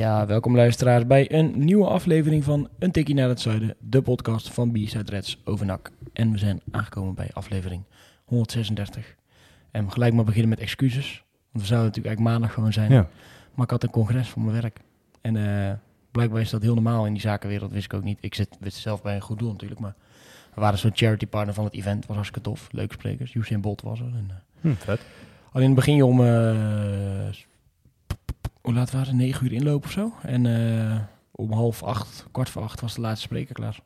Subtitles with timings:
[0.00, 4.50] Ja, welkom luisteraars bij een nieuwe aflevering van Een Tikkie naar het Zuiden, de podcast
[4.50, 5.90] van B-Side Reds over NAC.
[6.12, 7.82] En we zijn aangekomen bij aflevering
[8.24, 9.14] 136.
[9.70, 12.92] En gelijk maar beginnen met excuses, want we zouden natuurlijk eigenlijk maandag gewoon zijn.
[12.92, 13.08] Ja.
[13.54, 14.78] Maar ik had een congres voor mijn werk.
[15.20, 15.72] En eh,
[16.10, 18.18] blijkbaar is dat heel normaal in die zakenwereld, wist ik ook niet.
[18.20, 19.94] Ik zit, zit zelf bij een goed doel natuurlijk, maar
[20.54, 22.06] we waren zo'n charity partner van het event.
[22.06, 23.34] was hartstikke tof, leuke sprekers.
[23.34, 24.06] Usain Bolt was er.
[24.06, 24.30] En,
[24.60, 25.00] Hm, vet.
[25.52, 27.28] Alleen begin je om, eh,
[28.60, 29.16] hoe laat waren het?
[29.16, 30.12] Negen uur inlopen of zo.
[30.22, 30.96] En eh,
[31.30, 33.78] om half acht, kwart voor acht was de laatste spreker klaar.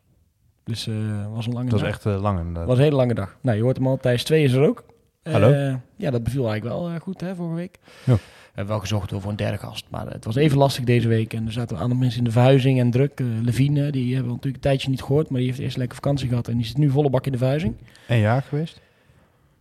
[0.64, 0.94] Dus eh
[1.34, 1.88] was een lange Dat dag.
[1.88, 2.66] is echt eh, lang inderdaad.
[2.66, 3.36] was een hele lange dag.
[3.40, 3.96] Nou, je hoort hem al.
[3.96, 4.84] Thijs 2 is er ook.
[5.22, 5.78] Hallo.
[5.96, 7.78] ja, dat beviel eigenlijk wel goed hè, vorige week.
[8.04, 8.14] Ja.
[8.14, 9.86] We hebben wel gezocht voor een derde gast.
[9.90, 11.32] Maar het was even lastig deze week.
[11.34, 13.20] En er zaten een aantal mensen in de verhuizing en druk.
[13.42, 15.30] Levine, die hebben we natuurlijk een tijdje niet gehoord.
[15.30, 16.48] Maar die heeft eerst lekker vakantie gehad.
[16.48, 17.74] En die zit nu volle bak in de verhuizing.
[18.08, 18.80] Een jaar geweest?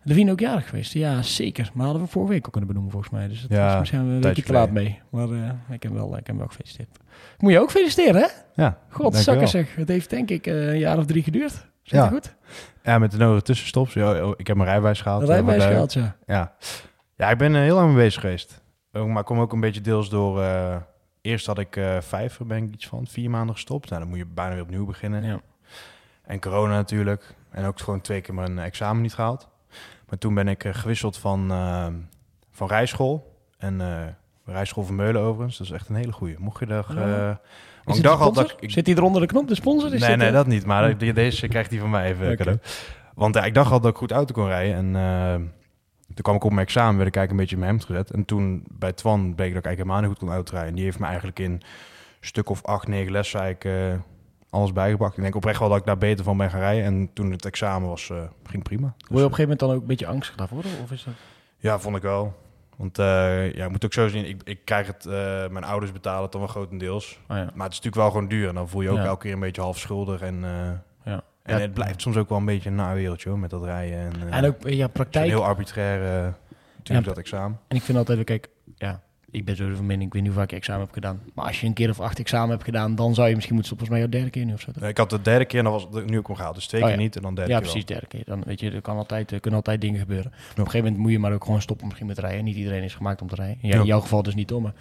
[0.04, 0.94] Levine ook jarig geweest.
[0.94, 1.72] Ja, zeker.
[1.74, 3.28] Maar hadden we vorige week ook kunnen benoemen volgens mij.
[3.28, 5.00] Dus dat Ja, misschien een beetje te laat mee.
[5.10, 6.98] Maar eh, ik, heb wel, ik heb wel gefeliciteerd.
[7.38, 8.28] Moet je ook feliciteren, hè?
[8.64, 8.78] Ja.
[8.90, 9.76] God, zakken zeg.
[9.76, 11.52] Het heeft denk ik eh, een jaar of drie geduurd.
[11.52, 12.08] Zit Ja.
[12.08, 12.36] goed?
[12.84, 13.96] Ja, met de nodige tussenstops.
[13.96, 15.22] Oh, ik heb mijn rijbewijs gehaald.
[15.22, 16.16] Een eh, rijbewijs eh, gehaald, ja.
[16.26, 16.54] Ja.
[17.16, 18.62] ja, ik ben heel lang mee bezig geweest.
[18.92, 20.44] Maar ik kom ook een beetje deels door...
[21.22, 23.90] eerst had ik vijf, ben ik iets van, vier maanden gestopt.
[23.90, 25.24] Nou, dan moet je bijna weer opnieuw beginnen.
[25.24, 25.40] ja.
[26.24, 27.36] En corona natuurlijk.
[27.52, 29.50] En ook gewoon twee keer mijn examen niet gehaald.
[30.14, 31.88] Maar toen ben ik eh, gewisseld van, eh,
[32.52, 33.38] van rijschool.
[33.58, 33.88] En eh
[34.46, 35.58] rijschool van Meulen overigens.
[35.58, 36.36] Dat is echt een hele goeie.
[36.40, 36.86] Mocht je daar...
[36.96, 37.40] Ja.
[37.86, 38.72] eh, ik dacht al dat ik...
[38.72, 39.94] Zit hij eronder de knop, de sponsor?
[39.94, 40.66] Is nee, dit, nee, dat niet.
[40.66, 42.36] Maar de- deze krijgt hij van mij even Oké.
[42.36, 42.60] cadeau.
[43.16, 44.76] Want ja, ik dacht al dat ik goed auto kon rijden.
[44.76, 45.36] En eh,
[46.06, 48.12] toen kwam ik op mijn examen, werd ik eigenlijk een beetje in mijn hemd gezet.
[48.12, 50.70] En toen bij Twan bleek dat ik eigenlijk helemaal niet goed kon autorijden.
[50.70, 51.62] En die heeft me eigenlijk in
[52.20, 54.00] stuk of acht, negen lessen eigenlijk eh,
[54.54, 55.18] alles bijgebracht.
[55.18, 56.84] Ik denk oprecht wel dat ik daar beter van ben gaan rijden.
[56.84, 58.82] En toen het examen was, eh, ging prima.
[58.88, 60.64] Word Dus, je op een gegeven moment dan ook een beetje angstig daarvoor?
[60.84, 61.14] Of is dat...
[61.58, 62.42] ja, vond ik wel.
[62.78, 65.14] Want eh, ja, ik moet ook zo zien, ik, ik krijg het, eh,
[65.48, 67.20] mijn ouders betalen het dan wel grotendeels.
[67.30, 67.44] Oh, ja.
[67.44, 68.48] Maar het is natuurlijk wel gewoon duur.
[68.48, 69.06] En dan voel je ook Ja.
[69.06, 70.22] elke keer een beetje half schuldig.
[70.22, 71.22] En, eh, Ja.
[71.44, 73.98] en het blijft soms ook wel een beetje een naar wereldje hoor, met dat rijden.
[73.98, 75.28] En, eh, En ook ja, praktijk.
[75.30, 76.34] heel arbitrair, eh,
[76.78, 77.60] natuurlijk dat examen.
[77.68, 79.02] En ik vind altijd, kijk, ja,
[79.34, 81.22] ik ben zo van mening, ik weet niet hoe vaak ik examen heb gedaan.
[81.34, 83.76] Maar als je een keer of acht examen hebt gedaan, dan zou je misschien moeten
[83.76, 83.88] stoppen.
[83.88, 84.88] Volgens mij jouw derde keer nu of zo.
[84.88, 86.56] Ik had de derde keer en dan was het nu ook al gehaald.
[86.56, 87.02] Dus twee Oh, keer ja.
[87.04, 88.24] niet en dan derde Ja, keer precies, derde keer.
[88.26, 90.32] Dan weet je, er kan altijd, er kunnen altijd dingen gebeuren.
[90.32, 92.44] Op een gegeven moment moet je maar ook gewoon stoppen misschien met rijden.
[92.44, 93.58] Niet iedereen is gemaakt om te rijden.
[93.62, 93.80] Ja, Ja.
[93.80, 94.62] In jouw geval dus niet om.
[94.64, 94.74] Maar,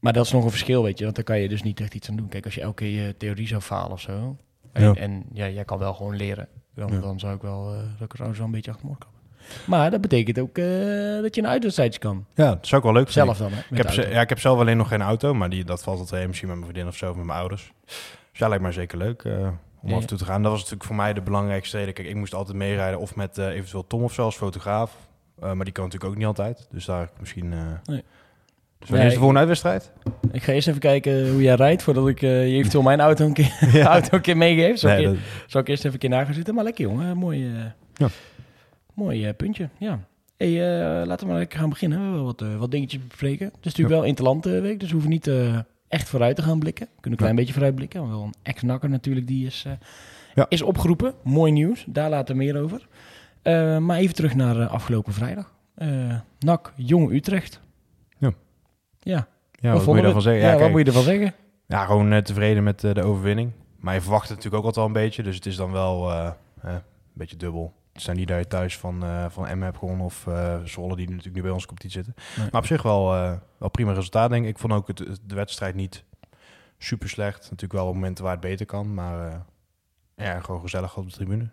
[0.00, 1.04] maar dat is nog een verschil, weet je.
[1.04, 2.28] Want daar kan je dus niet echt iets aan doen.
[2.28, 4.36] Kijk, als je elke keer je theorie zou falen of zo.
[4.72, 4.94] En, Ja.
[4.94, 6.48] en ja, jij kan wel gewoon leren.
[6.74, 7.00] Dan, Ja.
[7.00, 8.94] dan zou ik wel, zou ik er zo een beetje achter me.
[9.66, 10.64] Maar dat betekent ook eh,
[11.22, 12.24] dat je een uitwedstrijdje kan.
[12.34, 13.10] Ja, dat zou ik wel leuk.
[13.10, 13.58] Zelf dan, hè?
[13.70, 15.98] Ik heb, ze- ja, ik heb zelf alleen nog geen auto, maar die, dat valt
[15.98, 16.26] altijd heen.
[16.28, 17.72] Misschien met mijn vriendin of zo, of met mijn ouders.
[17.86, 19.32] Dus ja, lijkt mij zeker leuk eh,
[19.82, 19.94] om Ja.
[19.94, 20.42] af en toe te gaan.
[20.42, 21.94] Dat was natuurlijk voor mij de belangrijkste reden.
[21.94, 24.96] Kijk, ik moest altijd meerijden of met eh, eventueel Tom of zo als fotograaf.
[25.40, 26.66] Maar die kan natuurlijk ook niet altijd.
[26.70, 27.48] Dus daar misschien...
[27.84, 28.02] Nee.
[28.78, 29.92] Dus wanneer is de volgende uitwedstrijd?
[30.32, 33.32] Ik ga eerst even kijken hoe jij rijdt voordat ik je eventueel mijn auto een
[33.32, 33.52] keer,
[33.86, 34.78] auto een keer meegeef.
[34.78, 35.16] Zal, Nee, ik, dat-
[35.46, 36.54] zal ik eerst even een keer na gaan zitten.
[36.54, 37.52] Maar lekker jongen, mooi,
[37.94, 38.08] Ja.
[39.02, 39.68] Mooi eh, puntje.
[39.78, 40.00] Ja.
[40.36, 40.48] Hey,
[41.00, 41.98] eh, laten we maar lekker gaan beginnen.
[41.98, 43.46] We hebben wat, eh, wat dingetjes bespreken.
[43.46, 45.30] Het is natuurlijk wel Interlandweek, dus we hoeven niet
[45.88, 46.86] echt vooruit te gaan blikken.
[46.86, 48.08] We kunnen een klein beetje vooruit blikken.
[48.08, 49.66] Wel een ex-nakker natuurlijk, die is,
[50.34, 50.46] Ja.
[50.48, 51.14] is opgeroepen.
[51.22, 52.88] Mooi nieuws, daar later meer over.
[53.80, 55.54] Maar even terug naar afgelopen vrijdag.
[56.38, 57.60] NAC Jong Utrecht.
[58.18, 58.32] Ja.
[59.00, 59.26] Ja,
[59.60, 60.40] ja, wat moet je daarvan zeggen?
[60.40, 61.34] Ja, Ja, wat kijk, moet je ervan zeggen?
[61.66, 63.52] ja, gewoon tevreden met de overwinning.
[63.76, 65.22] Maar je verwacht het natuurlijk ook altijd wel een beetje.
[65.22, 66.80] Dus het is dan wel een
[67.12, 67.72] beetje dubbel.
[67.92, 70.96] Het zijn niet dat je thuis van, eh van Emmen hebt gewonnen of eh Zwolle,
[70.96, 72.22] die natuurlijk nu bij ons competitie zitten.
[72.36, 72.48] Nee.
[72.52, 74.50] Maar op zich wel, eh, wel prima resultaat, denk ik.
[74.50, 76.04] Ik vond ook het, het- de wedstrijd niet
[76.78, 77.40] super slecht.
[77.42, 78.94] Natuurlijk wel op momenten waar het beter kan.
[78.94, 79.44] Maar
[80.16, 81.48] ja, gewoon gezellig op de tribune.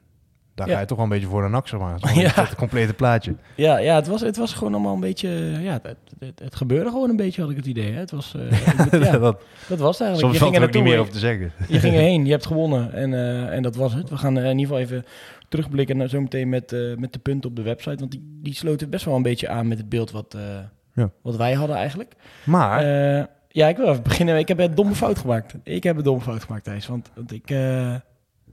[0.56, 0.74] Daar Ja.
[0.74, 2.00] ga je toch wel een beetje voor de nak, zeg maar.
[2.00, 2.32] Zo Ja.
[2.34, 3.36] Het complete plaatje.
[3.56, 5.30] Ja, ja het, was, het was gewoon allemaal een beetje...
[5.62, 7.92] Ja, het, het, het gebeurde gewoon een beetje, had ik het idee.
[7.94, 8.00] Hè?
[8.00, 8.36] Het was,
[8.92, 10.20] ja, dat, dat was het eigenlijk.
[10.20, 11.52] soms je ging er ook niet meer over te zeggen.
[11.68, 13.14] Je ging erheen, je hebt gewonnen en,
[13.52, 14.10] en dat was het.
[14.10, 15.06] We gaan in ieder geval even
[15.50, 17.96] terugblikken naar zometeen met, eh, met de punten op de website.
[17.96, 20.60] Want die, die sloten best wel een beetje aan met het beeld wat, eh,
[20.94, 21.12] Ja.
[21.22, 22.14] wat wij hadden eigenlijk.
[22.46, 24.38] Maar, Eh, ja, ik wil even beginnen.
[24.38, 25.56] Ik heb een domme fout gemaakt.
[25.64, 26.88] Ik heb een domme fout gemaakt, Thijs.
[26.88, 27.50] Want, want ik,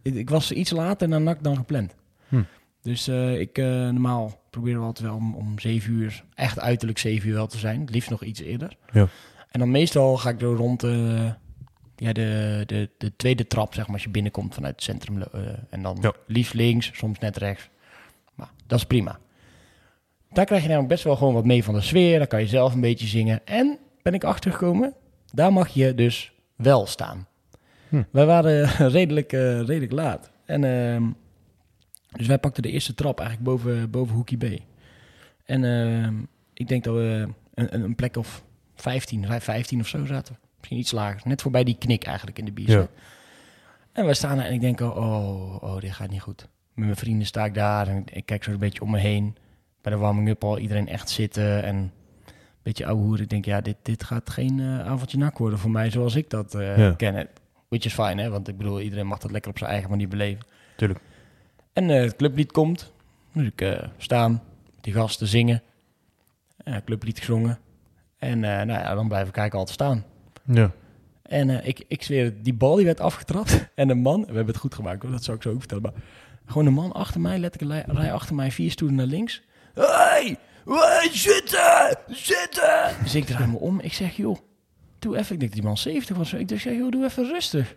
[0.02, 1.94] ik, ik was iets later naar NAC dan gepland.
[2.28, 2.42] Hm.
[2.82, 3.08] Dus
[3.38, 7.46] ik, normaal proberen we altijd wel om, om 7 uur, echt uiterlijk 7 uur wel
[7.46, 7.80] te zijn.
[7.80, 8.76] Het liefst nog iets eerder.
[8.92, 9.06] Ja.
[9.50, 10.82] En dan meestal ga ik zo rond
[11.96, 15.22] ja, de, de, de tweede trap, zeg maar, als je binnenkomt vanuit het centrum.
[15.22, 15.40] eh,
[15.70, 16.12] en dan Ja.
[16.26, 17.68] liefst links, soms net rechts.
[18.34, 19.18] Maar dat is prima.
[20.32, 22.18] Daar krijg je namelijk best wel gewoon wat mee van de sfeer.
[22.18, 23.46] Dan kan je zelf een beetje zingen.
[23.46, 24.94] En ben ik achtergekomen,
[25.32, 27.26] daar mag je dus wel staan.
[27.88, 28.02] Hm.
[28.10, 28.68] Wij waren
[28.98, 30.30] redelijk, eh, redelijk laat.
[30.44, 31.04] En ehm,
[32.16, 34.60] dus wij pakten de eerste trap eigenlijk boven, boven Hoekie B.
[35.44, 36.14] En ehm,
[36.54, 38.42] ik denk dat we een, een, plek of
[38.74, 40.38] 15, rij 15 of zo zaten.
[40.68, 41.20] Misschien iets lager.
[41.28, 42.88] Net voorbij die knik eigenlijk in de bier.
[43.92, 46.48] En wij staan daar en ik denk, oh, oh, oh, dit gaat niet goed.
[46.74, 48.98] Met mijn vrienden sta ik daar en ik, ik kijk zo een beetje om me
[48.98, 49.36] heen.
[49.80, 51.90] Bij de warming-up al iedereen echt zitten en een
[52.62, 53.20] beetje ouwe hoer.
[53.20, 56.30] Ik denk, ja, dit, dit gaat geen eh, avondje nak worden voor mij zoals ik
[56.30, 56.92] dat Ja.
[56.92, 57.28] ken.
[57.68, 58.30] Which is fine, hè?
[58.30, 60.44] Want ik bedoel, iedereen mag dat lekker op zijn eigen manier beleven.
[60.76, 61.00] Tuurlijk.
[61.72, 62.92] En eh, het clublied komt.
[63.32, 64.42] Dus ik staan,
[64.80, 65.62] die gasten zingen.
[66.84, 67.58] Clublied gezongen.
[68.18, 70.04] En nou ja, dan blijven kijken altijd staan.
[70.46, 70.70] Ja.
[71.22, 73.64] En eh, ik, ik zweer die bal die werd afgetrapt.
[73.74, 75.82] En een man, we hebben het goed gemaakt hoor, dat zou ik zo ook vertellen.
[75.82, 75.92] Maar
[76.46, 79.42] gewoon een man achter mij, letterlijk rij achter mij vier stoelen naar links.
[79.74, 82.94] Hey, hey, zitten, zitten.
[83.02, 83.80] Dus ik draai me om.
[83.80, 84.36] Ik zeg, joh,
[84.98, 85.34] doe even.
[85.34, 86.32] Ik denk die man 70 was.
[86.32, 87.76] Ik zeg, joh, doe even rustig.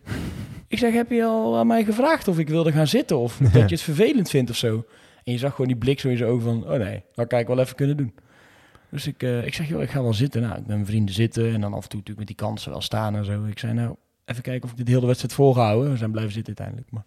[0.67, 3.17] Ik zeg, heb je al aan mij gevraagd of ik wilde gaan zitten?
[3.17, 4.85] Of dat je het vervelend vindt of zo?
[5.23, 7.39] En je zag gewoon die blik zo in zijn ogen van, oh nee, dat kan
[7.39, 8.13] ik wel even kunnen doen.
[8.91, 10.41] Dus ik, eh, ik zeg, joh, ik ga wel zitten.
[10.41, 12.71] Nou, ik ben mijn vrienden zitten en dan af en toe natuurlijk met die kansen
[12.71, 13.45] wel staan en zo.
[13.45, 13.95] Ik zei, nou,
[14.25, 15.91] even kijken of ik dit hele wedstrijd volgehouden.
[15.91, 16.91] We zijn blijven zitten uiteindelijk.
[16.95, 17.03] Maar,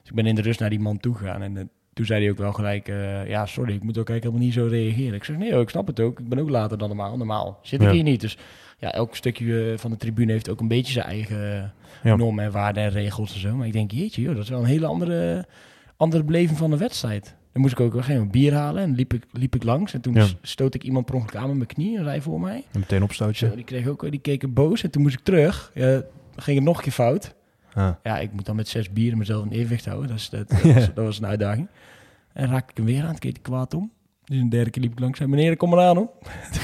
[0.00, 2.20] dus ik ben in de rust naar die man toe gegaan en eh, toen zei
[2.22, 5.14] hij ook wel gelijk, eh, ja, sorry, ik moet ook eigenlijk helemaal niet zo reageren.
[5.14, 6.18] Ik zeg, nee, joh, ik snap het ook.
[6.20, 7.16] Ik ben ook later dan normaal.
[7.16, 7.92] Normaal zit ik Ja.
[7.92, 8.20] hier niet.
[8.20, 8.36] Dus
[8.78, 11.72] ja, elk stukje van de tribune heeft ook een beetje zijn eigen
[12.02, 12.16] Ja.
[12.16, 13.56] normen en waarden en regels en zo.
[13.56, 15.46] Maar ik denk, jeetje, joh, dat is wel een hele andere,
[15.96, 17.34] andere beleving van de wedstrijd.
[17.54, 19.62] Dan moest ik ook op een gegeven moment bier halen en liep ik, liep ik
[19.62, 19.94] langs.
[19.94, 20.26] En toen Ja.
[20.42, 22.64] stoot ik iemand per ongeluk aan met mijn knie, een rij voor mij.
[22.72, 23.46] En meteen opstootje.
[23.48, 25.70] Zo, die kreeg ook, die keken boos en toen moest ik terug.
[25.74, 26.02] Ja,
[26.36, 27.34] ging het nog een keer fout.
[27.74, 27.90] Ah.
[28.02, 30.08] Ja, ik moet dan met zes bieren mezelf in evenwicht houden.
[30.08, 31.68] Dat, is, dat, dat, was, dat was een uitdaging.
[32.32, 33.92] En raakte ik hem weer aan, toen keek kwaad om.
[34.24, 35.18] Dus een derde keer liep ik langs.
[35.18, 36.10] Zei, meneer, kom maar aan hoor.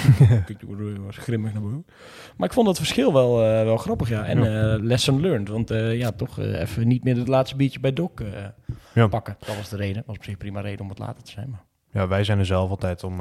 [0.46, 0.58] ik
[1.04, 1.86] was grimmig naar boven.
[2.36, 4.24] Maar ik vond dat verschil wel, eh, wel grappig, ja.
[4.24, 5.48] En eh, lesson learned.
[5.48, 8.10] Want eh, ja, toch even niet meer het laatste biertje bij Doc
[8.94, 9.06] Ja.
[9.08, 9.36] pakken.
[9.38, 10.02] Dat was de reden.
[10.06, 11.50] was op zich prima reden om het later te zijn.
[11.50, 11.64] Maar...
[11.92, 13.20] Ja, wij zijn er zelf altijd om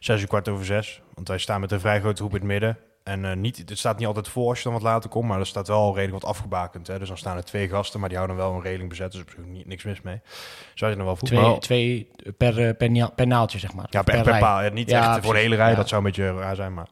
[0.00, 1.02] zes uur kwart over zes.
[1.14, 2.76] Want wij staan met een vrij grote groep in het midden.
[3.08, 5.38] En eh, niet, het staat niet altijd voor als je dan wat later komt, maar
[5.40, 6.86] er staat wel redelijk wat afgebakend.
[6.86, 6.98] Hè?
[6.98, 9.12] Dus dan staan er twee gasten, maar die houden wel een regeling bezet.
[9.12, 10.20] Dus er is op zich niet, niks mis mee.
[10.24, 10.32] Wij
[10.74, 11.28] zijn er wel vroeg.
[11.28, 13.86] Twee, twee per, eh, per, per naaltje, zeg maar.
[13.90, 14.62] ja, per, per paal.
[14.62, 15.76] Ja, niet Ja, echt voor de hele rij, Ja.
[15.76, 16.74] dat zou een beetje raar zijn.
[16.74, 16.88] Maar,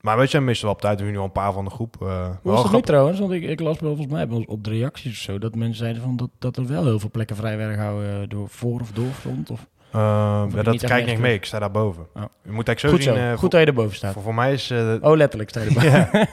[0.00, 1.00] maar wij zijn meestal wel op tijd.
[1.00, 1.96] We nu al een paar van de groep.
[1.98, 2.08] wel
[2.42, 2.80] Hoe nu grappig.
[2.80, 3.18] trouwens?
[3.18, 5.38] Want ik, ik las wel volgens mij op- de reacties of zo...
[5.38, 8.28] dat mensen zeiden van dat, dat er wel heel veel plekken vrij werden gehouden...
[8.28, 9.50] door voor of doorgrond.
[9.50, 9.66] Of...
[9.92, 11.34] Eh, ja, dat krijg ik niet mee.
[11.34, 12.06] Ik sta daar boven.
[12.14, 12.22] Oh.
[12.42, 13.24] Je moet eigenlijk zo Goed zien.
[13.26, 13.32] zo.
[13.32, 14.12] eh, Goed dat je erboven staat.
[14.12, 14.70] voor, voor mij is...
[14.70, 15.80] eh, Oh, letterlijk sta je.
[15.80, 16.10] Ja.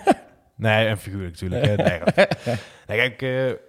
[0.56, 1.66] Nee, en figuurlijk natuurlijk.
[1.66, 2.26] Hè.
[2.88, 3.22] Nee, kijk,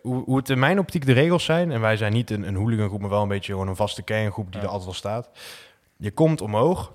[0.02, 1.70] hoe, hoe het in mijn optiek de regels zijn...
[1.72, 4.46] en wij zijn niet een, een hooligangroep, maar wel een beetje gewoon een vaste kerngroep...
[4.52, 4.60] die Ja.
[4.60, 5.30] er altijd wel staat.
[5.96, 6.92] Je komt omhoog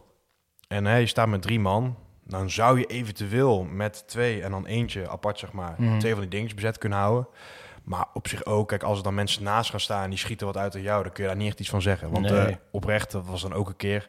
[0.67, 1.95] en hè, je staat met drie man...
[2.23, 5.73] dan zou je eventueel met twee en dan eentje apart, zeg maar...
[5.77, 5.99] Mhm.
[5.99, 7.27] twee van die dingetjes bezet kunnen houden.
[7.83, 10.03] Maar op zich ook, kijk, als er dan mensen naast gaan staan...
[10.03, 11.81] en die schieten wat uit aan jou, dan kun je daar niet echt iets van
[11.81, 12.09] zeggen.
[12.11, 12.39] Want Nee.
[12.47, 14.07] eh, oprecht, dat was dan ook een keer...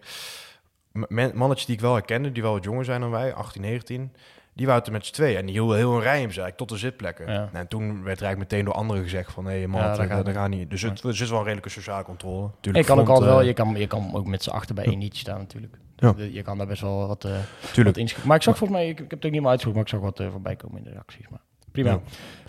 [1.35, 4.13] mannetjes die ik wel herkende, die wel wat jonger zijn dan wij, 18, 19...
[4.57, 6.69] Die waren er met z'n twee en die hielden heel een rij in bezig tot
[6.69, 7.27] de zitplekken.
[7.33, 7.39] Ja.
[7.39, 9.47] Nou, en toen werd er eigenlijk meteen door anderen gezegd van...
[9.47, 10.35] hé man, Ja, dat, gaat, dat niet.
[10.35, 10.71] gaat niet.
[10.71, 12.43] Dus het, er zit wel een redelijke sociale controle.
[12.43, 14.75] Je Tuurlijk, kan ook altijd wel, eh, je kan, je kan ook met z'n achter
[14.75, 15.75] bij één nietje staan natuurlijk.
[15.97, 16.13] Ja.
[16.13, 17.97] Dus Je kan daar best wel wat, eh wat tuurlijk.
[17.97, 18.29] inschieten.
[18.29, 19.91] Maar ik zag volgens mij, ik, ik heb het ook niet meer uitgezocht, maar ik
[19.91, 21.29] zag wat voorbij komen in de reacties.
[21.29, 21.41] Maar
[21.83, 22.01] prima.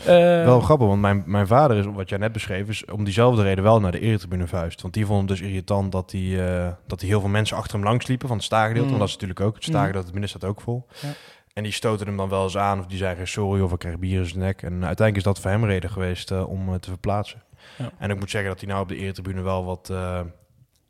[0.05, 0.39] Ja.
[0.39, 3.43] Eh, Wel grappig, want mijn, mijn vader is, wat jij net beschreef, is om diezelfde
[3.43, 4.81] reden wel naar de eretribune vuist.
[4.81, 7.75] Want die vond het dus irritant dat hij eh, dat die heel veel mensen achter
[7.75, 8.91] hem langs liepen van het staaggedeelte.
[8.91, 8.97] Mm.
[8.97, 9.93] Want dat is natuurlijk ook, het stagen Mm.
[9.93, 10.85] dat het midden staat ook vol.
[11.01, 11.09] Ja.
[11.53, 13.99] En die stoten hem dan wel eens aan of die zeggen sorry of ik krijg
[13.99, 14.61] bier in zijn nek.
[14.61, 17.43] En uiteindelijk is dat voor hem reden geweest eh, om te verplaatsen.
[17.77, 17.91] Ja.
[17.97, 19.91] En ik moet zeggen dat hij nou op de eretribune wel wat...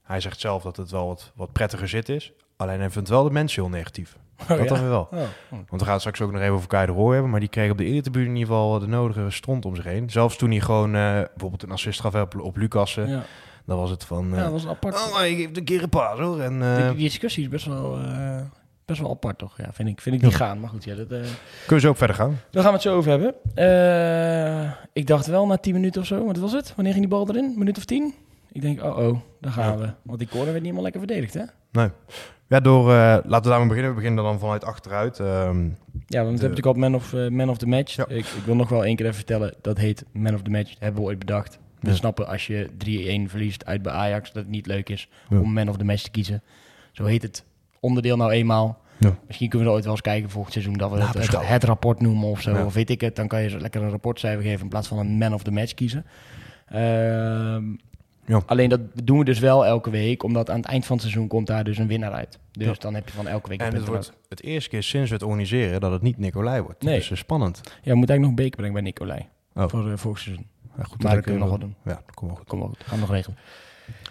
[0.03, 2.31] hij zegt zelf dat het wel wat, wat prettiger zit is.
[2.57, 4.17] Alleen hij vindt wel de mensen heel negatief.
[4.41, 4.65] Oh, dat ja.
[4.65, 5.07] dan weer wel.
[5.11, 5.27] Oh, oh.
[5.49, 7.31] Want we gaan het straks ook nog even over Kai de Roy hebben.
[7.31, 10.09] Maar die kreeg op de eretribune in ieder geval de nodige stront om zich heen.
[10.09, 13.09] Zelfs toen hij gewoon eh, bijvoorbeeld een assist gaf op, op Lucassen.
[13.09, 13.23] Ja.
[13.65, 14.29] Dan was het van...
[14.29, 14.95] ja, eh, dat was een apart.
[14.95, 16.39] oh, maar ik geef een keer een paas hoor.
[16.39, 17.97] En, eh, die, die discussie is best wel,
[18.85, 19.57] best wel apart, toch?
[19.57, 20.59] Ja, vind ik, vind ik niet gaan.
[20.59, 21.27] Maar goed, ja, dat, kunnen
[21.67, 22.39] we zo ook verder gaan?
[22.51, 23.35] daar gaan we het zo over hebben.
[24.93, 26.25] Ik dacht wel na 10 minuten of zo.
[26.25, 26.73] Wat was het?
[26.75, 27.43] Wanneer ging die bal erin?
[27.43, 28.13] Een minuut of 10?
[28.55, 29.89] Ik denk, oh oh, daar gaan we.
[30.01, 31.43] Want die corner werd niet helemaal lekker verdedigd, hè?
[31.71, 31.89] Nee.
[32.47, 32.89] Ja, door...
[32.91, 33.89] eh, laten we daarmee beginnen.
[33.91, 35.19] We beginnen dan vanuit achteruit.
[35.19, 35.69] Ehm, Ja, want
[36.07, 37.95] we hebben natuurlijk al man of, eh, man of the match.
[37.95, 38.05] Ja.
[38.07, 39.53] Ik, ik wil nog wel één keer even vertellen.
[39.61, 40.69] Dat heet man of the match.
[40.69, 41.59] Dat hebben we ooit bedacht.
[41.79, 41.95] We Ja.
[41.95, 44.31] snappen als je 3-1 verliest uit bij Ajax...
[44.31, 45.39] dat het niet leuk is Ja.
[45.39, 46.41] om man of the match te kiezen.
[46.91, 47.43] Zo heet het
[47.79, 48.77] onderdeel nou eenmaal.
[48.97, 49.15] Ja.
[49.27, 51.63] Misschien kunnen we er ooit wel eens kijken volgend seizoen dat we het, het, het
[51.63, 52.51] rapport noemen of zo.
[52.51, 52.65] Ja.
[52.65, 53.15] Of weet ik het.
[53.15, 55.73] Dan kan je lekker een rapportcijfer geven in plaats van een man of the match
[55.73, 56.05] kiezen.
[56.67, 57.63] Ehm,
[58.25, 58.41] Ja.
[58.45, 61.27] Alleen dat doen we dus wel elke week, omdat aan het eind van het seizoen
[61.27, 62.39] komt daar dus een winnaar uit.
[62.51, 62.73] Dus Ja.
[62.79, 65.15] dan heb je van elke week een En het wordt het eerste keer sinds we
[65.15, 66.83] het organiseren dat het niet Nicolai wordt.
[66.83, 66.97] Nee.
[66.97, 67.61] Dus eh, spannend.
[67.63, 69.27] Ja, we moeten eigenlijk nog een beker brengen bij Nicolai.
[69.53, 69.69] Oh.
[69.69, 70.47] Voor uh, volgend seizoen.
[70.77, 71.75] Ja, goed, Maar dat kunnen we nog wel doen.
[71.85, 72.47] Ja, dat komt wel goed.
[72.47, 72.83] Kom wel goed.
[72.83, 73.37] Gaan we nog regelen.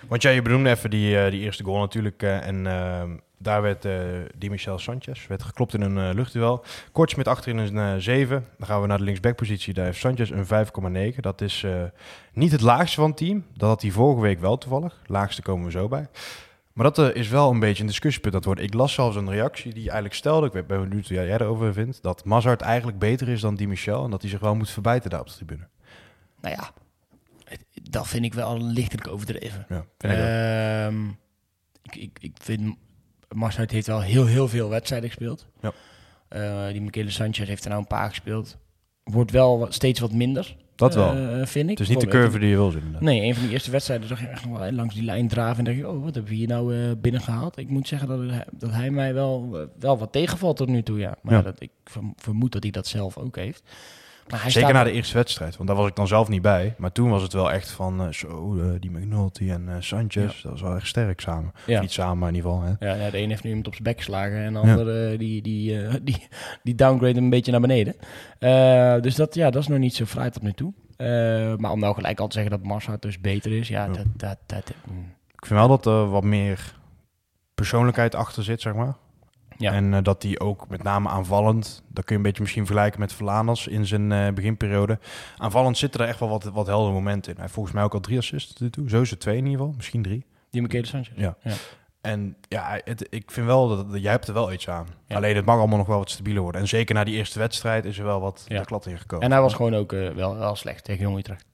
[0.09, 2.23] Want jij, je benoemde even die, eh, die eerste goal natuurlijk.
[2.23, 3.93] eh, en ehm, daar werd eh
[4.39, 6.65] die Michel Sanchez werd geklopt in een luchtduel.
[6.93, 8.47] Kortje met achterin een eh 7.
[8.59, 9.75] Dan gaan we naar de linksbackpositie.
[9.75, 10.47] Daar heeft Sanchez een
[11.15, 11.21] 5,9.
[11.21, 11.67] Dat is
[12.33, 13.45] niet het laagste van het team.
[13.55, 15.03] Dat had hij vorige week wel toevallig.
[15.07, 16.09] Laagste komen we zo bij.
[16.73, 18.61] Maar dat is wel een beetje een discussiepunt dat wordt.
[18.61, 22.03] Ik las zelfs een reactie die eigenlijk stelde, ik ben benieuwd hoe jij erover vindt,
[22.03, 25.11] dat Mazart eigenlijk beter is dan Di Michel en dat hij zich wel moet verbijten
[25.11, 25.67] daar op de tribune.
[26.41, 26.71] Nou ja,
[27.91, 29.67] dat vind ik wel lichtelijk overdreven.
[29.69, 30.19] Ja, vind ik.
[30.19, 31.07] Ehm,
[31.83, 32.77] ik, ik, ik vind,
[33.35, 35.47] Marshout heeft wel heel, heel veel wedstrijden gespeeld.
[35.61, 35.73] Ja.
[36.29, 38.57] Eh, die Michele Sanchez heeft er nou een paar gespeeld.
[39.05, 41.15] Wordt wel wat- steeds wat minder, Dat wel.
[41.17, 41.79] eh, vind ik.
[41.79, 42.97] het is niet de curve die je wil zien.
[43.01, 45.59] Nee, een van die eerste wedstrijden zag je echt nog wel langs die lijn draven.
[45.59, 47.59] En dacht je, oh, wat hebben we hier nou eh binnengehaald?
[47.59, 50.99] Ik moet zeggen dat, het- dat hij mij wel, wel wat tegenvalt tot nu toe,
[50.99, 51.17] ja.
[51.23, 51.43] Maar Ja.
[51.43, 53.63] Dat, ik verm- vermoed dat hij dat zelf ook heeft.
[54.31, 56.43] Maar hij Zeker staat- na de eerste wedstrijd, want daar was ik dan zelf niet
[56.43, 56.75] bij.
[56.79, 60.43] Maar toen was het wel echt van, eh, zo, eh, die McNulty en eh, Sanchez,
[60.43, 61.53] dat was wel echt sterk samen.
[61.67, 61.75] Ja.
[61.75, 62.67] Of niet samen, maar in ieder geval.
[62.79, 62.87] Hè.
[62.89, 65.43] Ja, ja, de een heeft nu iemand op zijn bek geslagen en de andere die,
[65.49, 66.27] die, die,
[66.63, 67.95] die downgrade een beetje naar beneden.
[69.03, 70.73] Dus dat, ja, dat is nog niet zo fraai tot nu toe.
[71.59, 73.93] Maar om nou gelijk al te zeggen dat Marshout dus beter is, ja, Ja.
[73.93, 74.07] dat...
[74.17, 75.13] dat, dat mm.
[75.35, 76.75] Ik vind wel dat er wat meer
[77.55, 78.95] persoonlijkheid achter zit, zeg maar.
[79.59, 79.73] Ja.
[79.73, 83.01] En eh, dat die ook met name aanvallend, dat kun je een beetje misschien vergelijken
[83.01, 84.99] met Verlanas in zijn eh, beginperiode.
[85.37, 87.33] Aanvallend zitten er echt wel wat, wat heldere momenten in.
[87.35, 88.89] Hij heeft volgens mij ook al drie assists tot toe.
[88.89, 90.27] Sowieso twee in ieder geval, misschien drie.
[90.51, 91.13] Die Michele Sanchez.
[91.17, 91.37] Ja.
[91.43, 91.53] ja.
[92.01, 94.87] En ja, het, ik vind wel dat jij hebt er wel iets aan.
[95.07, 95.17] Ja.
[95.17, 96.61] Alleen het mag allemaal nog wel wat stabieler worden.
[96.61, 98.59] En zeker na die eerste wedstrijd is er wel wat Ja.
[98.59, 99.25] de klad ingekomen.
[99.25, 101.45] En hij was gewoon ook eh, wel, wel slecht tegen Jong Utrecht.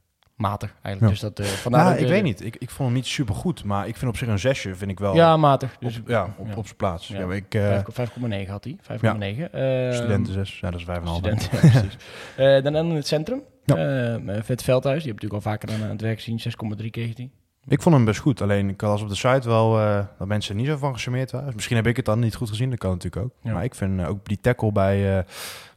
[0.41, 1.01] Matig eigenlijk.
[1.01, 1.09] Ja.
[1.29, 2.45] Dus dat, eh vandaar Nou, ook, ik eh, weet niet.
[2.45, 3.65] Ik, ik vond hem niet super goed.
[3.65, 5.75] Maar ik vind op zich een zesje vind ik wel Ja, matig.
[5.75, 6.55] op, Dus ja, op, ja.
[6.55, 7.09] op zijn plaats.
[7.09, 7.19] Ja.
[7.19, 7.33] Ja.
[7.33, 8.11] ik, eh, Vijf-
[8.47, 8.77] 5,9 had hij.
[8.81, 9.53] 5,9.
[9.53, 11.19] Eh, studenten zes, ja, dat is vijf en een half.
[11.19, 11.97] Student, ja, precies.
[12.37, 13.43] Eh, dan in het centrum.
[13.65, 13.77] Ja.
[13.77, 16.39] Eh, Vet Veldhuis, die heb ik natuurlijk al vaker aan, aan het werk gezien.
[16.81, 17.31] 6,3 kreeg hij.
[17.69, 18.41] Ik vond hem best goed.
[18.43, 20.95] Alleen ik had als op de site wel eh, dat mensen er niet zo van
[20.95, 21.53] gecharmeerd waren.
[21.55, 22.71] Misschien heb ik het dan niet goed gezien.
[22.71, 23.53] Dat kan natuurlijk ook.
[23.53, 25.19] Maar ik vind eh, ook die tackle bij...
[25.19, 25.25] eh,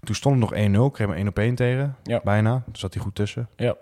[0.04, 0.92] toen stond het nog 1-0.
[0.92, 1.96] Kreeg hem 1 op 1 tegen.
[2.04, 2.22] Ja.
[2.24, 2.62] Bijna.
[2.66, 3.50] Toen zat hij goed tussen.
[3.56, 3.76] Ja.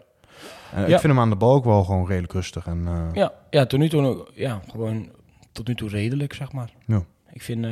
[0.74, 0.84] Eh, Ja.
[0.96, 2.66] Ik vind hem aan de bal ook wel gewoon redelijk rustig.
[2.68, 5.10] En, eh, Ja, ja, tot nu toe ja, gewoon
[5.52, 6.74] tot nu toe redelijk, zeg maar.
[6.86, 7.04] Ja.
[7.34, 7.72] Ik vind eh,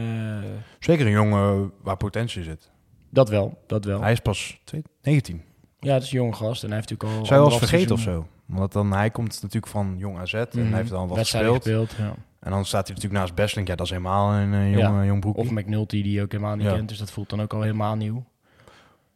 [0.79, 2.71] Zeker een jongen waar potentie zit.
[3.09, 4.01] dat wel, dat wel.
[4.01, 5.41] Hij is pas twee- 19.
[5.79, 7.25] Ja, het is een jonge gast en hij heeft natuurlijk al...
[7.25, 8.27] Zou je wel eens vergeten of zo?
[8.45, 11.55] Want dan, hij komt natuurlijk van Jong AZ en mhm, hij heeft dan wat gespeeld.
[11.55, 11.91] gespeeld.
[11.97, 12.13] ja.
[12.39, 13.67] En dan staat hij natuurlijk naast Bestlink.
[13.67, 15.05] Ja, dat is helemaal een eh, jong, Ja.
[15.05, 15.41] jong broekje.
[15.41, 16.73] Of McNulty, die je ook helemaal niet Ja.
[16.73, 16.89] kent.
[16.89, 18.23] Dus dat voelt dan ook al helemaal nieuw.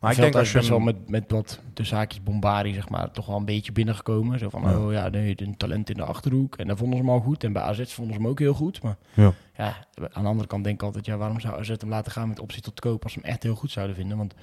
[0.03, 3.11] Maar ik denk als je best wel met, met wat de zaakjes bombardie, zeg maar,
[3.11, 4.39] toch wel een beetje binnengekomen.
[4.39, 4.77] Zo van, Ja.
[4.79, 6.55] oh ja, nee, een talent in de Achterhoek.
[6.57, 7.43] En daar vonden ze hem al goed.
[7.43, 8.81] En bij AZ vonden ze hem ook heel goed.
[8.81, 9.33] Maar Ja.
[9.57, 9.75] ja,
[10.11, 12.39] aan de andere kant denk ik altijd, ja, waarom zou AZ hem laten gaan met
[12.39, 14.17] optie tot koop als ze hem echt heel goed zouden vinden?
[14.17, 14.33] Want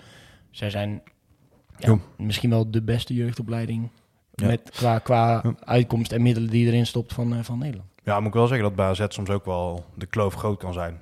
[0.50, 1.02] zij zijn
[1.78, 3.90] ja, misschien wel de beste jeugdopleiding
[4.34, 4.46] Ja.
[4.46, 5.54] met, qua, qua Ja.
[5.60, 7.88] uitkomst en middelen die erin stopt van, eh, van Nederland.
[8.04, 10.72] Ja, moet ik wel zeggen dat bij AZ soms ook wel de kloof groot kan
[10.72, 10.98] zijn.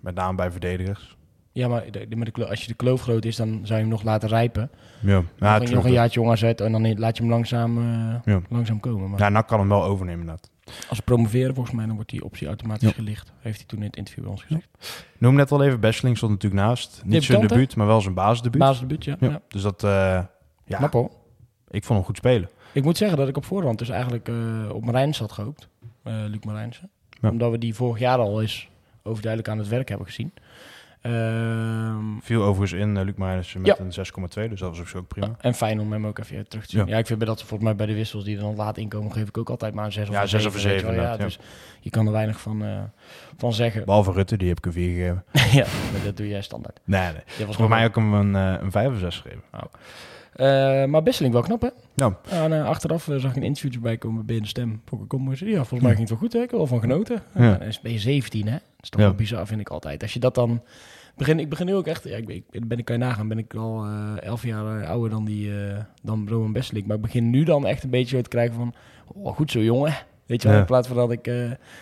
[0.00, 1.16] Met name bij verdedigers.
[1.52, 4.28] Ja, maar de, als je de kloof groot is, dan zou je hem nog laten
[4.28, 4.70] rijpen.
[5.00, 7.78] Ja, nog, ja, een, nog een jaartje jong AZ en dan laat je hem langzaam,
[7.78, 8.40] eh, Ja.
[8.48, 9.10] langzaam komen.
[9.10, 10.50] Maar Ja, NAC kan hem wel overnemen inderdaad.
[10.88, 12.94] als ze promoveren, volgens mij, dan wordt die optie automatisch Ja.
[12.94, 13.32] gelicht.
[13.40, 14.68] Heeft hij toen in het interview bij ons gezegd.
[15.18, 17.02] Noem net al even, Besseling stond natuurlijk naast.
[17.04, 18.60] Niet zijn debuut, maar wel zijn basisdebuut.
[18.60, 19.40] Basisdebuut, ja.
[19.48, 19.90] Dus dat, eh,
[20.64, 21.10] ja, Knap hoor.
[21.70, 22.48] ik vond hem goed spelen.
[22.72, 24.34] Ik moet zeggen dat ik op voorhand dus eigenlijk eh,
[24.72, 25.68] op Marijns had gehoopt.
[26.02, 26.90] eh Luc Marijnsen.
[27.22, 28.68] Omdat we die vorig jaar al eens
[29.02, 30.32] overduidelijk aan het werk hebben gezien.
[31.02, 34.96] Ehm, Viel overigens in uh, Luc Marijnissen met een 6,2, dus dat was op zich
[34.96, 35.36] ook prima.
[35.40, 36.86] en fijn om hem ook even terug te zien.
[36.86, 36.98] Ja, Ja.
[36.98, 39.28] ik vind bij dat volgens mij bij de wissels die er dan laat inkomen, geef
[39.28, 40.86] ik ook altijd maar een 6 of Ja, een zes of een zeven, weet je
[40.86, 41.04] zeven wel.
[41.06, 41.46] Ja, inderdaad, dus
[41.80, 42.78] je kan er weinig van, eh,
[43.36, 43.84] van zeggen.
[43.84, 45.24] Behalve Rutte, die heb ik een 4 gegeven.
[45.58, 46.80] ja, maar dat doe jij standaard.
[46.84, 47.22] Nee, nee.
[47.38, 49.42] Dat was Voor mij ook hem een, eh, een 5 of 6 gegeven.
[50.32, 51.68] Eh, maar Besseling wel knap, hè?
[51.94, 52.18] Ja.
[52.28, 54.82] En, eh, achteraf eh, zag ik een interviewtje bij komen bij de stem.
[54.84, 55.36] Vond ik mooi.
[55.50, 56.38] Ja, volgens mij ging het wel goed, hè?
[56.38, 57.22] Ik heb wel van genoten.
[57.34, 57.60] Ja.
[57.60, 58.56] Is- ben je 17, hè?
[58.82, 59.06] Dat is toch Ja.
[59.06, 60.02] wel bizar, vind ik altijd.
[60.02, 60.62] Als je dat dan...
[61.16, 62.04] Begin, ik begin nu ook echt...
[62.04, 64.80] Ja, ik, ben- ik ben, ik kan je nagaan, ben ik al eh, elf jaar
[64.80, 66.86] eh, ouder dan, die, eh, dan Roman Besseling.
[66.86, 68.74] Maar ik begin nu dan echt een beetje te krijgen van...
[69.06, 69.94] Oh, goed zo, jongen.
[70.26, 70.62] Weet je wel, Ja.
[70.62, 71.24] in plaats van dat ik,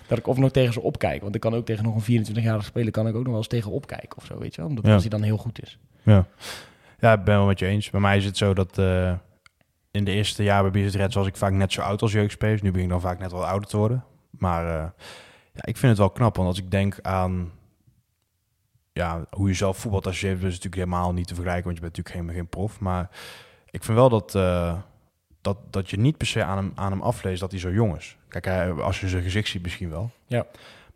[0.07, 1.23] dat ik of nog tegen ze opkijk.
[1.23, 2.91] Want ik kan ook tegen nog een 24-jarige speler...
[2.93, 4.71] kan ik ook nog wel eens tegen opkijken of zo, weet je wel.
[4.71, 4.93] Omdat Ja.
[4.93, 5.79] als hij dan heel goed is.
[6.03, 6.27] Ja.
[6.99, 7.91] ja, ik ben wel met je eens.
[7.91, 8.79] Bij mij is het zo dat
[9.91, 12.63] in de eerste jaren bij BZ Reds was ik vaak net zo oud als jeugdspelers.
[12.63, 14.05] Nu ben ik dan vaak net wat ouder te worden.
[14.31, 14.93] Maar
[15.53, 17.53] ja, ik vind het wel knap, want als ik denk aan
[18.93, 21.83] ja, hoe je zelf voetbalt als je is natuurlijk helemaal niet te vergelijken, want je
[21.83, 22.81] bent natuurlijk geen, geen prof.
[22.81, 23.11] Maar
[23.71, 24.79] ik vind wel dat, eh,
[25.41, 27.97] dat, dat je niet per se aan hem, aan hem afleest dat hij zo jong
[27.97, 28.17] is.
[28.29, 30.11] Kijk, hij, als je zijn gezicht ziet misschien wel.
[30.27, 30.47] Ja.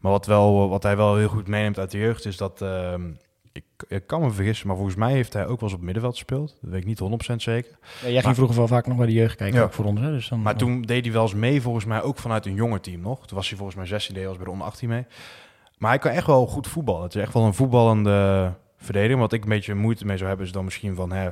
[0.01, 2.63] Maar wat, wel, wat hij wel heel goed meeneemt uit de jeugd is dat...
[2.63, 3.11] ehm,
[3.55, 6.15] ik, ik kan me vergissen, maar volgens mij heeft hij ook wel eens op middenveld
[6.15, 6.57] gespeeld.
[6.61, 7.01] Dat weet ik niet
[7.33, 7.71] 100% zeker.
[7.81, 9.65] Ja, jij ging Maar- vroeger wel vaak nog bij de jeugd kijken, Ja.
[9.65, 10.01] ook voor ons.
[10.01, 10.11] Hè?
[10.11, 12.81] Dus dan, Maar toen deed hij wel eens mee, volgens mij ook vanuit een jonger
[12.81, 13.27] team nog.
[13.27, 15.07] Toen was hij volgens mij 16, deed hij was bij de onder 18 mee.
[15.79, 17.03] Maar hij kan echt wel goed voetballen.
[17.03, 19.19] Het is echt wel een voetballende verdediger.
[19.19, 21.13] Wat ik een beetje moeite mee zou hebben, is dan misschien van...
[21.13, 21.31] Hè,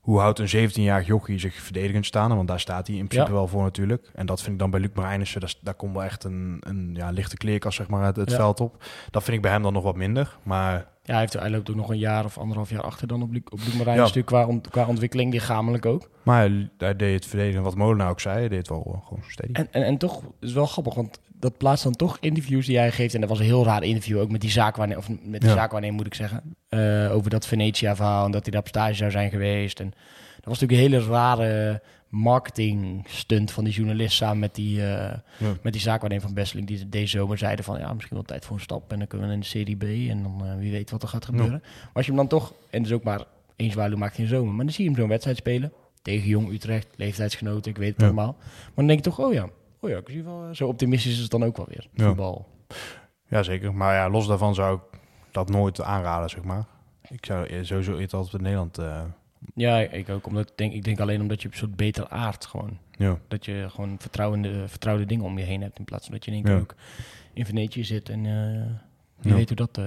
[0.00, 2.36] hoe houdt een 17-jarig jochie zich verdedigend staan?
[2.36, 3.36] Want daar staat hij in principe Ja.
[3.36, 4.10] wel voor natuurlijk.
[4.14, 6.90] En dat vind ik dan bij Luc Marijnissen, daar, daar komt wel echt een, een
[6.94, 8.36] ja, lichte kleerkast zeg maar, het Ja.
[8.36, 8.84] veld op.
[9.10, 10.36] Dat vind ik bij hem dan nog wat minder.
[10.42, 13.22] Maar ja, hij, heeft, hij loopt ook nog een jaar of anderhalf jaar achter dan
[13.22, 16.10] op, Luc- op Luc qua, ont- qua ontwikkeling, lichamelijk ook.
[16.22, 19.06] Maar hij, hij deed het verdedigen, wat Molenaar ook zei, hij deed het wel eh,
[19.06, 19.52] gewoon steady.
[19.52, 22.76] En, en, en toch is het wel grappig, want dat plaatst dan toch interviews die
[22.78, 23.14] hij geeft.
[23.14, 25.56] En dat was een heel raar interview, ook met die zaakwaarnemer, of met die Ja.
[25.56, 26.42] zaakwaarnemer moet ik zeggen.
[26.68, 29.80] Eh, over dat Venetia-verhaal en dat hij daar op stage zou zijn geweest.
[29.80, 29.90] En
[30.36, 35.16] dat was natuurlijk een hele rare marketing stunt van die journalist samen met die, eh,
[35.38, 35.54] Ja.
[35.62, 36.66] met die zaakwaarnemer van Besseling.
[36.66, 38.92] Die deze zomer zeiden van, ja, misschien wel tijd voor een stap.
[38.92, 41.08] En dan kunnen we in de Serie B en dan eh, wie weet wat er
[41.08, 41.60] gaat gebeuren.
[41.62, 43.24] Maar als je hem dan toch, en dus ook maar
[43.56, 44.54] één zwaluw maakt geen zomer.
[44.54, 45.72] Maar dan zie je hem zo'n wedstrijd spelen.
[46.02, 48.36] Tegen Jong Utrecht, leeftijdsgenoten, ik weet het allemaal.
[48.38, 49.48] Maar dan denk je toch, oh ja,
[49.80, 51.86] oh ja, ik zie wel, eh, zo optimistisch is het dan ook wel weer.
[51.92, 52.06] Ja.
[52.06, 52.46] Voetbal.
[53.28, 53.74] Ja, zeker.
[53.74, 54.98] Maar ja, los daarvan zou ik
[55.30, 56.64] dat nooit aanraden, zeg maar.
[57.08, 58.78] Ik zou eh, sowieso eerst altijd in Nederland...
[58.78, 59.02] eh,
[59.54, 60.26] Ja, ik ook.
[60.26, 62.78] Omdat, ik denk, ik denk alleen omdat je op een soort beter aard gewoon.
[62.96, 63.18] ja.
[63.28, 65.78] Dat je gewoon vertrouwende, vertrouwde dingen om je heen hebt.
[65.78, 66.60] In plaats van dat je in één keer Ja.
[66.60, 66.74] ook
[67.32, 68.08] in Venetië zit.
[68.08, 68.24] En
[69.20, 69.34] Ja.
[69.34, 69.80] weet hoe dat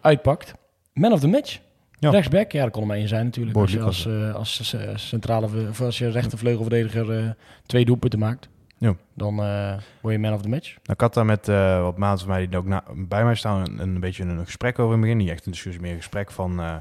[0.00, 0.54] uitpakt.
[0.92, 1.60] Man of the match.
[1.98, 2.10] Ja.
[2.10, 3.54] Rechtsback, ja, dat kon er maar één zijn natuurlijk.
[3.56, 8.48] Boy Als je als, als centrale, of als je rechtervleugelverdediger twee doelpunten maakt,
[8.82, 8.94] Ja.
[9.14, 10.68] dan eh, word je man of the match.
[10.68, 13.34] Nou, ik had daar met eh, wat maanden van mij die ook na, bij mij
[13.34, 15.16] staan een, een beetje een gesprek over in het begin.
[15.16, 16.60] Niet echt een discussie, meer een gesprek van...
[16.60, 16.74] eh,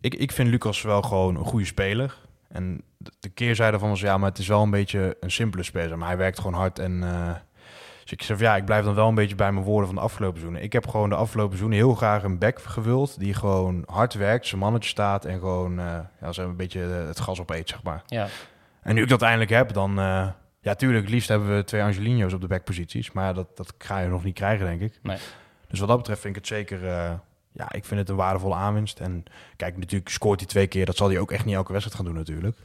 [0.00, 2.18] ik, ik vind Lucas wel gewoon een goede speler.
[2.48, 5.62] En de, de keerzijde van was, ja, maar het is wel een beetje een simpele
[5.62, 5.98] speler.
[5.98, 7.00] Maar hij werkt gewoon hard en...
[8.02, 10.02] dus ik zeg ja, ik blijf dan wel een beetje bij mijn woorden van de
[10.02, 10.64] afgelopen seizoenen.
[10.64, 13.18] Ik heb gewoon de afgelopen seizoenen heel graag een back gewild...
[13.18, 15.24] die gewoon hard werkt, zijn mannetje staat...
[15.24, 15.76] en gewoon
[16.20, 18.02] ja, een beetje het gas opeet, zeg maar.
[18.06, 18.26] Ja.
[18.82, 19.98] En nu ik dat eindelijk heb, dan...
[20.62, 23.12] ja, tuurlijk, het liefst hebben we twee Angelino's op de backposities.
[23.12, 24.98] Maar dat, dat ga je nog niet krijgen, denk ik.
[25.02, 25.18] Nee.
[25.68, 26.84] Dus wat dat betreft vind ik het zeker...
[26.88, 27.12] eh,
[27.52, 29.00] ja, ik vind het een waardevolle aanwinst.
[29.00, 29.24] En
[29.56, 30.86] kijk, natuurlijk scoort hij twee keer.
[30.86, 32.56] Dat zal hij ook echt niet elke wedstrijd gaan doen natuurlijk.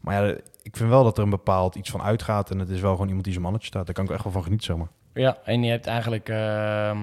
[0.00, 2.50] Maar ja, ik vind wel dat er een bepaald iets van uitgaat.
[2.50, 3.86] En het is wel gewoon iemand die zijn mannetje staat.
[3.86, 4.88] Daar kan ik echt wel van genieten, zeg maar.
[5.14, 6.28] Ja, en je hebt eigenlijk...
[6.28, 6.98] ehm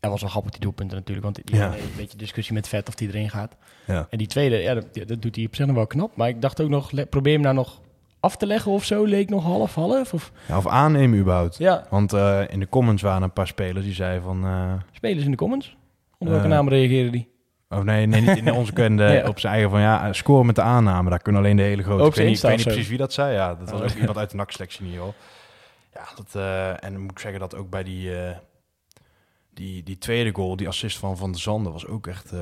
[0.00, 1.24] dat was wel grappig, die doelpunten natuurlijk.
[1.24, 1.72] Want die Ja.
[1.74, 3.56] een beetje discussie met Vet of die erin gaat.
[3.86, 4.06] Ja.
[4.10, 6.16] En die tweede, ja, dat, dat doet hij op zich nog wel knap.
[6.16, 7.80] Maar ik dacht ook nog, probeer hem nou nog
[8.24, 9.04] af te leggen of zo.
[9.04, 10.12] Leek nog half-half.
[10.14, 11.56] Of ja of aannemen überhaupt.
[11.58, 14.44] ja, Want eh, in de comments waren een paar spelers die zeiden van...
[14.44, 15.76] eh, spelers in de comments.
[16.18, 17.32] Onder welke Eh, naam reageren die?
[17.68, 19.28] of nee, nee, niet in onze kende Ja.
[19.28, 19.80] op zijn eigen van...
[19.80, 21.10] Ja, scoren met de aanname.
[21.10, 22.04] Daar kunnen alleen de hele grote...
[22.04, 23.32] Ik weet niet, ik weet niet precies wie dat zei.
[23.34, 23.86] Ja, dat was Oh.
[23.86, 25.14] ook iemand uit de NAC-selectie ieder geval.
[25.94, 26.42] Ja, dat,
[26.80, 28.10] en dan moet ik zeggen dat ook bij die,
[29.54, 32.32] die, die tweede goal, die assist van Van der Zanden, was ook echt...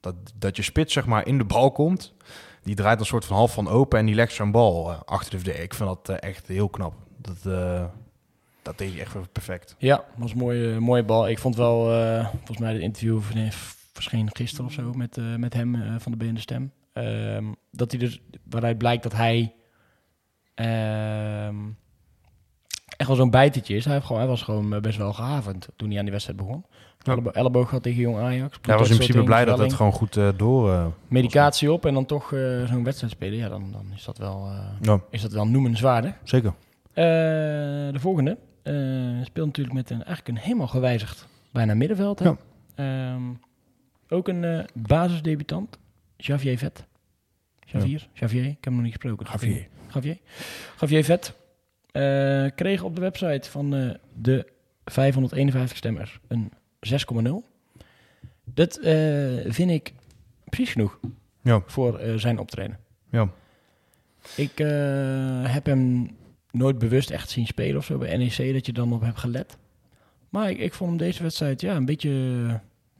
[0.00, 2.14] dat, dat je spits zeg maar in de bal komt.
[2.62, 5.44] Die draait een soort van half van open en die legt zijn bal eh, achter
[5.44, 5.62] de.
[5.62, 6.94] Ik vind dat eh, echt heel knap.
[7.16, 7.84] Dat, eh,
[8.62, 9.74] dat deed hij echt perfect.
[9.78, 11.28] Ja, was een mooie, mooie bal.
[11.28, 11.84] Ik vond wel,
[12.28, 13.20] volgens mij het interview
[13.92, 16.72] verscheen gisteren of zo met, met hem van de De Stem.
[16.92, 19.54] Ehm, dat hij dus, waaruit blijkt dat hij
[20.54, 21.56] ehm,
[22.96, 23.84] echt wel zo'n bijtetje is.
[23.84, 26.64] Hij, gewoon, hij was gewoon best wel gehavend toen hij aan die wedstrijd begon.
[27.02, 27.12] Ja.
[27.12, 28.58] Ellebo- Elleboog had tegen Jong Ajax.
[28.62, 30.72] Hij was in principe blij dat het gewoon goed eh, door...
[30.72, 33.38] eh, Medicatie op en dan toch eh, zo'n wedstrijd spelen.
[33.38, 36.14] Ja, dan, dan is, dat wel, eh, ja, is dat wel noemenswaardig.
[36.24, 36.52] zeker.
[36.92, 37.04] Eh,
[37.92, 38.74] de volgende eh,
[39.24, 42.18] speelt natuurlijk met een, eigenlijk een helemaal gewijzigd bijna middenveld.
[42.18, 42.24] Hè?
[42.28, 42.36] Ja.
[42.74, 43.22] Ehm,
[44.08, 45.78] ook een eh, basisdebutant,
[46.16, 46.84] Javier Vet.
[47.64, 49.26] Javier, Javier, ik heb hem nog niet gesproken.
[49.30, 49.68] Javier.
[49.94, 50.18] Javier,
[50.80, 51.34] Javier Vet
[51.92, 54.46] eh, kreeg op de website van eh, de
[54.84, 56.52] 551 stemmers een
[56.88, 57.32] 6,0.
[58.44, 58.94] Dat eh,
[59.46, 59.92] vind ik
[60.44, 60.98] precies genoeg
[61.42, 61.62] Ja.
[61.66, 62.78] voor eh, zijn optreden.
[63.10, 63.28] Ja.
[64.36, 66.10] Ik eh, heb hem
[66.50, 69.56] nooit bewust echt zien spelen of zo bij NEC, dat je dan op hebt gelet.
[70.28, 72.10] Maar ik, ik vond hem deze wedstrijd ja, een beetje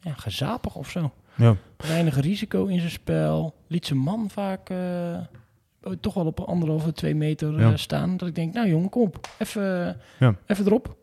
[0.00, 1.12] ja, gezapig of zo.
[1.36, 1.56] Ja.
[1.76, 3.54] Weinig risico in zijn spel.
[3.66, 5.18] Liet zijn man vaak eh,
[6.00, 8.16] toch wel op anderhalve, twee meter staan.
[8.16, 9.28] Dat ik denk, nou jongen, kom op.
[9.38, 10.36] Even, Ja.
[10.46, 10.96] even erop.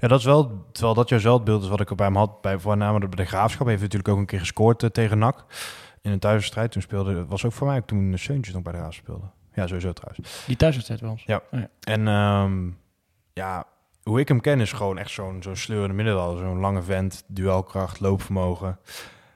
[0.00, 2.16] Ja, dat is wel, terwijl dat juist wel het beeld is wat ik bij hem
[2.16, 2.40] had.
[2.40, 5.44] Bij voornamelijk bij de Graafschap heeft hij natuurlijk ook een keer gescoord eh, tegen NAC.
[6.02, 6.70] In een thuiswedstrijd.
[6.70, 9.26] Toen speelde, was ook voor mij toen Seuntjes nog bij de Graafschap speelde.
[9.54, 10.44] Ja, sowieso trouwens.
[10.46, 11.24] Die thuiswedstrijd wel eens.
[11.80, 12.70] En ehm,
[13.32, 13.66] ja,
[14.02, 16.44] hoe ik hem ken is gewoon echt zo'n zo'n sleurende middenvelder.
[16.44, 18.78] Zo'n lange vent, duelkracht, loopvermogen.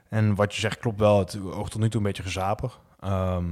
[0.09, 1.19] En wat je zegt klopt wel.
[1.19, 2.79] Het oogt tot nu toe een beetje gezapig.
[2.99, 3.45] Ehm,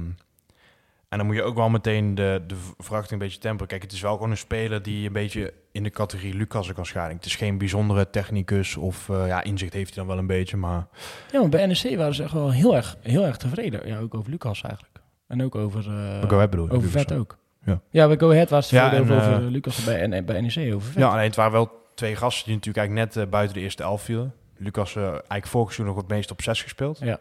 [1.12, 3.66] en dan moet je ook wel meteen de, de verwachting een beetje temperen.
[3.66, 6.86] Kijk, het is wel gewoon een speler die een beetje in de categorie Lucas kan
[6.86, 7.16] scharen.
[7.16, 10.56] Het is geen bijzondere technicus of eh, ja, inzicht heeft hij dan wel een beetje,
[10.56, 10.86] maar...
[11.32, 13.86] Ja, maar bij NEC waren ze echt wel heel erg, heel erg tevreden.
[13.86, 15.00] Ja, ook over Lucas eigenlijk.
[15.26, 17.38] En ook over, uh, Go Ahead bedoel over Lucas Vet ook.
[17.64, 17.80] Ja.
[17.90, 20.40] ja, bij Go Ahead was het Ja, en, over, over eh, Lucas bij, en bij
[20.40, 21.02] NEC over Vet.
[21.02, 24.02] Ja, alleen het waren wel twee gasten die natuurlijk eigenlijk net buiten de eerste elf
[24.02, 24.34] vielen.
[24.56, 26.98] Lucas eigenlijk vorig seizoen nog het meest op zes gespeeld.
[26.98, 27.20] Ja.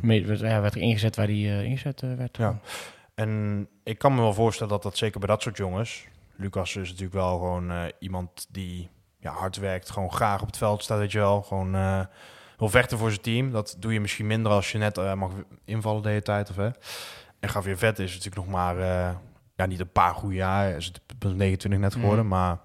[0.00, 2.36] Me- werd, ja, werd er ingezet waar hij eh, ingezet eh, werd.
[2.36, 2.58] Ja.
[3.14, 6.04] En ik kan me wel voorstellen dat dat zeker bij dat soort jongens...
[6.36, 8.88] Lucas is natuurlijk wel gewoon eh, iemand die
[9.20, 11.42] ja, hard werkt, gewoon graag op het veld staat, weet je wel.
[11.42, 11.70] Gewoon
[12.58, 13.50] wil vechten voor zijn team.
[13.50, 15.30] Dat doe je misschien minder als je net mag
[15.64, 16.50] invallen de hele tijd.
[16.50, 16.66] Of, hè.
[17.40, 18.76] En Javier Vet is natuurlijk nog maar,
[19.56, 20.62] ja, niet een paar goede jaar.
[20.64, 22.34] Hij is het op 29 net geworden, Mhm.
[22.34, 22.58] maar...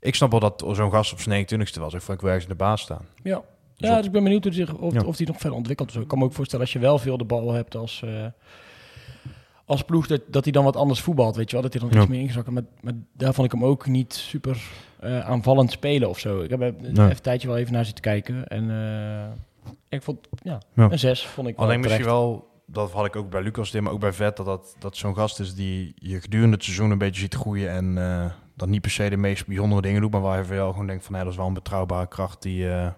[0.00, 1.94] Ik snap wel dat zo'n gast op zijn 29ste was.
[1.94, 3.06] Ik vond ik wel ergens in de baas staan.
[3.22, 3.42] Ja.
[3.80, 5.00] Dus Ja, dus ik ben benieuwd hoe die zich, of, Ja.
[5.02, 5.94] of die nog verder ontwikkelt.
[5.94, 8.26] ik kan me ook voorstellen als je wel veel de bal hebt als, eh,
[9.64, 11.62] als ploeg, dat, dat hij dan wat anders voetbalt, weet je wel.
[11.62, 12.00] Dat hij dan Ja.
[12.00, 12.50] iets meer ingezakt.
[12.50, 14.62] Maar, maar daar vond ik hem ook niet super
[15.00, 16.40] eh, aanvallend spelen of zo.
[16.40, 16.90] Ik heb er Nee.
[16.90, 18.46] even een tijdje wel even naar zitten kijken.
[18.48, 20.90] En eh, ik vond, ja, Ja.
[20.90, 23.82] een zes vond ik wel Alleen misschien wel, dat had ik ook bij Lucas, dit,
[23.82, 26.90] maar ook bij Vet, dat, dat, dat zo'n gast is die je gedurende het seizoen
[26.90, 28.24] een beetje ziet groeien en eh
[28.56, 31.04] dat niet per se de meest bijzondere dingen doet, maar waar je jou gewoon denkt
[31.04, 32.88] van, nee, dat is wel een betrouwbare kracht die, eh,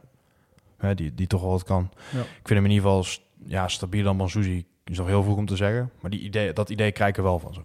[0.83, 1.91] hè, die, die toch wel wat kan.
[2.13, 2.21] Ja.
[2.21, 3.05] Ik vind hem in ieder geval
[3.45, 4.65] ja, stabieler dan Mansuzi.
[4.85, 7.23] Is nog heel vroeg om te zeggen, maar die idee, dat idee krijg ik er
[7.23, 7.55] wel van.
[7.55, 7.65] Zo.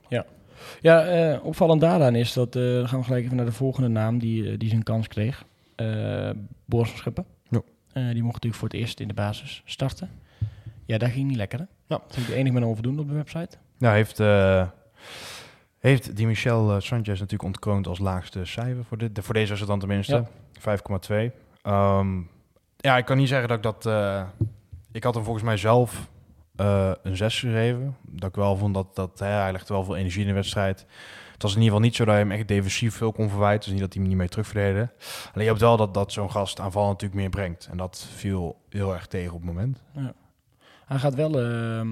[0.82, 3.88] Ja, eh, opvallend daaraan is dat, eh, dan gaan we gelijk even naar de volgende
[3.88, 5.46] naam die, eh, die zijn kans kreeg.
[5.76, 6.30] Eh
[6.66, 7.26] Boris van Schuppen.
[7.50, 7.62] Ja.
[7.94, 10.10] Die mocht natuurlijk voor het eerst in de basis starten.
[10.86, 11.66] Ja, dat ging niet lekker hè?
[11.86, 12.02] Ja.
[12.08, 13.58] Dat is de enige met een onvoldoende op de website.
[13.78, 14.18] Nou, heeft,
[15.80, 20.16] heeft die Michel Sanchez natuurlijk ontkroond als laagste cijfer voor, dit, voor deze dan tenminste.
[20.16, 20.28] Ja.
[20.60, 21.32] 5,2.
[21.62, 22.22] Ehm,
[22.88, 23.86] ja, ik kan niet zeggen dat ik dat...
[23.86, 24.24] eh,
[24.92, 26.10] ik had hem volgens mij zelf
[26.56, 27.96] eh, een 6 gegeven.
[28.02, 30.86] Dat ik wel vond dat, dat hè, hij legde wel veel energie in de wedstrijd.
[31.34, 33.60] Het was in ieder geval niet zo dat je hem echt defensief veel kon verwijten.
[33.64, 34.94] Dus niet dat hij hem niet mee terugverdedigde.
[35.26, 37.68] Alleen je hebt wel dat, dat zo'n gast aanval natuurlijk meer brengt.
[37.72, 39.82] En dat viel heel erg tegen op het moment.
[40.86, 41.88] Hij gaat wel, ehm,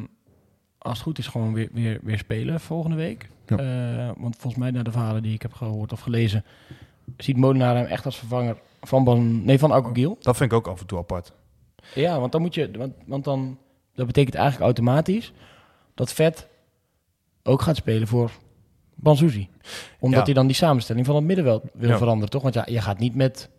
[0.77, 3.29] als het goed is, gewoon weer, weer, weer spelen volgende week.
[3.45, 3.57] Ja.
[3.57, 6.45] Eh, want volgens mij, naar de verhalen die ik heb gehoord of gelezen,
[7.17, 10.17] ziet Molenaar hem echt als vervanger van, Ban, nee, van Akogiel.
[10.21, 11.31] Dat vind ik ook af en toe apart.
[11.93, 13.57] Ja, want dan moet je, want, want dan,
[13.93, 15.33] dat betekent eigenlijk automatisch
[15.93, 16.47] dat Vet
[17.43, 18.31] ook gaat spelen voor
[18.95, 19.49] Banzuzi.
[19.99, 20.25] Omdat Ja.
[20.25, 21.97] hij dan die samenstelling van het middenveld wil Ja.
[21.97, 22.41] veranderen, toch?
[22.41, 23.49] Want ja, je gaat niet met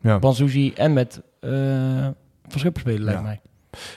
[0.00, 0.18] Ja.
[0.18, 1.50] Banzuzi en met eh
[2.48, 3.40] Van Schuppen spelen, lijkt mij.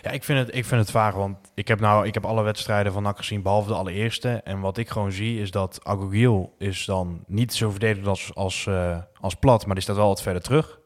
[0.01, 2.43] Ja, ik vind het, ik vind het vaag, want ik heb nou, ik heb alle
[2.43, 4.29] wedstrijden van NAC gezien, behalve de allereerste.
[4.29, 8.65] En wat ik gewoon zie, is dat Agogiel is dan niet zo verdedigd als, als,
[8.67, 10.76] eh, als plat, maar die staat wel wat verder terug.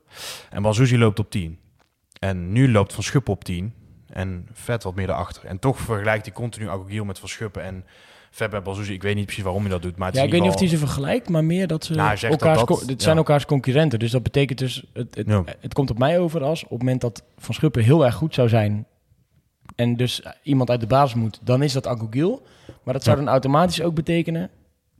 [0.49, 1.59] En Banzuzi loopt op 10.
[2.19, 3.73] En nu loopt Van Schuppen op 10
[4.07, 5.45] en Vet wat meer daarachter.
[5.45, 7.85] En toch vergelijkt hij continu Agogiel met Van Schuppen en
[8.31, 8.93] Vet bij Banzuzi.
[8.93, 10.59] Ik weet niet precies waarom hij dat doet, maar het Ja, ik weet niet of
[10.59, 12.65] hij ze vergelijkt, maar meer dat ze Nou, zegt elkaars...
[12.65, 13.19] dat dit zijn ja.
[13.21, 13.99] elkaars concurrenten.
[13.99, 14.83] Dus dat betekent dus...
[14.93, 15.43] Het, het, Ja.
[15.59, 18.33] het komt op mij over als op het moment dat Van Schuppen heel erg goed
[18.33, 18.85] zou zijn...
[19.75, 22.41] en dus iemand uit de basis moet, dan is dat Agogiel.
[22.83, 23.23] Maar dat zou Ja.
[23.23, 24.49] dan automatisch ook betekenen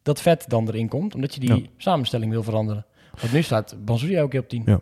[0.03, 1.15] dat Vet dan erin komt...
[1.15, 2.85] omdat je die samenstelling wil veranderen.
[3.19, 4.63] Want nu staat Banzuzi elke keer op 10.
[4.65, 4.79] Ja.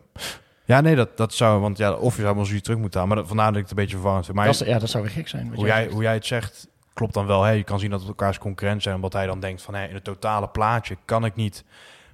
[0.65, 3.23] Ja, nee, dat, dat zou, want ja, of je zou Banzuzi terug moeten halen, maar
[3.23, 4.37] dat, vandaar dat ik het een beetje verwarrend vind.
[4.37, 5.53] Maar dat, ja, dat zou weer gek zijn.
[5.55, 5.93] hoe, jij, zegt.
[5.93, 7.43] hoe jij het zegt, klopt dan wel.
[7.43, 7.51] Hè?
[7.51, 8.95] Je kan zien dat het elkaars concurrent zijn.
[8.95, 11.63] Omdat hij dan denkt van, hé, in het totale plaatje kan ik niet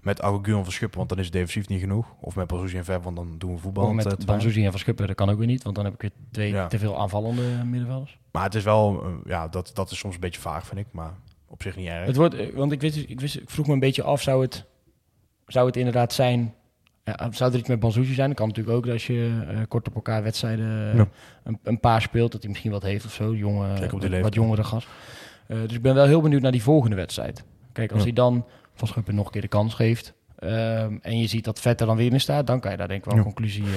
[0.02, 2.06] met Agogion verschuppen, want dan is het defensief niet genoeg.
[2.20, 3.88] Of met Pazuzi en Ver, want dan doen we voetbal.
[3.88, 5.64] Of met Banzuzi en Van Schuppen, dat kan ook weer niet.
[5.64, 6.68] Want dan heb ik weer twee Ja.
[6.68, 8.18] te veel aanvallende middenvelders.
[8.32, 10.88] Maar het is wel, eh, ja, dat, dat is soms een beetje vaag, vind ik.
[10.92, 11.14] Maar
[11.48, 12.06] op zich niet erg.
[12.06, 14.42] Het wordt, eh, want ik, wist, ik, wist, ik vroeg me een beetje af, zou
[14.42, 14.66] het,
[15.46, 16.54] zou het inderdaad zijn...
[17.04, 18.28] Ja, zou er iets met Banzuzi zijn?
[18.28, 21.08] Dat kan natuurlijk ook dat als je eh, kort op elkaar wedstrijden eh, Ja.
[21.44, 23.36] een, een paar speelt, dat hij misschien wat heeft of zo.
[23.36, 24.88] Jonge, die wat, jongere gast.
[25.48, 27.44] Eh, dus ik ben wel heel benieuwd naar die volgende wedstrijd.
[27.72, 28.06] Kijk, als Ja.
[28.06, 30.14] hij dan Van Schuppen nog een keer de kans geeft...
[30.36, 32.88] ehm, en je ziet dat Vet er dan weer in staat, dan kan je daar
[32.88, 33.20] denk ik wel Ja.
[33.20, 33.64] een conclusie...
[33.64, 33.70] eh,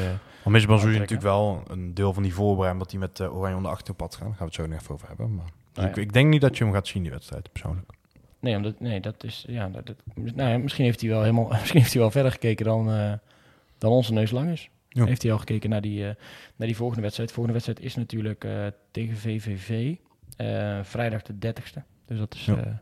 [0.44, 1.00] Dan is Banzuzi aantrekken.
[1.00, 3.96] natuurlijk wel een deel van die voorbereiding, omdat hij met eh, Oranje onder 18 op
[3.98, 4.20] pad gaat.
[4.24, 5.34] Daar gaan we het zo nog even over hebben.
[5.34, 6.02] Maar dus ik, ja.
[6.02, 7.90] ik denk niet dat je hem gaat zien, die wedstrijd, persoonlijk.
[8.40, 9.44] Nee, omdat, nee, dat is.
[9.48, 11.48] Ja, dat, dat- nou ja, misschien heeft hij wel helemaal.
[11.60, 13.12] Misschien heeft hij wel verder gekeken dan, eh,
[13.78, 14.68] dan onze neus lang is.
[14.88, 15.04] Ja.
[15.04, 16.14] Heeft hij al gekeken naar die, eh,
[16.56, 17.28] naar die volgende wedstrijd.
[17.28, 19.94] De volgende wedstrijd is natuurlijk eh, tegen VVV.
[20.82, 21.82] vrijdag de 30ste.
[22.06, 22.44] Dus dat is.
[22.44, 22.56] Ja.
[22.56, 22.72] eh,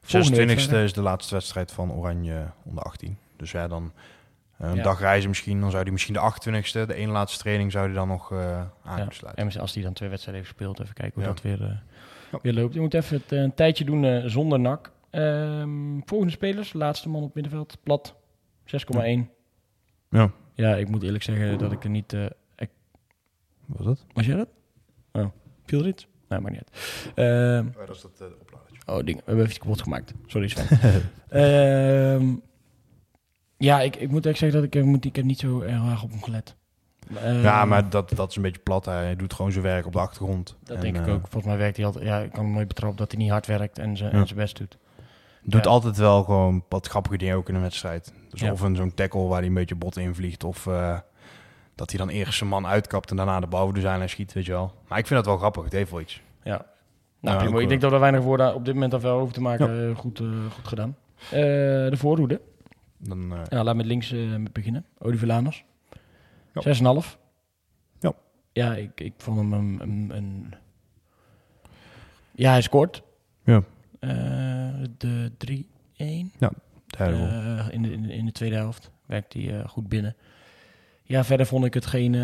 [0.00, 0.84] volgende week 26e vrijdag.
[0.84, 3.18] is de laatste wedstrijd van Oranje onder 18.
[3.36, 3.92] Dus ja, dan
[4.58, 4.82] een Ja.
[4.82, 5.60] dag reizen misschien.
[5.60, 8.60] Dan zou hij misschien de 28e, de ene laatste training, zou hij dan nog eh
[8.84, 9.32] aan Ja.
[9.34, 11.28] En als hij dan twee wedstrijden heeft gespeeld, even kijken hoe Ja.
[11.28, 11.82] dat weer.
[12.42, 12.74] Weer loopt.
[12.74, 14.92] Je moet even het, eh, een tijdje doen eh, zonder nak.
[15.10, 18.14] Ehm, volgende spelers, laatste man op middenveld, plat.
[18.64, 19.30] 6,1.
[20.10, 20.30] Ja.
[20.54, 22.12] Ja, ik moet eerlijk zeggen dat ik er niet...
[22.12, 22.26] eh,
[23.66, 24.06] Wat was dat?
[24.12, 24.48] was jij dat?
[25.12, 25.26] Oh,
[25.64, 26.06] viel er iets?
[26.28, 27.12] Nee, maar niet uit.
[27.14, 28.78] Ehm, dat is dat opladertje.
[28.86, 29.06] Oh, ding.
[29.16, 30.12] We hebben even iets kapot gemaakt.
[30.26, 30.78] Sorry, Sven.
[31.28, 32.34] Ehm,
[33.56, 35.90] ja, ik, ik moet echt zeggen dat ik, eh, moet, ik heb niet zo erg
[35.90, 36.56] erg op hem gelet.
[37.16, 38.84] Ehm, Ja, maar dat, dat is een beetje plat.
[38.84, 40.56] Hij doet gewoon zijn werk op de achtergrond.
[40.64, 41.20] Dat En, denk ik eh, ook.
[41.20, 42.04] Volgens mij werkt hij altijd...
[42.04, 44.18] Ja, ik kan hem nooit betrappen dat hij niet hard werkt en zijn Ja.
[44.20, 44.78] en zijn best doet.
[45.42, 45.70] Doet Ja.
[45.70, 48.12] altijd wel gewoon wat grappige dingen ook in een wedstrijd.
[48.30, 48.52] Dus Ja.
[48.52, 50.44] of een zo'n tackle waar hij een beetje bot invliegt.
[50.44, 50.98] Of eh,
[51.74, 54.32] dat hij dan eerst zijn man uitkapt en daarna de bal over de zijlijn schiet,
[54.32, 54.72] weet je wel.
[54.88, 55.64] Maar ik vind dat wel grappig.
[55.64, 56.22] Het heeft wel iets.
[56.42, 56.66] Ja.
[57.20, 57.56] Nou, prima.
[57.56, 59.40] ik eh, denk dat we er weinig woorden op dit moment al wel over te
[59.40, 59.88] maken.
[59.90, 60.96] eh, Goed, eh, goed gedaan.
[61.30, 61.30] Eh,
[61.90, 62.40] de voorhoede.
[62.98, 64.18] Dan, eh, Ja, laat met links eh,
[64.52, 64.84] beginnen.
[64.98, 65.64] Oliver Laners.
[66.64, 67.02] Ja.
[67.02, 67.16] 6,5.
[68.00, 68.12] Ja.
[68.52, 70.54] Ja, ik, ik vond hem een, een, een-
[72.34, 73.02] Ja, hij scoort.
[73.44, 73.62] Ja.
[74.00, 74.08] Eh,
[74.98, 75.64] de 3-1.
[75.96, 77.28] derde goal.
[77.28, 80.16] Eh, in, de, in, de, in de tweede helft werkt hij eh, goed binnen.
[81.02, 82.14] Ja, verder vond ik het geen...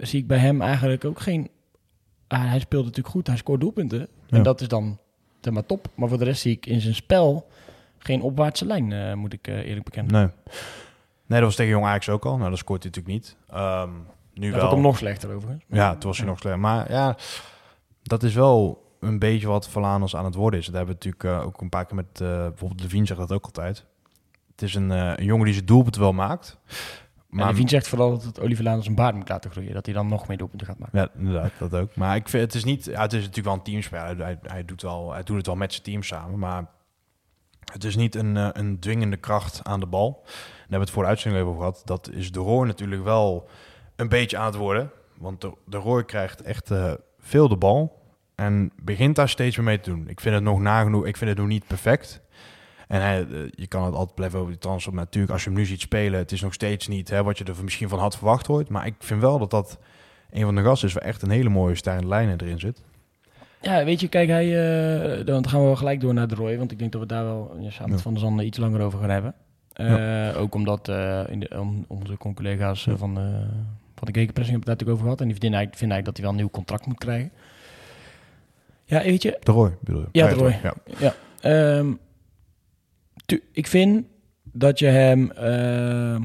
[0.00, 1.48] Zie ik bij hem eigenlijk ook geen...
[2.26, 4.00] Ah, hij speelt natuurlijk goed, hij scoort doelpunten.
[4.00, 4.42] En Ja.
[4.42, 4.98] dat is dan
[5.40, 5.88] zeg maar top.
[5.94, 7.48] Maar voor de rest zie ik in zijn spel
[7.98, 10.12] geen opwaartse lijn, moet ik eerlijk bekennen.
[10.12, 10.54] Nee.
[11.30, 12.36] Nee, dat was tegen Jong Ajax ook al.
[12.36, 13.36] Nou, dat scoort hij natuurlijk niet.
[13.50, 13.90] Ehm,
[14.34, 14.68] nu Dat wel.
[14.68, 15.64] ik hem nog slechter overigens.
[15.68, 16.56] Ja, toen was hij nog slecht.
[16.56, 17.16] Maar ja,
[18.02, 20.66] dat is wel een beetje wat Valanos aan het worden is.
[20.66, 22.20] Dat hebben we natuurlijk eh, ook een paar keer met...
[22.20, 23.84] eh, bijvoorbeeld Levine zegt dat ook altijd.
[24.50, 26.58] Het is een, eh, een jongen die zijn doelpunt wel maakt.
[27.28, 29.74] Maar Vien zegt vooral dat het Oliver Laan zijn baard moet laten groeien.
[29.74, 30.98] Dat hij dan nog meer doelpunten gaat maken.
[30.98, 31.96] Ja, inderdaad, dat ook.
[31.96, 32.84] Maar ik vind het is niet...
[32.84, 34.16] Ja, het is natuurlijk wel een teamspel.
[34.42, 36.38] Hij, doet wel, hij doet het wel met zijn team samen.
[36.38, 36.66] Maar
[37.72, 40.24] het is niet een, een dwingende kracht aan de bal.
[40.70, 41.82] Hebben we het voor de uitzending over gehad.
[41.84, 43.48] Dat is de Roy natuurlijk wel
[43.96, 44.90] een beetje aan het worden.
[45.18, 48.02] Want de, de Roy krijgt echt eh, veel de bal.
[48.34, 50.08] En begint daar steeds meer mee te doen.
[50.08, 51.06] Ik vind het nog nagenoeg...
[51.06, 52.20] Ik vind het nog niet perfect.
[52.88, 54.94] En hij, eh, je kan het altijd blijven over die transfer.
[54.94, 56.18] Maar natuurlijk, als je hem nu ziet spelen...
[56.18, 58.68] Het is nog steeds niet hè, wat je er misschien van had verwacht ooit.
[58.68, 59.78] Maar ik vind wel dat dat
[60.30, 60.94] een van de gasten is...
[60.94, 62.82] waar echt een hele mooie stijgende lijnen erin zit.
[63.60, 66.58] Ja, weet je, kijk, hij, eh, dan gaan we wel gelijk door naar de Roy.
[66.58, 68.02] Want ik denk dat we daar wel ja, samen met.
[68.02, 69.34] Van der Zanden iets langer over gaan hebben.
[69.80, 73.20] Eh, Ook omdat eh, in de, onze collega's eh, van, de,
[73.94, 75.20] van de gegenpressing hebben het daar natuurlijk over gehad.
[75.20, 77.30] En die vinden eigenlijk, vinden eigenlijk dat hij wel een nieuw contract moet krijgen.
[78.84, 80.06] Ja, weet je, De Roy, bedoel je?
[80.12, 80.58] Ja, de Roy.
[80.62, 80.74] Ja.
[80.98, 81.92] Ja, ehm,
[83.26, 84.06] tu- ik vind
[84.52, 85.30] dat je hem.
[85.30, 86.22] ehm,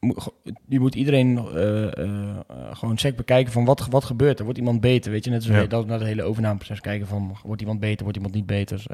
[0.00, 0.30] moet-
[0.68, 2.40] je moet iedereen eh,
[2.72, 4.44] gewoon sec bekijken van wat, wat gebeurt er.
[4.44, 5.10] Wordt iemand beter?
[5.10, 5.66] Weet je, net zoals Ja.
[5.66, 8.84] dat naar het hele overnameproces kijken van wordt iemand beter, wordt iemand niet beter?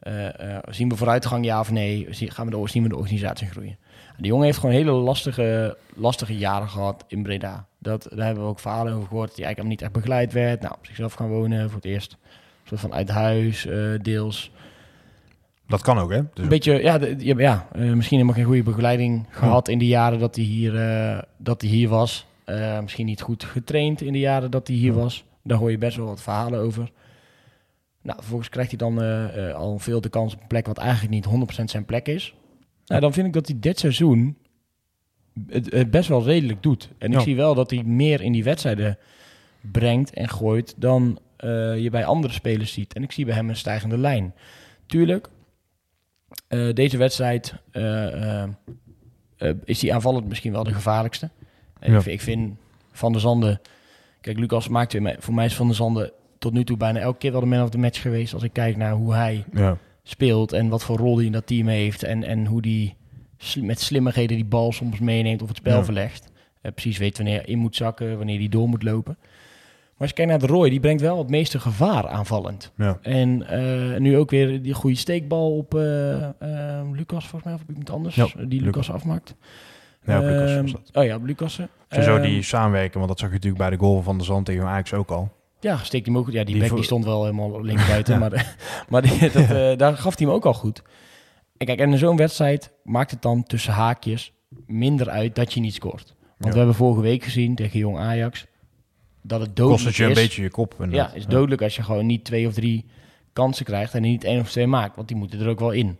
[0.00, 2.06] Eh, eh, zien we vooruitgang, ja of nee?
[2.10, 3.76] Gaan we de, zien we de organisatie groeien?
[4.16, 7.66] De jongen heeft gewoon hele lastige, lastige jaren gehad in Breda.
[7.78, 9.34] Dat, daar hebben we ook verhalen over gehoord.
[9.34, 10.60] Die eigenlijk niet echt begeleid werd.
[10.60, 12.12] Nou, op zichzelf gaan wonen voor het eerst.
[12.12, 14.50] Een soort van uit huis, eh, deels.
[15.68, 16.20] Dat kan ook, hè?
[16.34, 19.86] Dus Een beetje, ja, de- ja, ja misschien helemaal geen goede begeleiding gehad in de
[19.86, 20.72] jaren dat hij hier,
[21.36, 22.26] dat hij hier was.
[22.82, 25.24] Misschien niet goed getraind in de jaren dat hij hier was.
[25.42, 26.90] Daar hoor je best wel wat verhalen over.
[28.02, 30.78] Nou, vervolgens krijgt hij dan eh, eh, al veel de kans op een plek wat
[30.78, 32.34] eigenlijk niet 100% zijn plek is.
[32.86, 34.36] Nou, dan vind ik dat hij dit seizoen
[35.46, 36.90] het, het best wel redelijk doet.
[36.98, 38.98] En ik zie wel dat hij meer in die wedstrijden
[39.60, 42.94] brengt en gooit dan eh, je bij andere spelers ziet.
[42.94, 44.34] En ik zie bij hem een stijgende lijn.
[44.86, 45.28] Tuurlijk,
[46.72, 47.54] deze wedstrijd
[49.64, 51.30] is die aanvallend misschien wel de gevaarlijkste.
[51.78, 52.00] En Ja.
[52.04, 52.56] ik, vind,
[52.92, 53.60] Van der Zanden...
[54.20, 55.16] Kijk, Lucas maakt weer.
[55.18, 57.62] Voor mij is Van der Zanden tot nu toe bijna elke keer wel de man
[57.62, 58.34] of the match geweest.
[58.34, 59.76] Als ik kijk naar hoe hij ja.
[60.02, 62.02] speelt en wat voor rol hij in dat team heeft.
[62.02, 62.96] En, en hoe die
[63.60, 65.84] met slimmigheden die bal soms meeneemt of het spel Ja.
[65.84, 66.30] verlegt.
[66.60, 69.16] Eh, precies weet wanneer hij in moet zakken, wanneer hij door moet lopen.
[69.18, 72.72] Maar als je kijkt naar de Roy, die brengt wel het meeste gevaar aanvallend.
[72.76, 72.98] ja.
[73.02, 75.80] En eh, nu ook weer die goede steekbal op eh,
[76.92, 79.34] Lucas, volgens mij, of iemand anders, die Lucas, afmaakt.
[80.04, 80.98] Ja, Lucas Ehm.
[80.98, 81.60] Oh ja, Lucas.
[81.88, 84.46] Sowieso Ehm, die samenwerken, want dat zag je natuurlijk bij de goal van de Zand
[84.46, 85.32] tegen Ajax ook al.
[85.60, 86.34] Ja, hem ook goed.
[86.34, 88.18] Ja, die, Die back voor- die stond wel helemaal links buiten, Ja.
[88.20, 88.56] maar,
[88.88, 90.82] maar die, dat, eh, daar gaf hij hem ook al goed.
[91.56, 94.32] En kijk, en in zo'n wedstrijd maakt het dan tussen haakjes
[94.66, 96.14] minder uit dat je niet scoort.
[96.20, 96.50] Want Ja.
[96.50, 98.46] we hebben vorige week gezien tegen Jong Ajax
[99.22, 100.08] dat het Kost dodelijk het je is.
[100.08, 100.74] een beetje je kop.
[100.78, 101.14] ja, inderdaad.
[101.14, 102.84] is dodelijk als je gewoon niet twee of drie
[103.32, 105.98] kansen krijgt en niet één of twee maakt, want die moeten er ook wel in.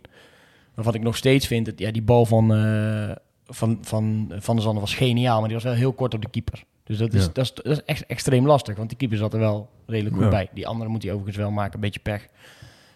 [0.75, 3.11] Maar wat ik nog steeds vind, het, ja, die bal van, eh,
[3.45, 6.29] van, van Van der Zanden was geniaal, maar die was wel heel kort op de
[6.29, 6.63] keeper.
[6.89, 7.29] Dus dat is, Ja.
[7.33, 10.23] dat is, dat is echt extreem lastig, want die keeper zat er wel redelijk goed
[10.23, 10.29] Ja.
[10.29, 10.49] bij.
[10.53, 12.27] Die andere moet hij overigens wel maken, een beetje pech.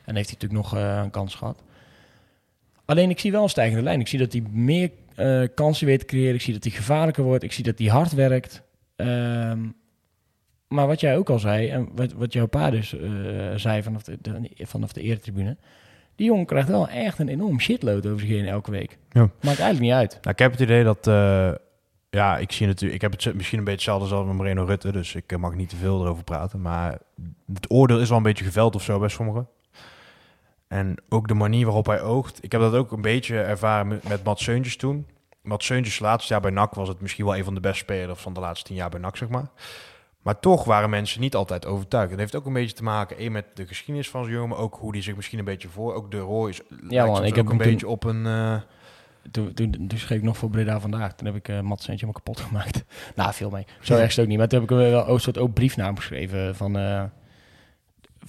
[0.06, 1.64] En heeft hij natuurlijk nog eh, een kans gehad.
[2.86, 4.00] Alleen ik zie wel een stijgende lijn.
[4.00, 6.36] Ik zie dat hij meer eh, kansen weet te creëren.
[6.36, 7.44] Ik zie dat hij gevaarlijker wordt.
[7.44, 8.62] Ik zie dat hij hard werkt.
[8.96, 9.60] Ehm,
[10.68, 13.10] maar wat jij ook al zei, en wat, wat jouw pa dus eh,
[13.56, 15.58] zei vanaf de, de, vanaf de eretribune, die
[16.16, 18.98] Die jongen krijgt wel echt een enorm shitload over zich heen elke week.
[19.10, 19.22] Ja.
[19.22, 20.12] Maakt eigenlijk niet uit.
[20.12, 21.08] Nou, ik heb het idee dat...
[22.13, 23.04] eh, ja, ik zie natuurlijk...
[23.04, 24.91] Ik heb het misschien een beetje hetzelfde als met Moreno Rutte.
[24.91, 26.62] Dus ik eh, mag niet te veel erover praten.
[26.62, 26.97] Maar
[27.54, 29.47] het oordeel is wel een beetje geveld of zo bij sommigen.
[30.67, 32.43] En ook de manier waarop hij oogt.
[32.43, 35.08] Ik heb dat ook een beetje ervaren met, met Mats Seuntjes toen.
[35.41, 38.21] Mats Seuntjes laatste jaar bij NAC was het misschien wel een van de beste spelers
[38.21, 39.47] van de laatste tien jaar bij NAC, zeg maar.
[40.21, 42.10] Maar toch waren mensen niet altijd overtuigd.
[42.10, 44.58] Het heeft ook een beetje te maken één met de geschiedenis van zo'n jongen, maar
[44.58, 45.93] ook hoe die zich misschien een beetje voor.
[45.93, 48.26] Ook de Roy is ja, man, ik heb ook een beetje op een.
[48.26, 48.56] eh,
[49.32, 51.16] Toen, toen, toen schreef ik nog voor Breda vandaag.
[51.16, 52.84] Toen heb ik uh, Mats Eentje helemaal kapot gemaakt.
[53.16, 53.66] nou, veel mee.
[53.82, 54.38] Zo erg is het ook niet.
[54.38, 56.56] Maar toen heb ik wel een soort ook brief naar hem geschreven.
[56.56, 57.04] Van, eh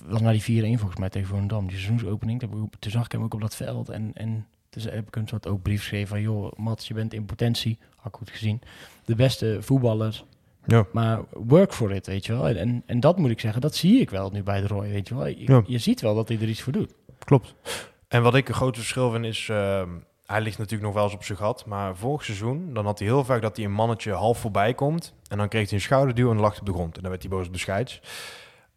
[0.05, 1.67] was naar die 4-1 volgens mij tegen Volendam.
[1.67, 2.41] Die seizoensopening.
[2.41, 3.89] Toen, toen zag ik hem ook op dat veld.
[3.89, 6.21] En, en toen heb ik een soort ook brief geschreven van...
[6.21, 8.61] joh, Mats, je bent in potentie, had ik goed gezien...
[9.05, 10.25] de beste voetballer.
[10.67, 10.87] Ja.
[10.93, 12.49] Maar work for it, weet je wel.
[12.49, 15.09] En, en dat moet ik zeggen, dat zie ik wel nu bij de Roy, weet
[15.09, 15.27] je wel.
[15.27, 15.63] Je, Ja.
[15.67, 16.95] je ziet wel dat hij er iets voor doet.
[17.19, 17.55] Klopt.
[18.09, 19.89] En wat ik een groot verschil vind is, ehm,
[20.27, 23.09] hij ligt natuurlijk nog wel eens op zijn gat, maar vorig seizoen, dan had hij
[23.09, 26.31] heel vaak dat hij een mannetje half voorbij komt en dan kreeg hij een schouderduw
[26.31, 28.01] en lag op de grond en dan werd hij boos op de scheids.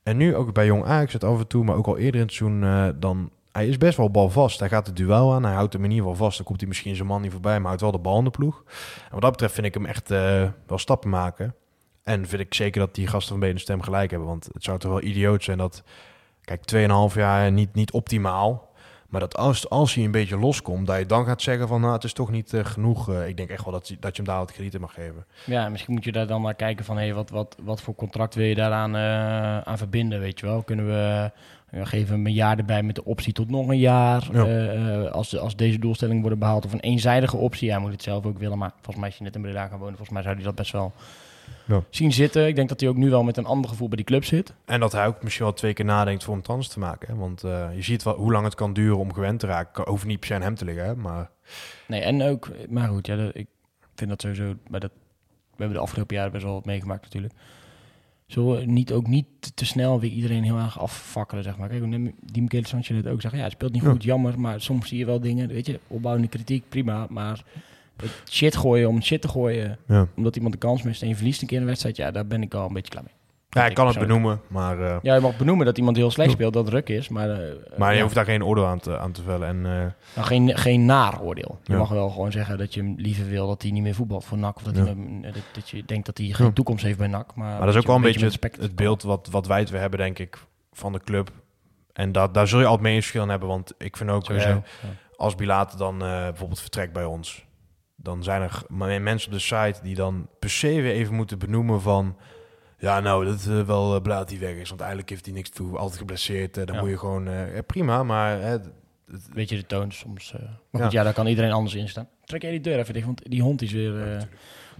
[0.03, 2.25] En nu ook bij Jong Ajax het af en toe, maar ook al eerder in
[2.25, 4.59] het seizoen, eh, dan hij is best wel balvast.
[4.59, 6.37] Hij gaat het duel aan, hij houdt hem in ieder geval vast.
[6.37, 8.29] Dan komt hij misschien zijn man niet voorbij, maar houdt wel de bal in de
[8.29, 8.63] ploeg.
[9.05, 11.55] En wat dat betreft vind ik hem echt eh, wel stappen maken.
[12.03, 14.79] En vind ik zeker dat die gasten van Benen stem gelijk hebben, want het zou
[14.79, 15.83] toch wel idioot zijn dat
[16.47, 16.61] Kijk,
[17.11, 18.66] 2,5 jaar niet, niet optimaal.
[19.09, 21.81] Maar dat als, als hij een beetje loskomt, dat je dan gaat zeggen van...
[21.81, 23.09] nou, het is toch niet eh, genoeg.
[23.09, 25.25] Eh, ik denk echt wel dat, je- dat je hem daar wat krediet mag geven.
[25.45, 26.97] Ja, misschien moet je daar dan naar kijken van...
[26.97, 30.63] Hey, wat, wat, wat voor contract wil je daaraan eh, aan verbinden, weet je wel?
[30.63, 31.31] Kunnen we...
[31.85, 34.27] geven hem een jaar erbij met de optie tot nog een jaar.
[34.31, 35.01] Ja.
[35.07, 36.65] Als, als deze doelstellingen worden behaald.
[36.65, 37.71] Of een eenzijdige optie.
[37.71, 38.57] Hij moet het zelf ook willen.
[38.57, 39.95] Maar volgens mij als je net in Breda gaan wonen.
[39.95, 40.93] Volgens mij zou hij dat best wel
[41.65, 41.83] Ja.
[41.89, 42.47] zien zitten.
[42.47, 44.53] Ik denk dat hij ook nu wel met een ander gevoel bij die club zit.
[44.65, 47.07] En dat hij ook misschien wel twee keer nadenkt voor een trans te maken.
[47.07, 47.15] Hè?
[47.15, 49.89] Want eh, je ziet wel hoe lang het kan duren om gewend te raken.
[49.89, 50.95] Hoeft niet per se aan hem te liggen, hè?
[50.95, 51.29] maar...
[51.87, 52.49] Nee, en ook...
[52.69, 53.47] Maar goed, ja, dat- ik
[53.95, 54.53] vind dat sowieso...
[54.69, 54.91] Bij dat,
[55.31, 57.33] we hebben de afgelopen jaren best wel wat meegemaakt natuurlijk.
[58.27, 61.69] We niet, ook niet te- snel weer iedereen heel erg afvakkelen, zeg maar.
[61.69, 61.81] Kijk,
[62.31, 63.89] die Michele Sanchez net ook zegt, ja, hij speelt niet Ja.
[63.89, 67.43] goed, jammer, maar soms zie je wel dingen, weet je, opbouwende kritiek, prima, maar
[68.01, 70.07] het shit gooien om het shit te gooien, Ja.
[70.15, 72.41] omdat iemand de kans mist en je verliest een keer een wedstrijd, ja, daar ben
[72.41, 73.13] ik al een beetje klaar mee.
[73.49, 74.23] Ja, ik kan het persoonlijk.
[74.23, 74.41] benoemen,
[74.77, 77.09] maar, eh, Ja, je mag benoemen dat iemand heel slecht speelt, dat het druk is,
[77.09, 79.47] maar, eh, maar je ja, hoeft daar geen oordeel aan te, aan te vellen.
[79.47, 79.71] En, eh,
[80.15, 81.59] nou, geen, geen naar oordeel.
[81.63, 81.77] Je Ja.
[81.79, 84.37] mag wel gewoon zeggen dat je hem liever wil dat hij niet meer voetbalt voor
[84.37, 84.81] NAC, of dat, Ja.
[84.81, 87.35] hij hem- dat, dat je denkt dat hij geen toekomst heeft bij NAC.
[87.35, 89.81] Maar, maar dat is ook wel een beetje het, het beeld wat, wat wij twee
[89.81, 90.37] hebben, denk ik,
[90.73, 91.31] van de club.
[91.93, 93.47] En dat, daar zul je altijd mee een verschil in hebben.
[93.47, 94.63] Want ik vind ook, Sowieso.
[95.15, 97.45] als Bilater dan bijvoorbeeld vertrekt bij ons,
[97.99, 101.81] dan zijn er mensen op de site die dan per se weer even moeten benoemen
[101.81, 102.17] van,
[102.77, 105.25] ja nou, dat is eh, wel uh, blij dat hij weg is, want eigenlijk heeft
[105.25, 106.81] hij niks toe, altijd geblesseerd, eh, dan Ja.
[106.81, 108.59] moet je gewoon, eh, prima, maar
[109.33, 110.33] Weet je de toon soms.
[110.33, 110.83] eh, maar Ja.
[110.83, 112.07] goed, ja, daar kan iedereen anders in staan.
[112.25, 114.21] Trek jij die deur even dicht, want die hond is weer, eh,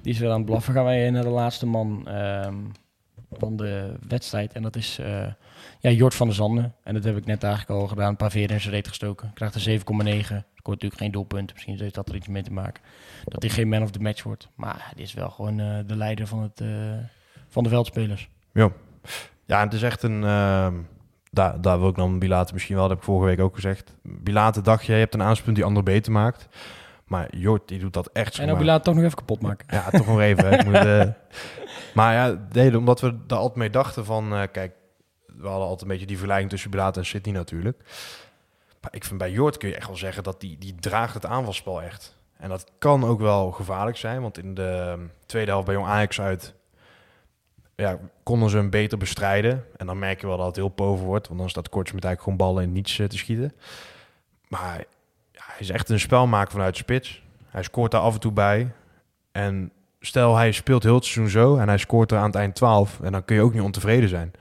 [0.01, 0.73] die is weer aan het blaffen.
[0.73, 2.55] Gaan wij naar de laatste man ehm,
[3.31, 4.53] van de wedstrijd.
[4.53, 5.25] En dat is eh,
[5.79, 6.73] ja, Jort van der Zanden.
[6.83, 8.09] En dat heb ik net eigenlijk al gedaan.
[8.09, 9.31] Een paar veren in zijn reet gestoken.
[9.33, 10.45] Krijgt een 7,9.
[10.67, 11.53] Scoort natuurlijk geen doelpunt.
[11.53, 12.83] Misschien heeft dat er iets mee te maken.
[13.23, 14.49] Dat hij geen man of the match wordt.
[14.55, 16.67] Maar die is wel gewoon eh, de leider van, het, eh,
[17.47, 18.29] van de veldspelers.
[18.53, 18.71] ja.
[19.45, 20.73] Ja, het is echt een, ehm,
[21.31, 23.95] daar, daar wil ik dan Bilater misschien wel, dat heb ik vorige week ook gezegd.
[24.01, 26.47] Bilater dacht je, je hebt een aanspunt die ander beter maakt.
[27.05, 28.41] Maar Jort, die doet dat echt zo.
[28.41, 29.67] En ook laat het toch nog even kapot maken.
[29.69, 30.51] Ja, toch nog even.
[30.51, 31.07] Ik moet, eh,
[31.93, 34.33] Maar ja, nee, omdat we daar altijd mee dachten van...
[34.33, 34.73] eh, kijk,
[35.25, 37.83] we hadden altijd een beetje die vergelijking tussen Bilate en City natuurlijk.
[38.91, 41.81] Ik vind bij Jort kun je echt wel zeggen dat die, die draagt het aanvalspel
[41.81, 42.15] echt.
[42.37, 44.21] En dat kan ook wel gevaarlijk zijn.
[44.21, 46.53] Want in de ehm, tweede helft bij Jong Ajax uit...
[47.75, 49.65] Ja, konden ze hem beter bestrijden.
[49.77, 51.27] En dan merk je wel dat het heel pover wordt.
[51.27, 53.53] Want dan staat Korts met eigenlijk gewoon ballen in niets eh, te schieten.
[54.47, 54.77] Maar
[55.31, 57.23] ja, hij is echt een spelmaker vanuit de spits.
[57.49, 58.71] Hij scoort daar af en toe bij.
[59.31, 62.55] En stel hij speelt heel het seizoen zo en hij scoort er aan het eind
[62.55, 62.99] 12.
[63.01, 64.31] En dan kun je ook niet ontevreden zijn.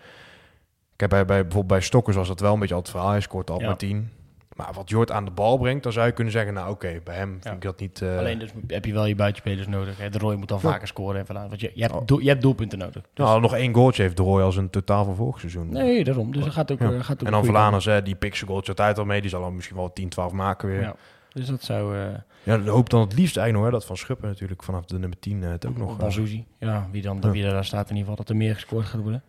[0.97, 3.11] Kijk, bij, bij, bijvoorbeeld bij Stokkers was dat wel een beetje al het verhaal.
[3.11, 3.67] Hij scoort al Ja.
[3.67, 4.11] maar 10.
[4.57, 6.55] Maar wat Jort aan de bal brengt, dan zou je kunnen zeggen...
[6.55, 7.53] nou oké, bij hem vind Ja.
[7.53, 8.03] ik dat niet...
[8.03, 9.99] eh, Alleen dus heb je wel je buitenspelers nodig.
[9.99, 10.11] Hè.
[10.11, 10.71] De Roy moet dan Ja.
[10.71, 11.27] vaker scoren.
[11.27, 12.23] En want je, je, hebt Oh.
[12.23, 13.03] je hebt doelpunten nodig.
[13.15, 15.69] Dus- nou, nog één goaltje heeft de Roy als een totaal van vorig seizoen.
[15.69, 16.33] nee, daarom.
[16.33, 16.85] Dus dat gaat ook, Ja.
[16.87, 19.21] eh, gaat ook en dan hè, die pixel goaltje altijd al mee.
[19.21, 20.95] Die zal dan misschien wel 10, 12 maken weer.
[21.33, 21.97] Dus dat zou...
[21.99, 22.05] eh
[22.43, 24.99] ja de hoop dan het liefst eigenlijk nog, hè, dat Van Schuppen natuurlijk vanaf de
[24.99, 25.91] nummer 10 eh, het ook nog...
[25.91, 26.45] Of Banzuzi.
[26.59, 28.17] Ja, wie, dan, wie er daar staat in ieder geval.
[28.17, 29.23] Dat er meer gescoord gaat worden.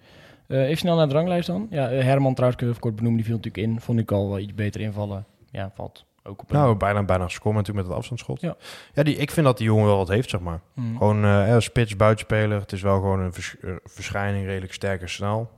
[0.48, 1.68] Eh, even snel naar de ranglijst dan.
[1.70, 3.22] Ja, eh, Herman trouwens, kunnen we kort benoemen.
[3.24, 3.82] Die viel natuurlijk in.
[3.82, 5.26] Vond ik al wel iets beter invallen.
[5.52, 6.52] Ja, valt ook op.
[6.52, 8.42] Nou, bijna, bijna gescoord natuurlijk met het afstandsschot.
[8.42, 8.56] Ja.
[8.94, 10.60] Ja, die, ik vind dat die jongen wel wat heeft, zeg maar.
[10.74, 10.98] Mm.
[10.98, 12.60] Gewoon eh, spits, buitenspeler.
[12.60, 15.50] Het is wel gewoon een vers- verschijning, redelijk sterk en snel.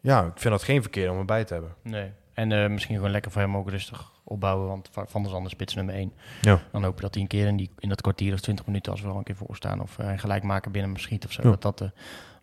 [0.00, 1.74] Ja, ik vind dat geen verkeer om erbij te hebben.
[1.82, 2.10] Nee.
[2.34, 4.68] En misschien gewoon lekker voor hem ook rustig opbouwen.
[4.68, 6.12] Want Va- Van der Zanden spits nummer 1.
[6.40, 6.58] Ja.
[6.72, 8.92] Dan hopen we dat hij een keer in, die, in dat kwartier of 20 minuten,
[8.92, 11.32] als we al een keer voor staan, of uh, gelijk maken binnen hem schiet of
[11.32, 11.42] zo.
[11.42, 11.48] Ja.
[11.56, 11.90] Dat dat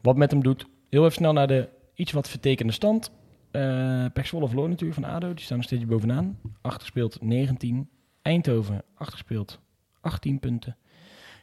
[0.01, 0.67] wat met hem doet.
[0.91, 3.11] Heel even snel naar de iets wat vertekende stand.
[3.51, 5.33] Uh, Pek verloor natuurlijk van ADO.
[5.33, 6.39] Die staan nog steeds bovenaan.
[6.61, 7.89] Achtergespeeld 19.
[8.21, 9.59] Eindhoven achtergespeeld
[10.01, 10.77] 18 punten.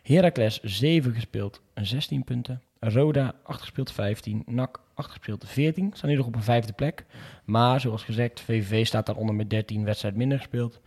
[0.02, 2.62] Heracles 7 gespeeld 16 punten.
[2.80, 4.42] Roda achtergespeeld 15.
[4.46, 5.90] NAC achtergespeeld 14.
[5.94, 7.04] Staan nu nog op een vijfde plek.
[7.44, 10.80] Maar zoals gezegd, VVV staat daaronder met 13 wedstrijd minder gespeeld.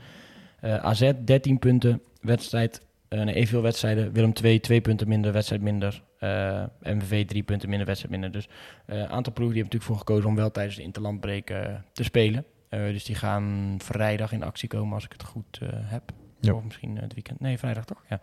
[0.64, 2.02] Uh, AZ 13 punten.
[2.22, 4.14] Wedstrijd, uh, evenveel wedstrijden.
[4.14, 6.04] Willem 2 2 punten minder, wedstrijd minder.
[6.24, 8.32] Uh, MVV 3 punten minder, wedstrijd minder.
[8.32, 8.50] Dus
[8.86, 11.46] een aantal ploegen die hebben natuurlijk voor gekozen om wel tijdens de interlandbreek
[11.92, 12.46] te spelen.
[12.70, 16.12] dus die gaan vrijdag in actie komen als ik het goed heb.
[16.40, 16.54] Ja.
[16.54, 17.40] Of misschien het weekend.
[17.40, 18.04] Nee, vrijdag toch?
[18.10, 18.20] Ja.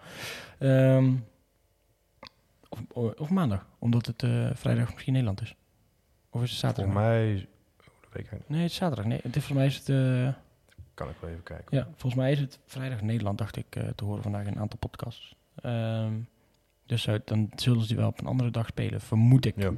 [0.97, 1.25] Um,
[2.69, 2.81] of,
[3.19, 4.25] of, maandag, omdat het
[4.59, 5.55] vrijdag misschien Nederland is.
[6.31, 6.93] Of is het zaterdag?
[6.93, 7.49] Voor mij...
[7.81, 8.49] Oh, weet ik.
[8.49, 9.05] Nee, het is zaterdag.
[9.05, 9.87] Nee, is, volgens mij is het...
[10.95, 11.77] Kan ik wel even kijken.
[11.77, 14.79] Ja, volgens mij is het vrijdag Nederland, dacht ik, te horen vandaag in een aantal
[14.79, 15.35] podcasts.
[15.65, 16.29] Um,
[16.89, 19.55] dus uh, dan zullen ze die wel op een andere dag spelen, vermoed ik.
[19.57, 19.72] Ja.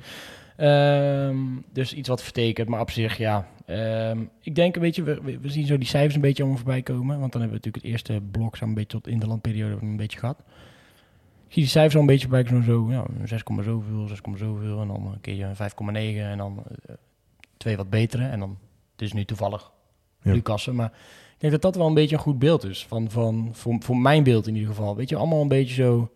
[1.28, 3.48] Um, dus iets wat vertekent, maar op zich, ja.
[3.66, 6.82] Um, ik denk een beetje, we, we, zien zo die cijfers een beetje allemaal voorbij
[6.82, 7.20] komen.
[7.20, 9.96] Want dan hebben we natuurlijk het eerste blok zo'n beetje tot in de landperiode een
[9.96, 10.38] beetje gehad.
[10.38, 14.80] Ik zie die cijfers al een beetje bij zo, zo ja, 6, zoveel, 6, zoveel.
[14.80, 15.56] En dan een keer 5,9
[16.16, 16.96] en dan uh,
[17.56, 18.26] twee wat betere.
[18.26, 18.58] En dan,
[18.92, 19.70] het is nu toevallig
[20.22, 20.32] Ja.
[20.32, 20.74] Lucassen.
[20.74, 20.92] Maar
[21.34, 22.86] ik denk dat dat wel een beetje een goed beeld is.
[22.86, 24.96] Van, van, voor, voor mijn beeld in ieder geval.
[24.96, 26.11] Weet je, allemaal een beetje zo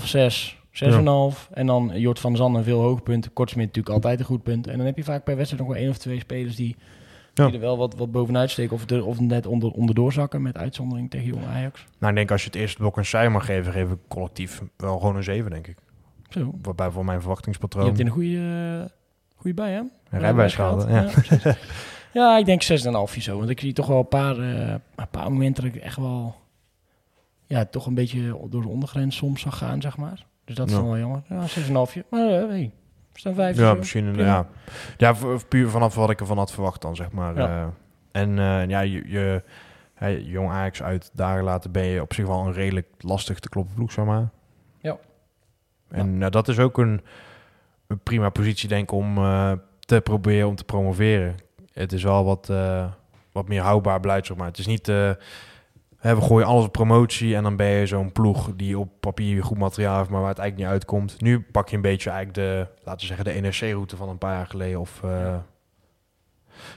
[0.00, 1.50] 5,5, 6, 6,5.
[1.52, 3.32] En dan Jort van Zanden veel hoogpunten.
[3.32, 4.66] Kortsmit natuurlijk altijd een goed punt.
[4.66, 6.76] En dan heb je vaak per wedstrijd nog wel één of twee spelers die,
[7.34, 7.44] Ja.
[7.44, 8.74] die er wel wat, wat bovenuit steken.
[8.76, 11.84] Of, of net onder, onderdoor zakken met uitzondering tegen Jong Ajax.
[11.98, 14.62] Nou, ik denk als je het eerste blok een cijfer mag geven, geef ik collectief
[14.76, 15.76] wel gewoon een 7, denk ik.
[16.28, 16.54] Zo.
[16.62, 18.28] Waarbij voor mijn Je verwachtingspatroon hebt in een goede,
[18.80, 18.84] uh,
[19.36, 19.78] goede bij, hè?
[19.78, 20.86] een rijbewijs gehaald.
[20.88, 21.00] Ja.
[21.00, 21.56] Ja, precies.
[22.12, 23.38] ja, ik denk 6,5 zo.
[23.38, 26.34] Want ik zie toch wel een paar, uh, een paar momenten dat ik echt wel...
[27.46, 30.26] Ja, toch een beetje door de ondergrens soms zag gaan, zeg maar.
[30.44, 30.78] Dus dat is Ja.
[30.78, 31.22] dan wel jammer.
[31.28, 32.08] Ja, 6,5.
[32.10, 32.72] Maar uh, hey,
[33.12, 33.56] staan 5.
[33.56, 34.46] Ja, misschien een, ja.
[34.96, 35.14] Ja,
[35.48, 37.36] puur vanaf wat ik ervan had verwacht dan, zeg maar.
[37.36, 37.48] Ja.
[37.48, 37.66] Eh,
[38.22, 39.42] en eh, ja, je, je
[39.94, 43.48] hè, jong Ajax uit dagen later ben je op zich wel een redelijk lastig te
[43.48, 44.28] kloppen ploeg, zeg maar.
[44.80, 44.96] Ja.
[45.88, 47.00] En nou, dat is ook een,
[47.86, 51.34] een prima positie, denk ik, om eh, te proberen om te promoveren.
[51.72, 52.86] Het is wel wat, eh,
[53.32, 54.46] wat meer houdbaar beleid, zeg maar.
[54.46, 54.90] Het is niet...
[56.14, 59.58] we gooien alles op promotie en dan ben je zo'n ploeg die op papier goed
[59.58, 61.20] materiaal heeft, maar waar het eigenlijk niet uitkomt.
[61.20, 64.34] Nu pak je een beetje eigenlijk de, laten we zeggen, de NRC-route van een paar
[64.34, 64.80] jaar geleden.
[64.80, 65.34] Of, eh,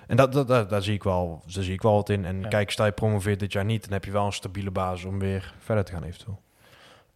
[0.07, 2.25] En dat, dat, dat, daar, zie ik wel, daar zie ik wel wat in.
[2.25, 2.47] En Ja.
[2.47, 5.19] kijk, stel je promoveert dit jaar niet, dan heb je wel een stabiele basis om
[5.19, 6.41] weer verder te gaan eventueel.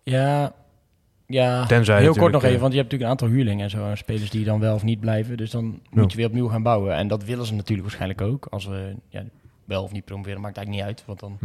[0.03, 0.53] Ja,
[1.25, 1.65] ja.
[1.65, 3.85] Tenzij heel kort nog even, eh, want je hebt natuurlijk een aantal huurlingen en zo.
[3.89, 5.37] en Spelers die dan wel of niet blijven.
[5.37, 6.93] Dus dan moet je weer opnieuw gaan bouwen.
[6.95, 8.45] En dat willen ze natuurlijk waarschijnlijk ook.
[8.49, 9.23] Als we ja,
[9.65, 11.05] wel of niet promoveren, maakt eigenlijk niet uit.
[11.05, 11.37] Want dan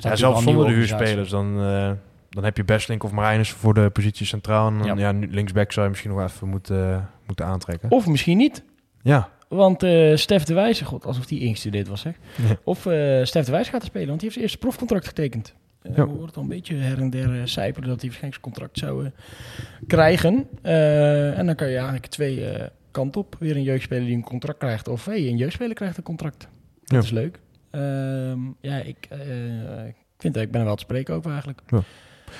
[0.00, 0.14] Ja.
[0.16, 1.90] zelfs zonder de huurspelers, dan, eh,
[2.30, 4.68] dan heb je Bestlink of Marijnus voor de positie centraal.
[4.68, 5.12] En dan, Ja.
[5.30, 7.90] linksback zou je misschien nog even moeten, moeten aantrekken.
[7.90, 8.64] Of misschien niet.
[9.02, 12.14] Ja, Want eh Stef de Wijs, god, alsof die ingestudeerd was, zeg.
[12.48, 12.56] Ja.
[12.64, 15.54] Of eh Stef de Wijs gaat er spelen, want die heeft zijn eerste profcontract getekend.
[15.82, 16.04] Uh, Ja.
[16.06, 18.78] We horen al een beetje her en der uh, zijpelen dat hij waarschijnlijk zijn contract
[18.78, 19.10] zou eh,
[19.86, 20.48] krijgen.
[20.62, 23.36] Eh, en dan kan je eigenlijk twee eh kanten op.
[23.38, 24.88] Weer een jeugdspeler die een contract krijgt.
[24.88, 26.40] Of hey, een jeugdspeler krijgt een contract.
[26.40, 26.48] Dat
[26.84, 26.98] Ja.
[26.98, 27.40] is leuk.
[27.74, 31.60] Ehm, ja, ik, eh, ik vind ik ben er wel te spreken over eigenlijk.
[31.66, 31.82] Ja.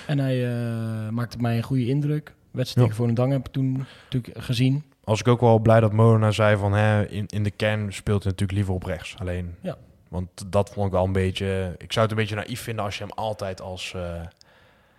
[0.07, 2.35] En hij eh, maakte mij een goede indruk.
[2.51, 2.83] Wedstrijd Ja.
[2.83, 4.85] tegen Volendam heb ik toen natuurlijk gezien.
[5.05, 8.23] als ik ook wel blij dat Molenaar zei van hè, in, in de kern speelt
[8.23, 9.15] hij natuurlijk liever op rechts.
[9.19, 9.77] Alleen, Ja.
[10.09, 11.75] want dat vond ik wel een beetje.
[11.79, 13.93] Ik zou het een beetje naïef vinden als je hem altijd als.
[13.95, 14.21] eh,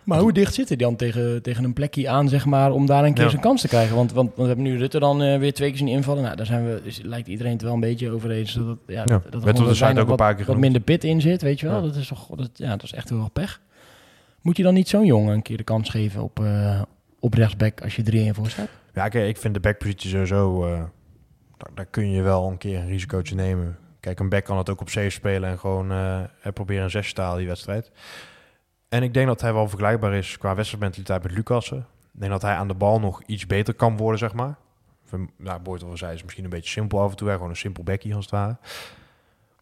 [0.06, 3.04] Maar hoe dicht zit hij dan tegen, tegen een plekje aan, zeg maar, om daar
[3.04, 3.30] een keer Ja.
[3.30, 3.96] zijn kans te krijgen?
[3.96, 6.22] Want, want, want we hebben nu Rutte dan eh, weer twee keer zien invallen.
[6.22, 8.54] Nou, daar zijn we, dus lijkt iedereen het wel een beetje over eens.
[8.54, 11.04] Dat, het- ja, dat er op de wat ook een paar keer wat, minder pit
[11.04, 11.76] in zit, weet je wel.
[11.76, 11.82] Ja.
[11.86, 13.60] Dat is toch, dat, ja, dat is echt heel erg pech.
[14.40, 16.82] Moet je dan niet zo'n jongen een keer de kans geven op, eh,
[17.20, 18.68] op rechtsback als je 3-1 voor staat?
[18.94, 20.66] Ja, kijk, ik vind de backpositie sowieso.
[20.66, 20.82] eh
[21.56, 23.76] daar, daar kun je wel een keer een risicootje nemen.
[24.00, 26.20] Kijk, een back kan het ook op safe spelen en gewoon eh,
[26.54, 27.90] proberen een zes te halen die wedstrijd.
[28.88, 31.78] En ik denk dat hij wel vergelijkbaar is qua wedstrijdmentaliteit met Lucassen.
[32.14, 34.56] Ik denk dat hij aan de bal nog iets beter kan worden, zeg maar.
[35.36, 37.28] Nou, Boyd al zei, is misschien een beetje simpel af en toe.
[37.28, 37.34] Hè?
[37.34, 38.56] Gewoon een simpel bekkie als het ware.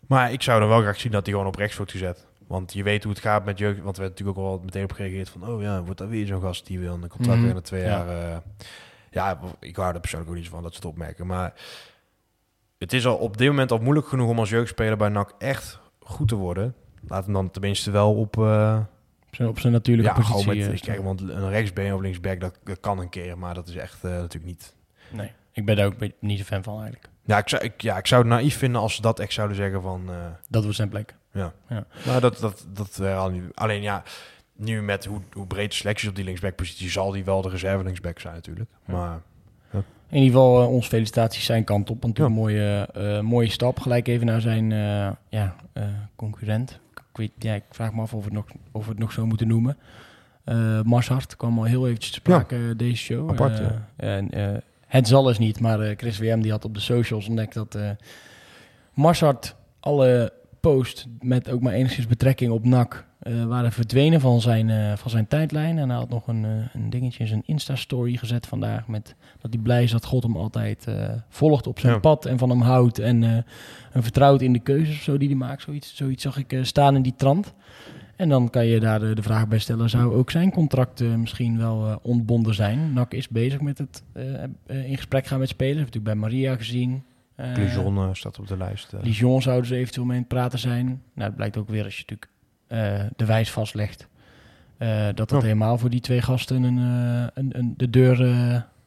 [0.07, 2.27] Maar ik zou dan wel graag zien dat hij gewoon op rechts wordt gezet.
[2.47, 3.83] Want je weet hoe het gaat met jeugd.
[3.83, 5.49] Want we hebben natuurlijk ook al meteen op gereageerd van...
[5.49, 7.45] oh ja, wordt dat weer zo'n gast die wil een contract Mhm.
[7.47, 7.89] weer na twee Ja.
[7.89, 8.09] jaar...
[8.33, 8.37] eh,
[9.11, 11.27] ja, ik hou er persoonlijk ook niet van dat ze het opmerken.
[11.27, 11.53] Maar
[12.79, 15.81] het is al op dit moment al moeilijk genoeg om als jeugdspeler bij NAC echt
[16.01, 16.75] goed te worden.
[17.09, 18.39] Laat hem dan tenminste wel op...
[18.39, 18.87] eh, Op
[19.35, 20.43] zijn, op zijn natuurlijke ja, positie.
[20.43, 23.39] gewoon met, eh, kijk, want een rechtsbeen of linksback, dat, dat kan een keer.
[23.39, 24.74] Maar dat is echt eh, natuurlijk niet...
[25.11, 25.30] nee.
[25.53, 27.09] Ik ben daar ook een niet zo fan van eigenlijk.
[27.24, 29.57] Ja, ik zou, ik, ja, ik zou het naïef vinden als ze dat echt zouden
[29.57, 30.03] zeggen van...
[30.09, 30.16] eh,
[30.49, 31.14] Dat was zijn plek.
[31.32, 33.43] nou, dat, dat, dat al niet.
[33.55, 34.03] Alleen ja,
[34.57, 36.91] nu met hoe, hoe breed de selecties op die linksbackpositie...
[36.91, 38.70] zal die wel de reserve linksback zijn natuurlijk.
[38.85, 39.20] Maar
[39.70, 39.85] In
[40.20, 42.03] ieder geval uh, onze felicitaties zijn kant op.
[42.03, 43.80] Want een mooie, uh, mooie stap.
[43.80, 45.57] Gelijk even naar zijn uh, ja,
[46.16, 46.80] concurrent.
[47.15, 49.12] Ik, weet, ja, ik vraag me af of we het nog, of we het nog
[49.12, 49.77] zo moeten noemen.
[50.85, 52.75] Marshart kwam al heel eventjes te sprake ja.
[52.75, 53.31] deze show.
[53.31, 53.89] Apart, ja.
[53.97, 57.79] en, het zal eens niet, maar Chris WM die had op de socials ontdekt dat
[58.93, 64.68] Marshart alle post met ook maar enigszins betrekking op NAC uh, waren verdwenen van zijn,
[64.68, 65.79] uh, van zijn tijdlijn.
[65.79, 68.89] En hij had nog een, uh, een dingetje in zijn Insta-story gezet vandaag.
[68.89, 70.87] Met dat hij blij is dat God hem altijd
[71.29, 71.99] volgt op zijn ja.
[71.99, 72.99] pad en van hem houdt.
[72.99, 73.22] En,
[73.93, 75.62] en vertrouwt in de keuzes of zo die hij maakt.
[75.62, 77.55] Zoiets, zoiets zag ik staan in die trant.
[78.16, 81.59] En dan kan je daar de, de vraag bij stellen: zou ook zijn contract misschien
[81.59, 82.93] wel ontbonden zijn?
[82.93, 84.03] NAC is bezig met het
[84.66, 85.79] in gesprek gaan met spelers.
[85.79, 87.03] Heb natuurlijk bij Maria gezien.
[87.37, 88.93] Lijon uh, staat op de lijst.
[89.03, 90.87] Lijon zouden ze eventueel mee aan het praten zijn.
[90.87, 92.31] Nou, dat blijkt ook weer als je natuurlijk
[93.17, 94.09] de wijs vastlegt.
[94.79, 95.41] dat dat Ja.
[95.41, 96.77] helemaal voor die twee gasten een,
[97.35, 98.19] een, een, de deur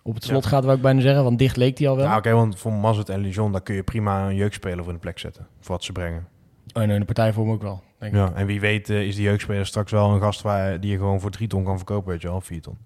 [0.04, 1.24] op het slot gaat, wou ik bijna zeggen.
[1.24, 2.06] Want dicht leek die al wel.
[2.06, 4.94] Nou, oké, want voor Mazet en Lijon, daar kun je prima een jeugdspeler voor in
[4.94, 5.48] de plek zetten.
[5.60, 6.28] Voor wat ze brengen.
[6.74, 7.84] Oh, nee, de partij voor me ook wel.
[8.00, 8.20] Denk ik.
[8.20, 11.20] Ja, en wie weet is die jeugdspeler straks wel een gast waar, die je gewoon
[11.20, 12.78] voor drie ton kan verkopen, weet je wel, vier ton.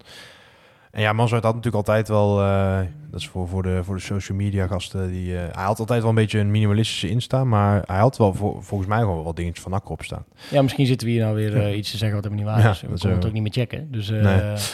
[0.92, 2.78] En ja, Mazart had natuurlijk altijd wel, uh,
[3.10, 6.00] dat is voor, voor, de, voor de social media gasten, die, uh, hij had altijd
[6.00, 9.62] wel een beetje een minimalistische Insta, maar hij had wel volgens mij gewoon wel dingetjes
[9.62, 10.24] van Akker op staan.
[10.50, 12.64] Ja, misschien zitten we hier nou weer uh, iets te zeggen wat helemaal niet waar
[12.64, 12.80] Ja, is.
[12.80, 13.92] We dat kunnen het ook niet meer checken.
[13.92, 14.22] Dus, Nee.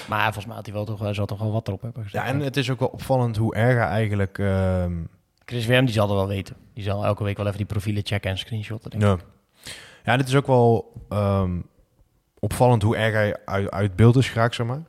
[0.09, 2.21] Maar volgens mij had hij wel toch, hij zal toch wel wat erop hebben gezet.
[2.21, 4.39] Ja, en het is ook wel opvallend hoe erg hij eigenlijk...
[4.39, 4.93] ehm,
[5.45, 6.57] Chris Werm, die zal er wel weten.
[6.75, 8.91] Die zal elke week wel even die profielen checken en screenshotten.
[8.91, 9.09] Denk ik.
[9.09, 9.71] ja.
[10.05, 11.61] ja, dit is ook wel ehm,
[12.39, 14.83] opvallend hoe erg hij uit, uit beeld is geraakt, zeg maar.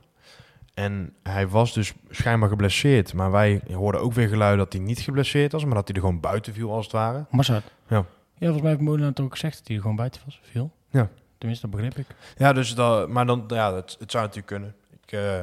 [0.74, 3.14] En hij was dus schijnbaar geblesseerd.
[3.14, 6.02] Maar wij hoorden ook weer geluiden dat hij niet geblesseerd was, maar dat hij er
[6.02, 7.24] gewoon buiten viel als het ware.
[7.30, 7.72] Mazart.
[7.88, 7.96] Ja.
[7.96, 10.40] Ja, volgens mij heeft Molenaar het ook gezegd dat hij er gewoon buiten was.
[10.42, 10.70] Veel.
[10.90, 11.08] Ja.
[11.38, 12.06] Tenminste, dat begreep ik.
[12.36, 14.74] Ja, dus dat, maar dan, ja, het, het zou natuurlijk kunnen.
[15.02, 15.42] Ik, eh,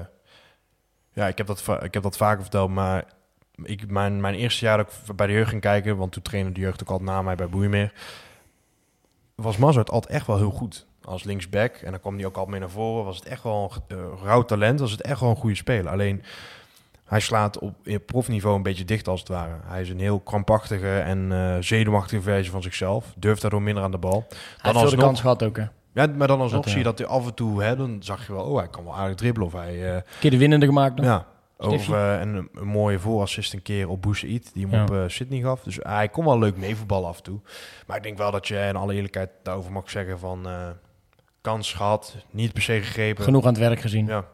[1.14, 3.06] ja, ik heb, dat, ik heb dat vaker verteld, maar
[3.64, 6.52] ik, mijn, mijn eerste jaar dat ik bij de jeugd ging kijken, want toen trainde
[6.52, 7.94] de jeugd ook altijd na mij bij Boeimeer,
[9.36, 10.87] was Mazart altijd echt wel heel goed.
[11.08, 13.72] Als linksback, en dan kwam hij ook altijd mee naar voren, was het echt wel
[13.88, 15.92] een uh, rauw talent, was het echt wel een goede speler.
[15.92, 16.24] Alleen,
[17.06, 19.54] hij slaat op in profniveau een beetje dicht als het ware.
[19.66, 23.14] Hij is een heel krampachtige en eh, zenuwachtige versie van zichzelf.
[23.18, 24.26] Durft daardoor minder aan de bal.
[24.30, 25.64] Hij heeft veel de kans gehad ook, hè.
[25.94, 28.28] Ja, maar dan alsnog Dat, zie je dat hij af en toe, hè, dan zag
[28.28, 29.48] je wel, oh, hij kan wel aardig dribbelen.
[29.48, 31.26] Of hij, eh, Een keer de winnende gemaakt ja,
[31.58, 35.04] of een, een mooie voorassist een keer op Boussaïd, die hem Ja.
[35.04, 35.64] op Sydney gaf.
[35.64, 37.40] Dus hij kon wel leuk meevoetballen af en toe.
[37.88, 40.48] Maar ik denk wel dat je in alle eerlijkheid daarover mag zeggen van,
[41.52, 43.24] kans gehad, niet per se gegrepen.
[43.24, 44.06] Genoeg aan het werk gezien.
[44.06, 44.26] Ja.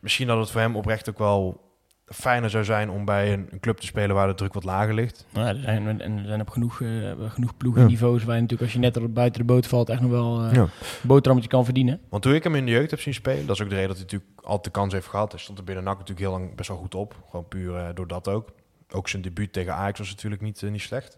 [0.00, 1.60] Misschien dat het voor hem oprecht ook wel
[2.06, 4.94] fijner zou zijn om bij een, een club te spelen waar de druk wat lager
[4.94, 5.26] ligt.
[5.32, 6.88] Nou, ja, er zijn, en er zijn op genoeg, eh,
[7.28, 7.56] genoeg Ja.
[7.56, 10.44] ploegenniveaus waar je natuurlijk als je net er buiten de boot valt echt nog wel
[10.44, 10.60] eh Ja.
[10.60, 10.68] een
[11.02, 12.00] boterhammetje kan verdienen.
[12.08, 13.88] Want toen ik hem in de jeugd heb zien spelen, dat is ook de reden
[13.88, 15.32] dat hij natuurlijk altijd de kans heeft gehad.
[15.32, 17.14] Hij stond er binnen NAC natuurlijk heel lang best wel goed op.
[17.30, 18.48] Gewoon puur eh, door dat ook.
[18.90, 21.16] Ook zijn debuut tegen Ajax was natuurlijk niet, eh, niet slecht.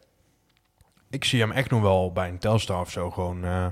[1.11, 3.67] Ik zie hem echt nog wel bij een Telstar of zo gewoon eh,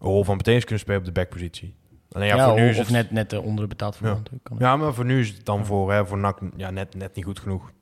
[0.00, 1.74] een rol van betekenis kunnen spelen op de backpositie.
[2.12, 2.90] Alleen ja, Ja, voor nu of is het...
[2.90, 4.18] net, net uh, onder de betaald voetbal Ja.
[4.18, 4.44] natuurlijk.
[4.44, 7.14] Kan Ja, maar voor nu is het dan voor, hè, voor NAC ja, net, net
[7.14, 7.72] niet goed genoeg.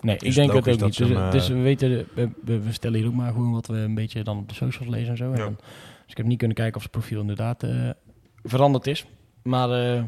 [0.00, 0.78] Nee, ik denk het ook niet.
[0.78, 0.96] Dus,
[1.30, 4.22] dus hem, we weten, we, we, stellen hier ook maar gewoon wat we een beetje
[4.22, 5.32] dan op de socials lezen en zo.
[5.32, 7.90] En dan, dus ik heb niet kunnen kijken of zijn profiel inderdaad eh,
[8.42, 9.06] veranderd is.
[9.42, 10.02] Maar eh,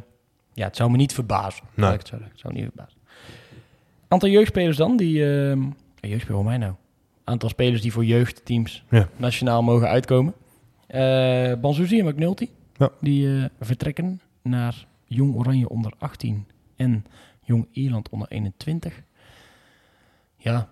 [0.52, 1.64] ja, het zou me niet verbazen.
[1.74, 1.92] Nee.
[1.92, 2.32] Ik het zo zeggen.
[2.32, 2.98] Het zou me niet verbazen.
[4.08, 5.24] Aantal jeugdspelers dan, die...
[5.24, 5.56] eh
[6.00, 6.74] ja, jeugdspeler voor mij nou.
[7.24, 8.84] Aantal spelers die voor jeugdteams
[9.16, 10.34] nationaal mogen uitkomen.
[10.86, 12.48] Eh Banzuzi en McNulty.
[12.76, 12.90] Ja.
[13.00, 17.04] Die eh, vertrekken naar Jong Oranje onder 18 en
[17.42, 19.02] Jong Ierland onder 21.
[20.36, 20.68] Ja,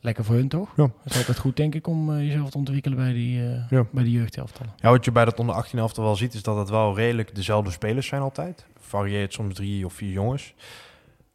[0.00, 0.72] lekker voor hun toch?
[0.76, 0.82] Ja.
[1.02, 3.86] Het is altijd goed denk ik om eh, jezelf te ontwikkelen bij die, eh Ja.
[3.92, 4.72] bij die jeugdhelftallen.
[4.76, 7.34] Ja, wat je bij dat onder 18 elftal wel ziet, is dat het wel redelijk
[7.34, 8.66] dezelfde spelers zijn altijd.
[8.80, 10.54] Varieert soms drie of vier jongens.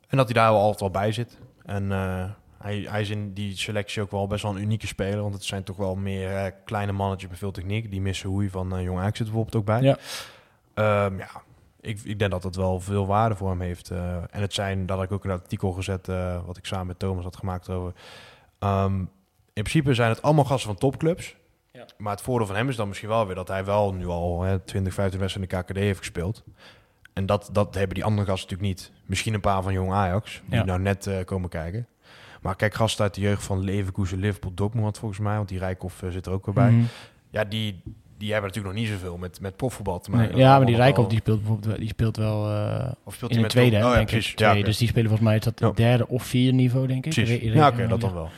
[0.07, 1.37] En dat hij daar wel altijd wel bij zit.
[1.65, 2.29] En eh,
[2.63, 5.21] hij, hij is in die selectie ook wel best wel een unieke speler.
[5.21, 7.91] Want het zijn toch wel meer eh, kleine mannetjes met veel techniek.
[7.91, 9.81] Die missen hoe van eh Jong Ajax zit bijvoorbeeld ook bij.
[9.81, 9.97] Ja.
[10.73, 11.29] Ehm, ja,
[11.81, 13.89] ik, ik denk dat het wel veel waarde voor hem heeft.
[13.91, 14.15] eh.
[14.15, 16.87] en het zijn, dat had ik ook in het artikel gezet, eh, wat ik samen
[16.87, 17.93] met Thomas had gemaakt over.
[18.59, 18.99] Ehm,
[19.53, 21.35] in principe zijn het allemaal gasten van topclubs.
[21.71, 21.85] Ja.
[21.97, 24.41] Maar het voordeel van hem is dan misschien wel weer dat hij wel nu al
[24.41, 26.43] hè, 20, 15 wedstrijden in de KKD heeft gespeeld.
[27.13, 28.91] En dat, dat hebben die andere gasten natuurlijk niet.
[29.05, 30.65] Misschien een paar van jong Ajax, die Ja.
[30.65, 31.87] nou net eh, komen kijken.
[32.43, 35.59] Maar kijk, gasten uit de jeugd van Leverkusen, Liverpool, Dortmund had volgens mij, want die
[35.59, 36.71] Rijkoff eh, zit er ook weer bij.
[36.71, 36.83] Mhm.
[37.29, 37.81] Ja, die,
[38.17, 40.37] die hebben natuurlijk nog niet zoveel met, met profvoetbal te Nee, maken.
[40.37, 43.47] ja, maar die wel- die speelt bijvoorbeeld die speelt wel eh, Of speelt in de
[43.47, 44.21] tweede, Oh, ja, denk ik.
[44.21, 44.57] Tweede.
[44.59, 44.65] Ja.
[44.65, 45.71] Dus die spelen volgens mij is dat Ja.
[45.71, 47.13] derde of vierde niveau, denk ik.
[47.13, 47.53] Precies.
[47.53, 48.29] Ja, oké, dat dan wel.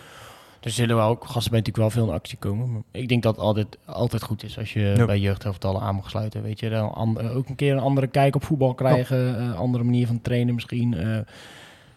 [0.60, 2.72] Dus er zullen wel ook gasten bij natuurlijk wel veel in actie komen.
[2.72, 6.10] Maar ik denk dat het altijd, altijd goed is als je bij jeugdhelftallen aan mag
[6.10, 6.41] sluiten.
[6.43, 9.39] Weet je, dan an- ook een keer een andere kijk op voetbal krijgen.
[9.39, 10.93] eh, andere manier van trainen misschien.
[10.93, 11.18] eh,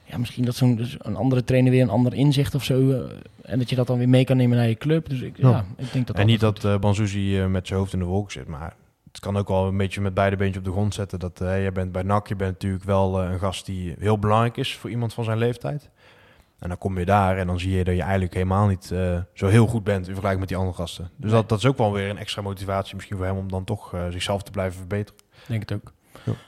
[0.09, 2.91] ja, misschien dat zo'n dus een andere trainer weer een ander inzicht of zo.
[2.91, 3.01] eh,
[3.43, 5.09] en dat je dat dan weer mee kan nemen naar je club.
[5.09, 5.49] Dus ik, ja.
[5.51, 5.65] Ja.
[5.77, 8.33] ik denk dat en niet dat uh, Banzuzi eh, met zijn hoofd in de wolken
[8.33, 8.75] zit, maar
[9.09, 11.19] het kan ook wel een beetje met beide beentjes op de grond zetten.
[11.19, 14.19] Dat uh, jij bent bij NAC, je bent natuurlijk wel uh, een gast die heel
[14.19, 15.91] belangrijk is voor iemand van zijn leeftijd.
[16.59, 19.19] En dan kom je daar en dan zie je dat je eigenlijk helemaal niet uh,
[19.33, 21.11] zo heel goed bent in vergelijking met die andere gasten.
[21.17, 23.65] Dus dat, dat is ook wel weer een extra motivatie misschien voor hem om dan
[23.65, 25.21] toch uh, zichzelf te blijven verbeteren.
[25.47, 25.93] Denk het ook.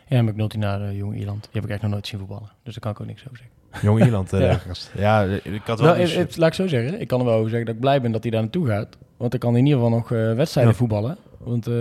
[0.06, 1.42] Ja, ja McNulty naar uh, Jong Ierland.
[1.42, 2.50] Die heb ik eigenlijk nog nooit zien voetballen.
[2.62, 3.56] Dus daar kan ik ook niks over zeggen.
[3.88, 4.60] Jong Ierland, uh, Ja.
[4.94, 5.88] Ja, ik had wel...
[5.88, 7.00] Nou, eens- het, laat ik zo zeggen.
[7.00, 8.96] Ik kan er wel over zeggen dat ik blij ben dat hij daar naartoe gaat.
[9.16, 11.16] Want dan kan hij in ieder geval nog eh, wedstrijden voetballen.
[11.38, 11.74] Want eh,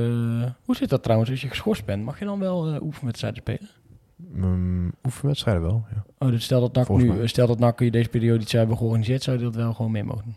[0.65, 2.03] hoe zit dat trouwens als je geschorst bent?
[2.03, 3.69] Mag je dan wel eh, oefenwedstrijden spelen?
[4.15, 6.03] Mm, oefenwedstrijden wel, ja.
[6.17, 7.27] Oh, dus stel dat NAC Volgens nu, mij.
[7.27, 10.23] stel dat NAC deze periode iets hebben georganiseerd, zou je dat wel gewoon mee mogen
[10.23, 10.35] doen?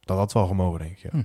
[0.00, 1.08] Dat had wel gemogen, denk ik, ja.
[1.10, 1.22] Hm.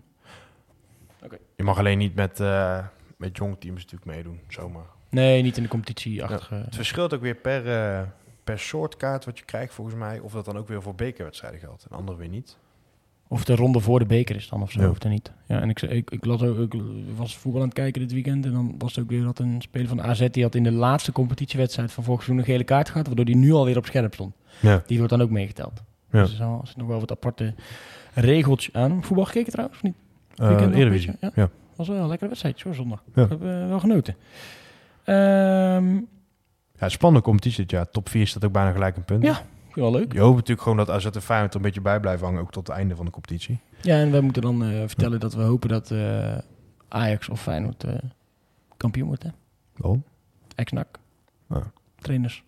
[1.24, 1.38] Oké.
[1.56, 2.86] Je mag alleen niet met, eh,
[3.18, 4.86] met jong teams natuurlijk meedoen, zomaar.
[5.10, 6.64] Nee, niet in de competitie achter.
[6.66, 8.02] Het verschilt ook weer per, eh,
[8.44, 10.20] per soort kaart wat je krijgt, volgens mij.
[10.20, 12.58] Of dat dan ook weer voor bekerwedstrijden geldt en andere weer niet.
[13.28, 14.90] Of de ronde voor de beker is dan of zo, Ja.
[14.90, 15.32] of er niet.
[15.46, 16.82] Ja, en ik, ik, ik, las ook, ik
[17.16, 18.46] was voetbal aan het kijken dit weekend.
[18.46, 20.28] En dan was het ook weer dat een speler van de AZ...
[20.30, 23.08] die had in de laatste competitiewedstrijd van vorig seizoen een gele kaart gehad...
[23.08, 24.34] waardoor die nu alweer op scherp stond.
[24.60, 24.84] Ja.
[24.86, 25.84] Die wordt dan ook meegeteld.
[26.12, 26.22] Ja.
[26.22, 27.54] Dus er zit nog wel wat aparte
[28.14, 29.04] regeltjes aan.
[29.04, 29.96] Voetbal gekeken trouwens, of niet?
[30.42, 31.14] Uh, Eredivisie.
[31.36, 31.50] Ja.
[31.76, 33.04] was wel een lekkere wedstrijd, hoor, zondag.
[33.16, 33.28] Ja.
[33.28, 34.16] Heb eh, wel genoten.
[35.10, 36.02] Ehm,
[36.80, 37.90] ja, spannende competitie dit jaar.
[37.90, 39.24] Top 4 staat ook bijna gelijk een punt.
[39.24, 39.42] Ja.
[39.74, 40.14] wel leuk.
[40.14, 42.52] Je hoopt natuurlijk gewoon dat AZ en Feyenoord er een beetje bij blijven hangen, ook
[42.52, 43.60] tot het einde van de competitie.
[43.82, 46.38] Ja, en wij moeten dan eh, vertellen dat we hopen dat eh,
[46.88, 47.94] Ajax of Feyenoord eh,
[48.78, 49.24] kampioen wordt.
[49.24, 49.30] Hè?
[49.82, 50.02] Oh,
[50.56, 51.00] Ex-NAC.
[51.50, 51.72] Ja.
[51.96, 52.44] Trainers.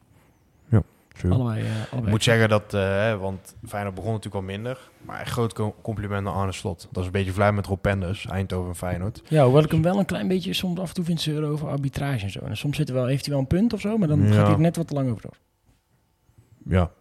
[1.22, 1.34] True.
[1.34, 1.62] Allebei.
[1.62, 2.12] eh, allebei.
[2.12, 4.78] moet zeggen dat, eh, hè, want Feyenoord begon natuurlijk al minder.
[5.02, 6.88] Maar echt groot co- compliment naar Arne Slot.
[6.92, 9.22] Dat is een beetje vlei met Rob Penders, Eindhoven en Feyenoord.
[9.28, 11.68] Ja, hoewel ik hem wel een klein beetje soms af en toe vind zeuren over
[11.70, 12.40] arbitrage en zo.
[12.40, 14.34] En soms zit er wel, heeft hij wel een punt of zo, maar dan Ja.
[14.34, 15.36] gaat hij er net wat te lang over door.
[16.66, 16.92] Ja,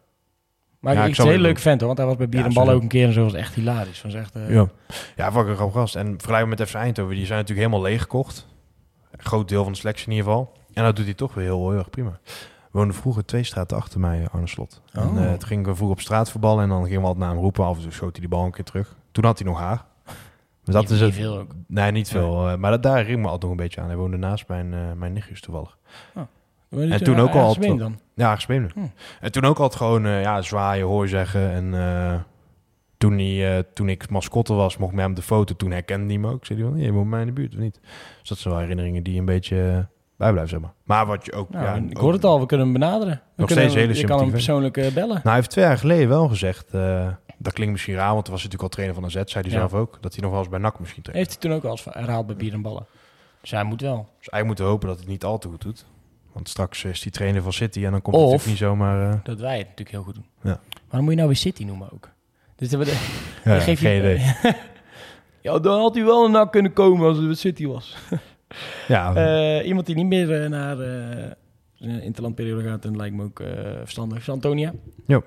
[0.80, 2.46] Maar Ja, ik ik een je leuke vent hoor, want hij was bij Bier Ja,
[2.46, 2.76] en Bal sowieso.
[2.76, 4.00] ook een keer en zo was echt hilarisch.
[4.00, 4.68] Van echt, eh, ja.
[5.16, 5.96] ja wat een grappig gast.
[5.96, 8.46] En vergelijkbaar met FC Eindhoven, die zijn natuurlijk helemaal leeggekocht.
[9.10, 10.52] Een groot deel van de selectie in ieder geval.
[10.74, 12.20] En dat doet hij toch weer heel, heel erg prima.
[12.70, 14.82] We woonden vroeger twee straten achter mij, Arne Slot.
[14.92, 15.24] En Oh.
[15.24, 17.42] eh, toen gingen we vroeger op straat voetballen en dan gingen we altijd naar hem
[17.42, 17.64] roepen.
[17.64, 18.96] Af en toe schoot hij die bal een keer terug.
[19.12, 19.84] Toen had hij nog haar.
[20.64, 21.18] Dus dat niet- is niet het.
[21.20, 21.50] veel ook.
[21.66, 22.48] Nee, niet veel.
[22.48, 23.86] eh, maar dat, daar ik me altijd nog een beetje aan.
[23.86, 25.78] Hij woonde naast mijn, eh mijn nichtjes toevallig.
[26.70, 27.98] En toen ook al altijd dan.
[28.14, 28.72] Ja, gespeeld.
[28.72, 28.80] Hm.
[29.20, 31.50] En toen ook altijd gewoon ja, zwaaien, hoor zeggen.
[31.50, 32.24] En
[32.98, 35.54] toen, hij, toen ik mascotte was, mocht ik met hem de foto.
[35.56, 36.46] Toen herkende hij me ook.
[36.46, 37.80] Zei hij van, je woont mij in de buurt of niet?
[38.20, 39.88] Dus dat zijn wel herinneringen die een beetje
[40.20, 40.72] bijblijven, zeg maar.
[40.84, 41.50] Maar wat je ook...
[41.50, 43.14] Nou, ja, ik ook- hoor het al, we kunnen hem benaderen.
[43.14, 45.08] We Nog kunnen steeds hele Je kan hem persoonlijk eh, bellen.
[45.08, 46.74] Nou, hij heeft twee jaar geleden wel gezegd...
[46.74, 47.06] eh,
[47.38, 49.30] dat klinkt misschien raar, want toen was hij natuurlijk al trainer van AZ.
[49.32, 49.58] Zei hij Ja.
[49.68, 49.98] zelf ook.
[50.00, 51.26] Dat hij nog wel eens bij NAC misschien traint.
[51.26, 52.86] Heeft hij toen ook al eens herhaald bij Bier en Ballen.
[53.40, 54.08] Dus hij moet wel.
[54.20, 55.86] Dus moeten we hopen dat hij het niet al te goed doet.
[56.32, 59.10] Want straks is hij trainer van City en dan komt Of- het natuurlijk niet zomaar...
[59.12, 60.26] eh, Dat wij het natuurlijk heel goed doen.
[60.42, 60.60] Ja.
[60.86, 62.08] Waarom moet je nou weer City noemen ook?
[62.56, 63.08] Dus dat we de,
[63.44, 64.34] ja, je geeft geen je- idee.
[65.52, 67.96] ja, dan had hij wel een nak kunnen komen als het bij City was.
[68.88, 70.76] Ja, Eh, iemand die niet meer eh, naar
[71.74, 73.42] zijn interlandperiode gaat, en lijkt me ook
[73.78, 74.72] verstandig, is Antonia.
[75.06, 75.22] Ja.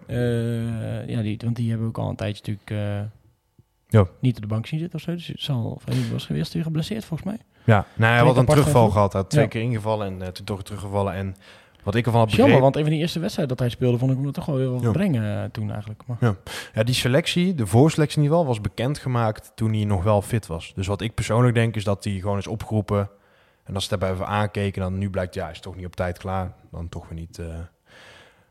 [1.07, 3.09] Ja, die, want die hebben ook al een tijdje natuurlijk
[3.87, 4.07] Ja.
[4.19, 5.11] niet op de bank zien zitten of zo.
[5.11, 7.39] Dus het zal, was geweest weer geblesseerd volgens mij.
[7.65, 9.11] Ja, nou, hij had een terugval gehad.
[9.13, 9.49] Hij had twee Ja.
[9.49, 11.13] keer ingevallen en toen toch teruggevallen.
[11.13, 11.35] En
[11.83, 14.11] wat ik ervan had jammer, want een van die eerste wedstrijden dat hij speelde, vond
[14.11, 14.91] ik hem er toch wel weer wat Ja.
[14.91, 16.01] brengen eh, toen eigenlijk.
[16.05, 16.35] Maar,
[16.73, 20.47] Ja, die selectie, de voorselectie in ieder geval, was bekendgemaakt toen hij nog wel fit
[20.47, 20.71] was.
[20.75, 23.09] Dus wat ik persoonlijk denk is dat hij gewoon is opgeroepen.
[23.63, 25.85] En als ze het daarbij even aankeken, dan nu blijkt, ja, hij is toch niet
[25.85, 26.53] op tijd klaar.
[26.71, 27.37] Dan toch weer niet...
[27.39, 27.45] eh,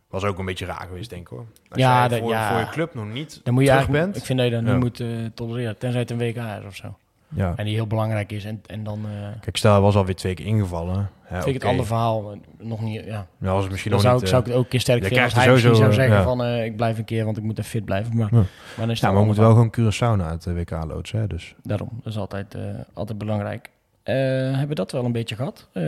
[0.09, 1.47] was ook een beetje raar geweest, denk ik hoor.
[1.69, 2.51] Als Ja, jij dat- voor, ja.
[2.51, 4.17] voor je club nog niet dan moet je terug eigenlijk, bent...
[4.17, 4.77] ik vind dat je dat Ja.
[4.79, 6.97] moet eh, tolereren, tenzij het een WK is of zo.
[7.35, 7.53] Ja.
[7.57, 10.35] En die heel belangrijk is en, en dan eh, Kijk, stel hij was alweer twee
[10.35, 11.11] keer ingevallen.
[11.31, 12.33] Ja, vind ik het verhaal.
[12.33, 13.27] eh, Nog niet, ja.
[13.41, 14.23] Ja, was misschien Dan nog zou, niet...
[14.23, 15.93] ik, eh, zou ik het ook een keer sterk vinden als hij er misschien zou
[15.93, 16.23] zeggen ja.
[16.23, 18.17] van eh, ik blijf een keer, want ik moet even fit blijven.
[18.17, 18.37] Maar, Ja.
[18.37, 21.19] maar dan is ja, maar we moeten wel gewoon Curaçao naar het eh, WK loodsen,
[21.21, 21.55] hè, dus...
[21.63, 22.63] Daarom, dat is altijd, eh,
[22.93, 23.71] altijd belangrijk.
[24.03, 25.69] Eh, hebben we dat wel een beetje gehad.
[25.73, 25.83] Eh,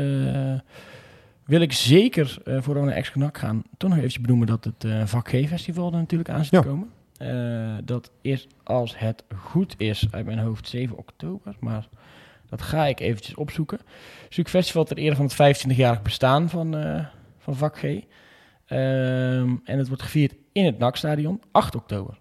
[1.45, 4.85] wil ik zeker eh voor een extra knak gaan, toch nog eventjes benoemen dat het
[4.85, 6.89] eh vak G-festival er natuurlijk aan zit te komen.
[7.25, 11.89] Eh, dat is, als het goed is, uit mijn hoofd 7 oktober, maar
[12.49, 13.79] dat ga ik eventjes opzoeken.
[14.29, 17.05] Zoek festival ter ere van het 25-jarig bestaan van, eh,
[17.39, 17.83] van vak G.
[17.83, 22.19] Ehm, en het wordt gevierd in het NAC-stadion, 8 oktober.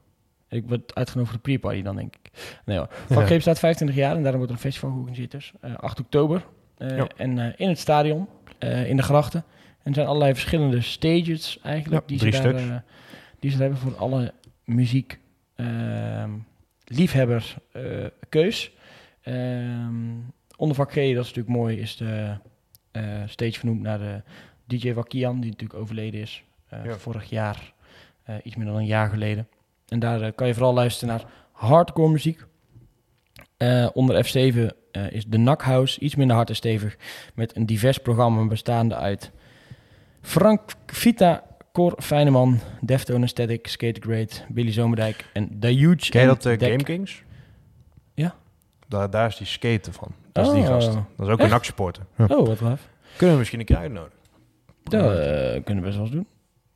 [0.49, 2.59] Ik word uitgenodigd voor de pre-party dan, denk ik.
[2.65, 2.87] Nee hoor.
[3.09, 5.51] Vak G bestaat 25 jaar en daarom wordt er een festival georganiseerd dus.
[5.61, 6.45] Eh, 8 oktober.
[6.77, 7.07] Ja.
[7.15, 8.27] En in het stadion,
[8.85, 9.43] in de grachten.
[9.83, 12.01] En er zijn allerlei verschillende stages eigenlijk.
[12.01, 12.83] Ja, die, drie ze daar,
[13.39, 14.33] die ze hebben voor alle
[14.65, 15.19] muziek
[15.55, 16.31] ehm,
[16.85, 18.71] liefhebbers eh, keus.
[19.21, 20.15] Ehm,
[20.57, 22.37] onder vak G, dat is natuurlijk mooi, is de
[22.91, 24.21] eh, stage vernoemd naar de
[24.65, 26.43] DJ Wakian, die natuurlijk overleden is.
[26.69, 26.93] eh, Ja.
[26.97, 27.73] Vorig jaar,
[28.43, 29.47] iets meer dan een jaar geleden.
[29.87, 32.45] En daar kan je vooral luisteren naar hardcore muziek.
[33.93, 36.97] Onder F7 eh, is de NAC House, iets minder hard en stevig,
[37.35, 39.31] met een divers programma bestaande uit
[40.21, 41.43] Frank Vita,
[41.73, 46.09] Cor Feyneman, Deftone Static, Skate Great, Billy Zomerdijk en The Huge.
[46.09, 46.59] Ken je dat eh.
[46.59, 47.23] Game Kings?
[48.13, 48.35] Ja.
[48.87, 50.07] Daar, daar is die skaten van.
[50.31, 50.67] Dat is die Oh.
[50.67, 50.87] gast.
[50.93, 51.39] Dat is ook Echt?
[51.39, 52.03] een NAC-supporter.
[52.17, 52.25] Ja.
[52.29, 52.89] Oh, wat gaaf.
[53.15, 54.17] Kunnen we misschien een keer uitnodigen.
[54.83, 56.27] Dat eh, kunnen we best wel eens doen.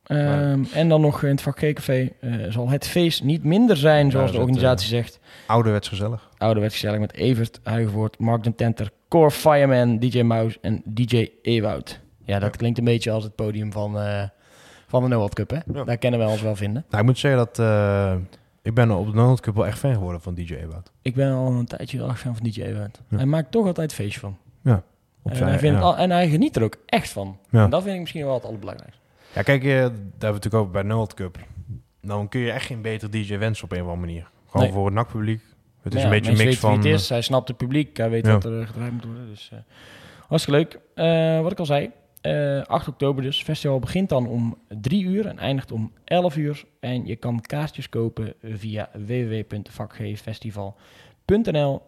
[0.04, 4.10] Ehm, En dan nog in het vak G-café eh, zal het feest niet minder zijn,
[4.10, 5.20] zoals de het, organisatie zegt.
[5.46, 6.28] Ouderwets gezellig.
[6.38, 12.00] Ouderwets gezellig met Evert Huigevoort, Mark den Tenter, Core Fireman, DJ Mouse en DJ Ewoud.
[12.24, 12.56] Ja, dat Ja.
[12.58, 13.96] klinkt een beetje als het podium van,
[14.88, 15.58] van de Noord Cup, hè?
[15.72, 15.84] Ja.
[15.84, 16.84] Daar kennen wij ons wel vinden.
[16.88, 17.58] Nou, ik moet zeggen dat...
[17.58, 18.14] eh,
[18.62, 20.92] ik ben op de Noord Cup wel echt fan geworden van DJ Ewout.
[21.02, 23.00] Ik ben al een tijdje heel erg fan van DJ Ewoud.
[23.08, 23.16] Ja.
[23.16, 24.36] Hij maakt toch altijd feestje van.
[25.22, 25.86] Op En zijn- hij, vindt ja.
[25.86, 27.38] het al, en hij geniet er ook echt van.
[27.50, 27.64] Ja.
[27.64, 29.00] En dat vind ik misschien wel het allerbelangrijkste.
[29.34, 31.38] Ja, kijk, eh, daar hebben we het natuurlijk over bij Noord Cup.
[32.02, 34.28] Dan kun je echt geen beter DJ wensen op een of andere manier.
[34.46, 34.74] Gewoon Nee.
[34.74, 35.42] voor het NAC-publiek.
[35.82, 36.72] Het is Ja, een beetje een mix van...
[36.76, 37.08] het is.
[37.08, 37.96] Hij snapt het publiek.
[37.96, 38.32] Hij weet Ja.
[38.32, 39.28] wat er gedraaid moet worden.
[39.28, 39.58] Dus, eh
[40.28, 40.78] hartstikke leuk.
[40.94, 41.90] Eh, wat ik al zei.
[42.20, 43.36] Eh 8 oktober dus.
[43.36, 46.64] Het festival begint dan om 3 uur en eindigt om 11 uur.
[46.80, 51.82] En je kan kaartjes kopen via www.vakgfestival.nl.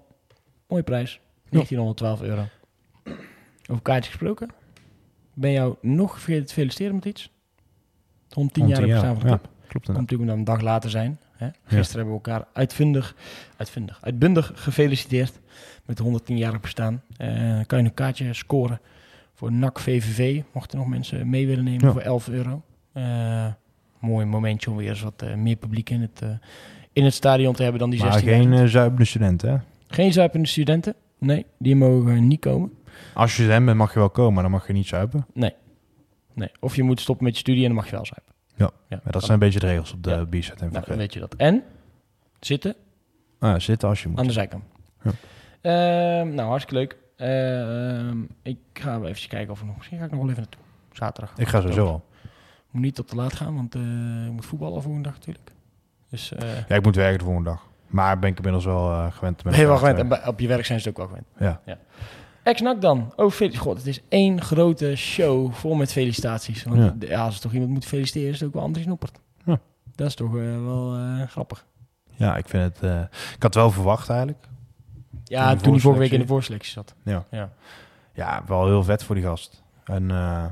[0.69, 1.21] Mooie prijs.
[1.49, 2.45] 1912 euro.
[3.71, 4.49] Over kaartjes gesproken.
[5.35, 7.31] Ben jou nog vergeten te feliciteren met iets?
[8.31, 9.49] 110 jaar 110 bestaan van de ja, klopt.
[9.69, 10.01] Komt inderdaad.
[10.01, 11.21] natuurlijk dan een dag later zijn.
[11.33, 11.49] Hè?
[11.65, 13.15] Gisteren hebben we elkaar uitvundig,
[13.57, 15.41] uitvundig, uitbundig gefeliciteerd
[15.85, 17.03] met de 110-jarig bestaan.
[17.17, 18.81] Eh, kan je een kaartje scoren
[19.41, 21.93] voor NAC VVV, mochten nog mensen mee willen nemen Ja.
[21.93, 22.63] voor 11 euro.
[22.93, 23.47] Eh,
[23.99, 26.29] mooi momentje om weer eens wat eh, meer publiek in het, eh,
[26.93, 29.57] in het stadion te hebben dan die Maar 16 geen zuipende studenten, hè?
[29.89, 30.95] geen zuipende studenten.
[31.19, 32.73] Nee, die mogen niet komen.
[33.15, 35.27] Als je student bent, mag je wel komen, maar dan mag je niet zuipen.
[35.33, 35.53] Nee.
[36.61, 38.35] Of je moet stoppen met je studie en dan mag je wel zuipen.
[38.57, 40.55] Ja, ja Maar dat zijn een beetje de regels op de Ja.
[40.61, 41.35] En Nou, dan weet je dat.
[41.35, 41.63] En
[42.41, 42.75] zitten
[43.39, 44.19] Ah, zitten als je moet.
[44.19, 44.65] Aan de zijkant.
[45.03, 46.23] Ja.
[46.23, 46.97] Nou, hartstikke leuk.
[47.21, 49.77] Ehm, ik ga wel even kijken of er nog...
[49.77, 50.61] Misschien ga ik nog wel even naartoe.
[50.93, 51.33] Zaterdag.
[51.37, 52.05] Ik ga sowieso al.
[52.71, 53.81] Moet niet tot te laat gaan, want eh
[54.27, 55.51] ik moet voetballen voor een dag natuurlijk.
[56.11, 57.67] Dus eh Ja, ik moet werken de volgende dag.
[57.87, 59.45] Maar ben ik inmiddels wel eh, gewend.
[59.45, 59.99] Met ben je wel gewend.
[60.13, 61.27] En op je werk zijn ze het ook wel gewend.
[61.37, 61.61] werken.
[61.65, 61.79] Ja.
[62.43, 63.13] Ex-NAC dan.
[63.17, 66.63] Oh, God, het is één grote show vol met felicitaties.
[66.65, 67.09] Want Ja.
[67.09, 67.25] ja.
[67.25, 69.19] als er toch iemand moet feliciteren, is het ook wel Andries Noppert.
[69.45, 69.61] Ja.
[69.95, 71.67] Dat is toch eh, wel eh, grappig.
[72.15, 72.83] ja, ik vind het...
[72.91, 73.01] eh,
[73.37, 74.39] ik had wel verwacht eigenlijk.
[75.31, 76.95] Ja, toen hij vorige week in de voorselectie zat.
[77.05, 77.25] Ja.
[77.31, 77.51] Ja.
[78.15, 79.63] Ja, wel heel vet voor die gast.
[79.85, 80.45] En eh,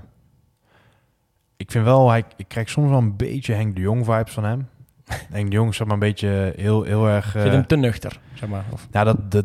[1.57, 4.45] ik vind wel, hij, ik krijg soms wel een beetje Henk de Jong vibes van
[4.45, 4.69] hem.
[5.33, 7.25] Henk de Jong is zeg maar een beetje heel, heel erg...
[7.27, 8.65] Ik vind eh, hem te nuchter, zeg maar.
[8.71, 9.45] Of, ja, dat, dat,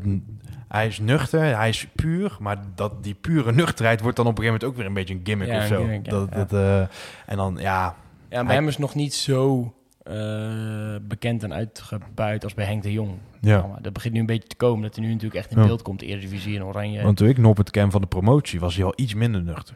[0.67, 4.43] hij is nuchter, hij is puur, maar dat, die pure nuchterheid wordt dan op een
[4.43, 5.77] gegeven moment ook weer een beetje een gimmick Ja, of zo.
[5.77, 6.79] gimmick, ja, dat, dat, eh,
[7.25, 7.95] en dan, ja,
[8.29, 9.73] Ja, bij Hij- hem is nog niet zo
[10.03, 13.11] eh, bekend en uitgebuit als bij Henk de Jong.
[13.41, 13.67] ja.
[13.67, 15.65] Maar dat begint nu een beetje te komen, dat hij nu natuurlijk echt in Ja.
[15.65, 16.01] beeld komt.
[16.01, 17.03] Eredivisie en Oranje.
[17.03, 19.75] Want toen ik Noppert ken van de promotie, was hij al iets minder nuchter.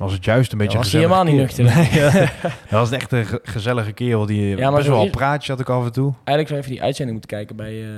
[0.00, 1.64] Was het juist een beetje was een hij helemaal niet nuchter.
[2.70, 5.68] dat was echt een ge- gezellige kerel die Ja, maar best wel praatje had ik
[5.68, 6.12] af en toe.
[6.24, 7.88] Eigenlijk zou even die uitzending moeten kijken bij eh,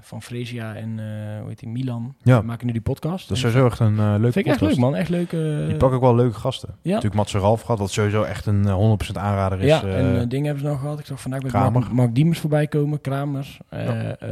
[0.00, 2.14] Van Fresia en eh hoe heet die, Milan.
[2.22, 2.38] Ja.
[2.38, 3.28] Die maken nu die podcast.
[3.28, 4.96] Dat is sowieso echt een uh, leuke Vind ik echt leuk, man.
[4.96, 5.32] Echt leuk.
[5.32, 6.68] eh, Die pakken ook wel leuke gasten.
[6.82, 6.88] Ja.
[6.88, 9.66] Natuurlijk Mats Ralf gehad, wat sowieso echt een eh, 100% aanrader is.
[9.66, 10.98] ja, eh, en eh, dingen hebben ze nog gehad.
[10.98, 11.52] Ik zag vandaag met.
[11.52, 13.00] Mark, Mark Diemers voorbij komen.
[13.00, 13.58] Kramers.
[13.68, 14.16] eh, Ja.
[14.16, 14.28] eh,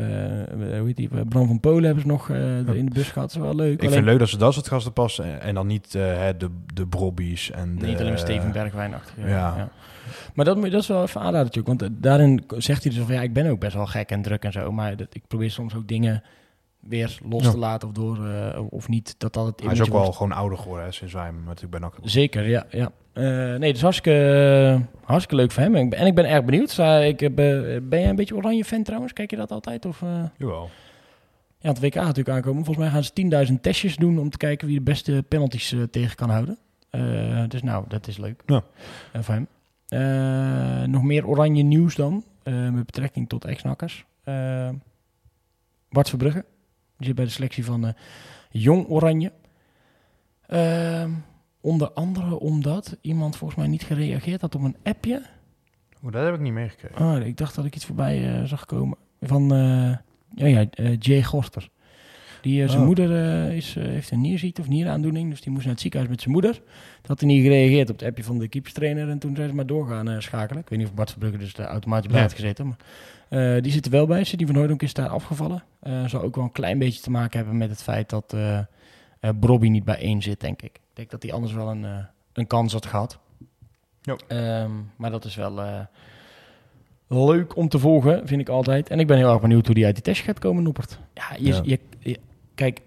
[0.78, 1.08] hoe heet die?
[1.28, 3.32] Bram van Polen hebben ze nog eh, in de bus gehad.
[3.32, 3.72] Dat is wel leuk.
[3.72, 5.24] ik Alleen- vind het leuk dat ze dat soort gasten passen.
[5.24, 6.02] En, en dan niet eh,
[6.38, 6.86] de, de
[7.54, 9.14] En de, Niet alleen Steven Bergwijn-achtig.
[9.16, 9.26] Ja.
[9.28, 9.54] ja.
[9.56, 9.68] ja.
[10.34, 11.66] Maar dat, moet je- dat is wel even aanraden natuurlijk.
[11.80, 14.22] Want eh, daarin zegt hij dus van ja, ik ben ook best wel gek en
[14.22, 14.72] druk en zo.
[14.72, 16.22] Maar dat, ik probeer soms ook dingen
[16.80, 17.50] weer los Ja.
[17.50, 19.14] te laten of door eh, of niet.
[19.18, 21.70] Dat dat het Hij is ook wel gewoon ouder geworden hè, sinds wij hem natuurlijk
[21.70, 22.66] bij NAC Zeker, ja.
[22.70, 22.90] ja.
[23.12, 23.24] Eh,
[23.58, 25.74] nee, dus hartstikke, hartstikke leuk voor hem.
[25.74, 26.70] En ik ben, en ik ben erg benieuwd.
[27.02, 27.46] Ik, heb, eh,
[27.82, 29.12] ben jij een beetje oranje fan trouwens?
[29.12, 29.84] Kijk je dat altijd?
[29.86, 30.22] Of, eh?
[30.36, 30.70] Jawel.
[31.58, 32.64] Ja, het WK gaat natuurlijk aankomen.
[32.64, 33.12] Volgens mij gaan ze
[33.52, 36.58] 10.000 testjes doen om te kijken wie de beste penalties eh, tegen kan houden.
[36.90, 38.42] Eh, dus nou, dat is leuk.
[38.46, 38.62] Ja.
[39.12, 39.46] Eh, voor hem.
[39.88, 44.04] Eh, nog meer oranje nieuws dan, eh, met betrekking tot ex-nakkers.
[44.24, 44.68] Eh,
[45.88, 46.44] Bart Verbrugge,
[46.96, 47.92] die zit bij de selectie van eh,
[48.50, 49.32] Jong Oranje.
[51.60, 55.22] Onder andere omdat iemand volgens mij niet gereageerd had op een appje
[56.02, 57.06] Oeh, dat heb ik niet meegekregen.
[57.06, 58.98] Oh, ik dacht dat ik iets voorbij eh, zag komen.
[59.20, 59.96] Van eh,
[60.34, 61.68] ja, ja, eh, Jay Gorter.
[62.40, 62.86] Die, eh, zijn Oh.
[62.86, 63.16] moeder
[63.46, 65.30] eh, is, eh, heeft een nierziekte of nieraandoening.
[65.30, 66.52] Dus die moest naar het ziekenhuis met zijn moeder.
[66.54, 66.62] Toen
[67.06, 69.08] had hij niet gereageerd op het appje van de keeperstrainer.
[69.08, 70.62] En toen zijn ze maar doorgaan eh, schakelen.
[70.62, 72.22] Ik weet niet of Bart Verbrugge dus de automatisch bij Ja.
[72.26, 72.66] had gezeten.
[72.66, 72.76] Maar,
[73.56, 74.24] eh, die zit er wel bij.
[74.24, 75.62] Sidney van Hooydonk is daar afgevallen.
[75.80, 78.58] Eh zou ook wel een klein beetje te maken hebben met het feit dat eh
[78.58, 80.74] eh, Brobby niet bij één zit, denk ik.
[80.74, 81.86] Ik denk dat hij anders wel een,
[82.32, 83.18] een kans had gehad.
[84.02, 84.16] Ja.
[84.28, 85.80] Ehm, maar dat is wel eh,
[87.08, 88.88] leuk om te volgen, vind ik altijd.
[88.90, 90.98] En ik ben heel erg benieuwd hoe die uit die test gaat komen, Noepert.
[91.14, 91.60] Ja, je, Ja.
[91.64, 91.78] Je-
[92.60, 92.80] kijk,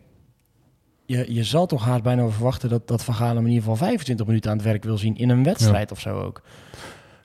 [1.06, 3.76] je, je zal toch haast bijna verwachten dat, dat Van Gaal hem in ieder geval
[3.76, 6.42] 25 minuten aan het werk wil zien in een wedstrijd of zo ook.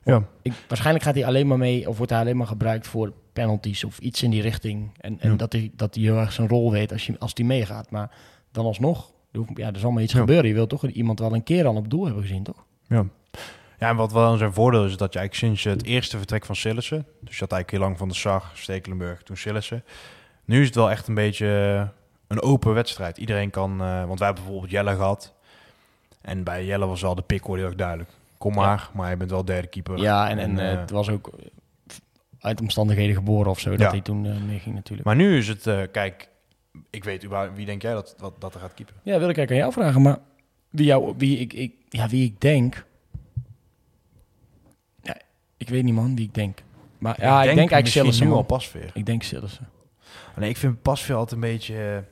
[0.03, 0.23] Ja.
[0.41, 3.83] Ik, waarschijnlijk gaat hij alleen maar mee, of wordt hij alleen maar gebruikt voor penalties
[3.83, 4.91] of iets in die richting.
[4.97, 5.35] En, en Ja.
[5.35, 7.91] dat, hij, dat hij heel erg zijn rol weet als hij als die meegaat.
[7.91, 8.11] Maar
[8.51, 10.19] dan alsnog, er hoeft- ja, er zal maar iets Ja.
[10.19, 10.47] gebeuren.
[10.47, 12.65] Je wilt toch iemand wel een keer al op doel hebben gezien, toch?
[12.87, 13.05] Ja.
[13.79, 16.55] ja, en wat wel zijn voordeel is, dat je eigenlijk sinds het eerste vertrek van
[16.55, 17.05] Sillissen...
[17.21, 19.83] dus je had eigenlijk heel lang van de Sar, Stekelenburg, toen Sillissen...
[20.45, 21.87] nu is het wel echt een beetje eh,
[22.29, 23.17] een open wedstrijd.
[23.17, 23.81] Iedereen kan...
[23.81, 25.33] eh, want wij hebben bijvoorbeeld Jelle gehad.
[26.21, 28.09] En bij Jelle was al de pick heel erg duidelijk.
[28.37, 29.97] Kom maar, maar je bent wel derde keeper.
[29.97, 31.29] Ja, en, en, eh, eh, het was ook
[32.39, 35.07] uit omstandigheden geboren of zo, dat hij toen eh meeging natuurlijk.
[35.07, 36.29] Maar nu is het, eh, kijk,
[36.89, 38.95] ik weet überhaupt, wie denk jij dat, dat, dat er gaat keeper?
[39.03, 40.17] Ja, wil ik eigenlijk aan jou vragen, maar
[40.69, 42.85] wie, jou, wie, ik, ik, ja, wie ik denk...
[45.01, 45.17] Ja,
[45.57, 46.63] ik weet niet man, wie ik denk.
[46.97, 48.43] Maar ja, ik denk, eigenlijk misschien Sillissen, nu al.
[48.43, 48.91] Pasveer.
[48.93, 49.69] Ik denk Sillissen.
[50.35, 52.03] Nee, ik vind Pasveer altijd een beetje...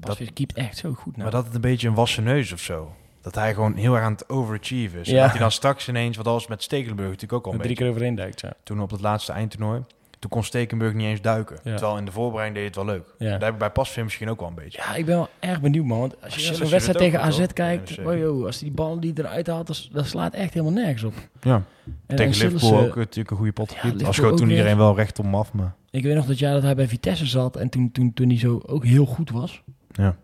[0.00, 1.22] eh, keept echt zo goed nou.
[1.22, 2.92] Maar dat het een beetje een wassen neus of zo.
[3.22, 5.08] Dat hij gewoon heel erg aan het overachieven is.
[5.08, 5.22] En Ja.
[5.22, 7.84] Dat hij dan straks ineens, wat als met Stekelenburg natuurlijk ook al een drie beetje.
[7.84, 8.52] keer overheen duikt, ja.
[8.62, 9.82] Toen op het laatste eindtoernooi.
[10.18, 11.58] Toen kon Stekelenburg niet eens duiken.
[11.64, 11.76] Ja.
[11.76, 13.14] Terwijl in de voorbereiding deed het wel leuk.
[13.18, 13.30] Ja.
[13.32, 14.78] Dat heb ik bij Pasveer misschien ook wel een beetje.
[14.82, 15.98] Ja, ik ben wel erg benieuwd, man.
[15.98, 19.12] Want als je zo'n wedstrijd tegen AZ kijkt, bij oh, joh, als die bal die
[19.14, 21.14] eruit haalt, dat, dat slaat echt helemaal nergens op.
[21.40, 21.62] Ja.
[22.06, 23.76] En, Tegen en Liverpool ook natuurlijk een goede pot.
[23.82, 25.52] Ja, Als schoot toen iedereen wel recht om af.
[25.52, 28.28] Maar Ik weet nog dat jaar dat hij bij Vitesse zat en toen, toen, toen
[28.28, 29.62] hij zo ook heel goed was.
[29.98, 30.16] Ja.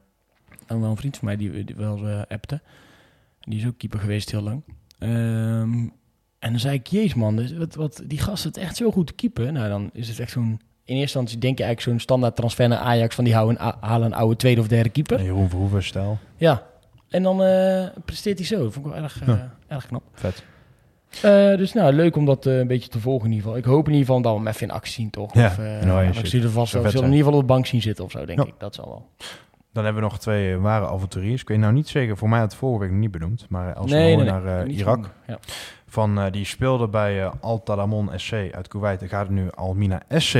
[0.67, 2.61] En wel een vriend van mij die, die wel appte.
[3.41, 4.63] Die is ook keeper geweest heel lang.
[4.99, 5.73] Ehm,
[6.39, 9.07] en dan zei ik, jezus man, dus wat, wat, die gast het echt zo goed
[9.07, 9.53] te keeper.
[9.53, 10.45] Nou, dan is het echt zo'n...
[10.85, 13.15] In eerste instantie denk je eigenlijk zo'n standaard transfer naar Ajax...
[13.15, 15.19] van die houden, halen een oude tweede of derde keeper.
[15.19, 16.19] En Jeroen Verhoeven stijl.
[16.37, 16.63] Ja.
[17.09, 18.63] En dan eh, presteert hij zo.
[18.63, 19.55] Dat vond ik wel erg, eh, Ja.
[19.69, 20.03] erg knap.
[20.13, 20.45] Vet.
[21.59, 23.59] Dus nou, leuk om dat een beetje te volgen in ieder geval.
[23.63, 25.35] Ik hoop in ieder geval dat we hem even in actie zien, toch?
[25.35, 26.83] Ja, Of, eh, en Oranje ik zie er vast wel.
[26.83, 28.45] zullen in ieder geval op de bank zien zitten of zo, denk Ja.
[28.47, 28.55] ik.
[28.59, 29.09] Dat zal wel.
[29.75, 31.41] Dan hebben we nog twee eh, ware avonturiers.
[31.41, 33.47] Ik weet nou niet zeker, voor mij had het vorige week nog niet benoemd.
[33.49, 35.11] Maar als we nee, naar eh, Irak.
[35.27, 35.39] Ja.
[35.87, 39.03] Van, eh, die speelde bij Al Talamon SC uit Kuwait.
[39.03, 40.39] En gaat nu Almina SC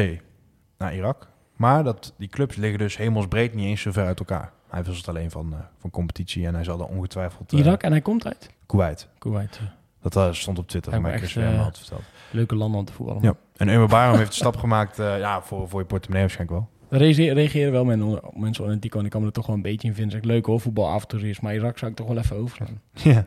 [0.79, 1.29] naar Irak.
[1.57, 4.53] Maar dat, die clubs liggen dus hemelsbreed niet eens zo ver uit elkaar.
[4.69, 7.53] Hij was het alleen van, van competitie en hij zal er ongetwijfeld...
[7.53, 9.09] Irak en hij komt uit Kuwait.
[9.19, 9.61] Kuwait.
[10.01, 11.21] Dat stond op Twitter, maar
[11.57, 12.03] had verteld.
[12.31, 13.23] Leuke landen om te voetballen.
[13.23, 13.35] Ja.
[13.57, 16.71] En Umar Barum heeft de stap gemaakt, ja, voor, voor je portemonnee waarschijnlijk wel.
[16.95, 19.63] Er reageren wel men- mensen on Tico en ik kan me er toch wel een
[19.63, 20.13] beetje in vinden.
[20.13, 21.41] Zeg leuk hoor, voetbalavonturiers.
[21.41, 22.81] Maar Irak zou ik toch wel even overslaan.
[23.03, 23.27] Ja,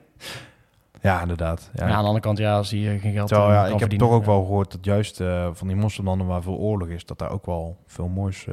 [1.01, 1.70] ja inderdaad.
[1.74, 1.88] Ja.
[1.88, 1.91] Ja.
[1.93, 3.89] aan de andere kant, ja, als hij eh, geen geld Terwijl, eh, ja, ik heb
[3.89, 7.20] toch ook wel gehoord dat juist eh, van die moslimlanden waar veel oorlog is, dat
[7.20, 8.45] daar ook wel veel moois,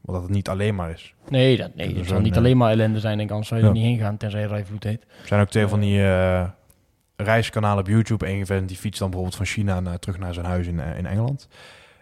[0.00, 1.14] wat dat het niet alleen maar is.
[1.28, 3.16] Nee, dat, nee Dat het is zal niet alleen maar ellende zijn.
[3.16, 3.72] Denk ik, anders zou je Ja.
[3.72, 5.02] er niet heen gaan, tenzij je Rijvloed heet.
[5.20, 6.02] Er zijn ook twee van die
[7.16, 8.28] reiskanalen op YouTube.
[8.28, 11.06] Eén vent die fietst dan bijvoorbeeld van China naar, terug naar zijn huis in, in
[11.06, 11.48] Engeland.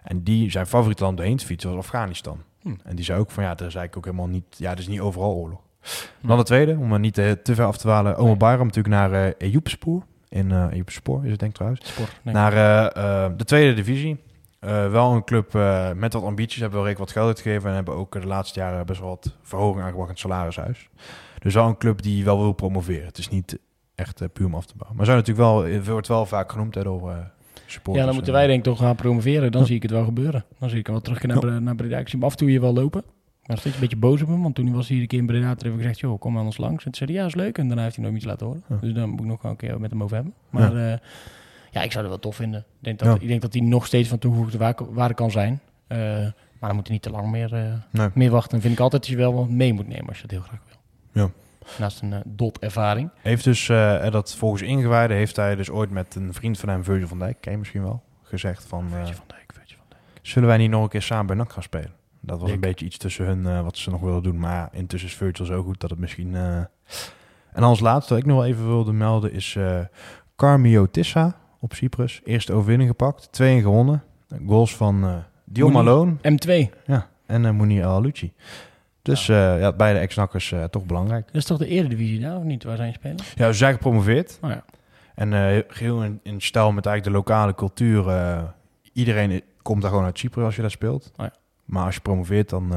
[0.02, 2.42] En die, zijn favoriete land heen te fietsen was Afghanistan.
[2.62, 2.74] Hm.
[2.84, 4.88] En die zei ook van ja, er is eigenlijk ook helemaal niet, ja, er is
[4.88, 5.60] niet overal oorlog.
[6.20, 8.16] Dan de tweede, om er niet te, te ver af te dwalen.
[8.16, 10.02] Omar Bayram natuurlijk naar uh, Ejoepspoor.
[10.28, 11.98] In uh, Ejoepspoor is het denk ik trouwens.
[12.22, 12.34] Nee.
[12.34, 14.20] Naar eh, eh, de tweede divisie.
[14.58, 16.60] Eh, wel een club eh, met wat ambities.
[16.60, 17.68] Hebben wel redelijk wat geld uitgegeven.
[17.68, 20.88] En hebben ook de laatste jaren best wel wat verhoging aangebracht in het salarishuis.
[21.38, 23.06] Dus wel een club die wel wil promoveren.
[23.06, 23.58] Het is niet
[23.94, 24.96] echt eh, puur om af te bouwen.
[24.96, 27.16] Maar zou natuurlijk wel, het wordt wel vaak genoemd hè, door eh
[27.72, 27.98] supporters.
[27.98, 29.52] ja, dan moeten wij denk ik toch gaan promoveren.
[29.52, 29.66] Dan Ja.
[29.66, 30.44] zie ik het wel gebeuren.
[30.58, 31.98] Dan zie ik hem wel terug naar, naar Breda.
[31.98, 33.02] Ik zie hem af en toe hier wel lopen.
[33.46, 34.42] Maar steeds een beetje boos op hem.
[34.42, 36.32] Want toen hij was hier een keer in Breda, toen heb ik gezegd, joh, kom
[36.32, 36.84] maar ons langs.
[36.84, 37.58] En toen zei hij, ja, is leuk.
[37.58, 38.62] En daarna heeft hij nooit iets laten horen.
[38.68, 38.76] Ja.
[38.80, 40.34] Dus dan moet ik nog een keer met hem over hebben.
[40.50, 41.00] Maar ja,
[41.70, 42.60] ja ik zou het wel tof vinden.
[42.60, 43.20] Ik denk dat, Ja.
[43.20, 45.60] ik denk dat hij nog steeds van toegevoegde wa- waarde kan zijn.
[45.86, 46.32] Eh, maar
[46.70, 48.08] dan moet hij niet te lang meer, eh, Nee.
[48.14, 48.50] meer wachten.
[48.50, 50.40] Dan vind ik altijd dat je wel wat mee moet nemen als je dat heel
[50.40, 51.22] graag wil.
[51.24, 51.30] Ja.
[51.78, 53.10] Naast een eh, dot ervaring.
[53.20, 56.84] Heeft dus, eh, dat volgens ingewijden, heeft hij dus ooit met een vriend van hem,
[56.84, 58.84] Virgil van Dijk, ken je misschien wel, gezegd van...
[58.84, 60.18] eh, Virgil van Dijk, Virgil van Dijk.
[60.26, 61.92] zullen wij niet nog een keer samen bij NAC gaan spelen?
[62.20, 62.54] Dat was Dik.
[62.54, 64.38] een beetje iets tussen hun, wat ze nog wilden doen.
[64.38, 66.34] Maar intussen is Virgil zo goed dat het misschien...
[67.52, 69.58] En als laatste, wat ik nog wel even wilde melden, is
[70.36, 72.20] Carmio Tissa op Cyprus.
[72.24, 74.02] Eerste overwinning gepakt, 2 gewonnen.
[74.46, 75.72] Goals van eh Dion.
[75.72, 76.70] Malone M2.
[76.86, 78.32] ja, en uh, Mounir El Lucci.
[79.02, 81.26] Dus eh, ja, beide ex-nakkers eh, toch belangrijk.
[81.26, 82.64] Dat is toch de eredivisie daar, of niet?
[82.64, 83.16] Waar zijn spelen?
[83.34, 84.38] Ja, ze zijn gepromoveerd.
[84.42, 84.64] Oh ja.
[85.14, 88.04] En eh, geheel in, in stijl met eigenlijk de lokale cultuur.
[88.92, 91.12] iedereen komt daar gewoon uit Cyprus als je daar speelt.
[91.16, 91.32] Oh ja.
[91.64, 92.72] Maar als je promoveert, dan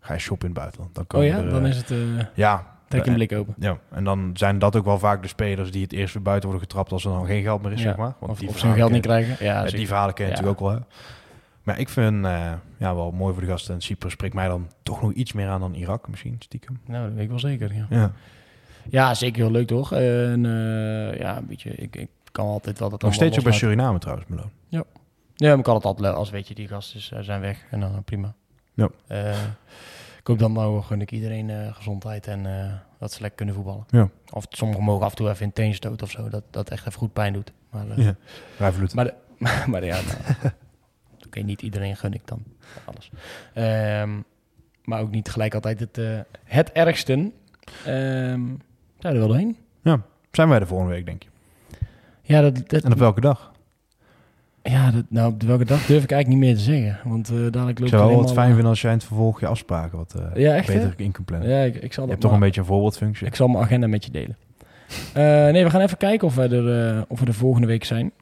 [0.00, 0.94] ga je shoppen in het buitenland.
[0.94, 1.92] Dan Oh ja, er, dan is het...
[2.34, 3.54] Ja, trek je blik open.
[3.58, 6.48] ja, en dan zijn dat ook wel vaak de spelers die het eerst weer buiten
[6.48, 8.14] worden getrapt als er dan geen geld meer is, Ja, zeg maar.
[8.18, 9.44] Want Of, die of ze hun geld niet krijgen.
[9.46, 10.36] Ja, ja, die verhalen ken je Ja.
[10.36, 10.78] natuurlijk ook wel.
[10.78, 10.84] hè.
[11.68, 13.74] Maar ik vind eh, ja, wel mooi voor de gasten.
[13.74, 16.80] En Cyprus spreekt mij dan toch nog iets meer aan dan Irak misschien, stiekem.
[16.86, 17.86] Nou, dat weet ik wel zeker, ja.
[17.90, 18.12] Ja.
[18.90, 19.92] Ja, zeker heel leuk, toch?
[19.92, 21.70] En eh, ja, een beetje...
[21.70, 23.52] Ik, ik kan altijd wel dat Nog steeds ook bij.
[23.52, 24.50] Suriname trouwens, Meloon.
[25.38, 27.80] Ja, maar ik kan het altijd als weet je, die gasten eh, zijn weg en
[27.80, 28.34] dan prima.
[28.74, 28.88] Ja.
[29.06, 29.42] Eh,
[30.18, 33.84] ik hoop dan nou gun ik iedereen gezondheid en eh, dat ze lekker kunnen voetballen.
[33.88, 34.08] Ja.
[34.32, 36.98] Of sommigen mogen af en toe even in teenstoot of zo, dat dat echt even
[36.98, 37.52] goed pijn doet.
[37.70, 38.14] Maar, Ja.
[38.94, 39.14] Maar,
[39.70, 40.52] maar ja, nou,
[41.28, 42.42] oké, niet iedereen gun ik dan
[42.84, 43.10] alles.
[43.54, 44.10] Ehm,
[44.84, 47.32] maar ook niet gelijk altijd het, eh, het ergste.
[47.84, 48.46] Ehm
[48.98, 49.56] zou er wel doorheen.
[50.30, 51.28] Zijn wij de volgende week, denk je?
[52.22, 53.52] Ja, dat, dat, En op welke dag?
[54.62, 57.08] ja dat, nou, op welke dag durf ik eigenlijk niet meer te zeggen.
[57.10, 59.40] Want eh dadelijk Ik loopt zou wel wat fijn vinden als jij in het vervolg
[59.40, 60.74] je afspraken wat eh, Ja, echt, hè?
[60.74, 61.48] beter in kunt plannen.
[61.48, 63.26] Ja, ik, ik zal je dat hebt toch een beetje een voorbeeldfunctie.
[63.26, 64.36] Ik zal mijn agenda met je delen.
[65.14, 67.84] Eh, nee, we gaan even kijken of we er, eh, of we er volgende week
[67.84, 68.12] zijn.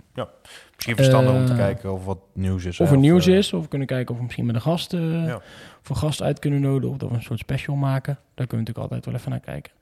[0.74, 2.80] Misschien verstandig om te Eh, kijken of wat nieuws is.
[2.80, 4.98] Of er nieuws is, of we kunnen kijken of we misschien met een gast, Ja.
[4.98, 6.90] een gast uit kunnen nodigen.
[6.90, 8.14] Of dat we een soort special maken.
[8.34, 9.72] Daar kunnen we natuurlijk altijd wel even naar kijken.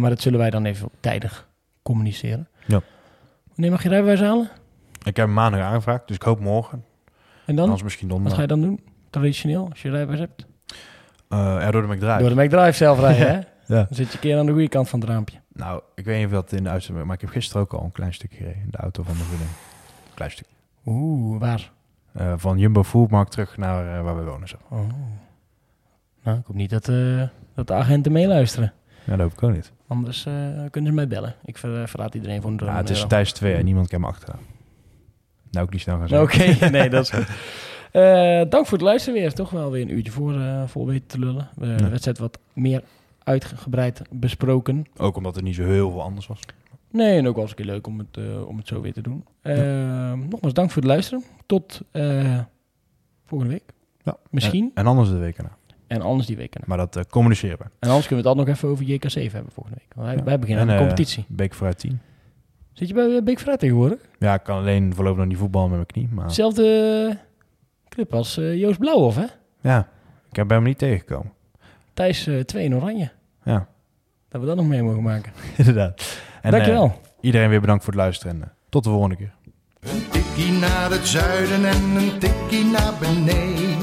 [0.00, 1.48] Maar dat zullen wij dan even tijdig
[1.82, 2.48] communiceren.
[2.66, 2.80] Ja.
[3.54, 4.50] Wanneer mag je rijbewijs halen?
[4.98, 6.84] Ik heb hem maandag aangevraagd, dus ik hoop morgen.
[7.44, 7.64] En dan?
[7.64, 8.46] Anders misschien Wat donderdag.
[8.46, 8.80] ga je dan doen?
[9.10, 10.46] Traditioneel, als je rijbewijs hebt?
[11.28, 12.18] Ja, door de McDrive.
[12.18, 13.34] Door de McDrive zelf rijden, hè?
[13.34, 13.44] Ja.
[13.66, 15.38] Dan zit je een keer aan de goede kant van het raampje.
[15.58, 17.06] Nou, ik weet niet of dat in de uitzending...
[17.06, 18.62] Maar ik heb gisteren ook al een klein stukje gereden.
[18.62, 19.48] In de auto van de vriendin.
[20.14, 20.54] Klein stukje.
[20.86, 21.70] Oeh, waar?
[22.12, 24.48] Eh, van Jumbo Foodmarkt terug naar eh, waar we wonen.
[24.48, 24.56] Zo.
[24.68, 24.78] Oh.
[26.22, 27.22] Nou, ik hoop niet dat, eh,
[27.54, 28.72] dat de agenten meeluisteren.
[29.04, 29.72] Ja, dat hoop ik ook niet.
[29.86, 30.22] Anders
[30.70, 31.34] kunnen ze mij bellen.
[31.44, 33.04] Ik ver, verraad iedereen voor een Ja, het is.
[33.08, 34.40] Thijs 2 en niemand kan me achteraan.
[35.50, 36.72] Nou, ook niet snel gaan Oké, zeggen.
[36.78, 37.26] nee, dat is goed.
[38.50, 39.32] Dank voor het luisteren weer.
[39.32, 40.34] Toch wel weer een uurtje voor,
[40.66, 41.48] vol weten te lullen.
[41.60, 41.76] Ja.
[41.76, 42.82] de wedstrijd wat meer
[43.28, 44.86] uitgebreid besproken.
[44.96, 46.40] Ook omdat er niet zo heel veel anders was.
[46.90, 48.92] Nee, en ook wel eens een keer leuk om het, eh, om het zo weer
[48.92, 49.24] te doen.
[49.40, 51.22] Eh, Nogmaals, dank voor het luisteren.
[51.46, 52.38] Tot eh,
[53.24, 53.64] volgende week.
[54.02, 54.16] Ja.
[54.30, 54.64] Misschien.
[54.64, 55.56] En, en anders de week erna.
[55.86, 56.64] En anders die week erna.
[56.68, 57.64] Maar dat eh, communiceren we.
[57.78, 60.04] En anders kunnen we het al nog even over JK7 hebben volgende week.
[60.04, 60.22] Wij, Ja.
[60.24, 61.24] wij beginnen aan En, de eh, competitie.
[61.28, 62.00] Beek vooruit 10.
[62.72, 64.00] Zit je bij uh, Big Fred tegenwoordig?
[64.18, 66.08] Ja, ik kan alleen voorlopig nog niet voetballen met mijn knie.
[66.16, 67.18] Maar Hetzelfde
[67.88, 69.24] club als eh, Joost Blauwhof, hè?
[69.60, 69.88] ja,
[70.30, 71.32] ik heb bij hem niet tegengekomen.
[71.94, 73.10] Thijs eh 2 in oranje.
[73.52, 73.66] Ja,
[74.28, 75.32] Dat we dat nog mee mogen maken.
[75.56, 76.18] inderdaad.
[76.42, 76.84] En, Dankjewel.
[76.84, 76.90] eh,
[77.20, 78.34] iedereen weer bedankt voor het luisteren.
[78.34, 79.32] En eh, tot de volgende keer.
[79.80, 83.76] Een tikkie naar het zuiden en een tikkie naar beneden.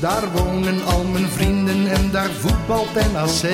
[0.00, 3.50] Daar wonen al mijn vrienden en daar voetbalt NAC.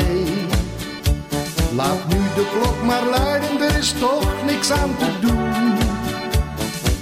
[1.74, 5.76] Laat nu de klok maar luiden, er is toch niks aan te doen.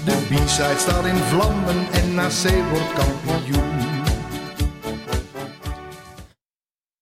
[0.05, 3.76] De B-side staat in vlammen en NAC wordt kampioen.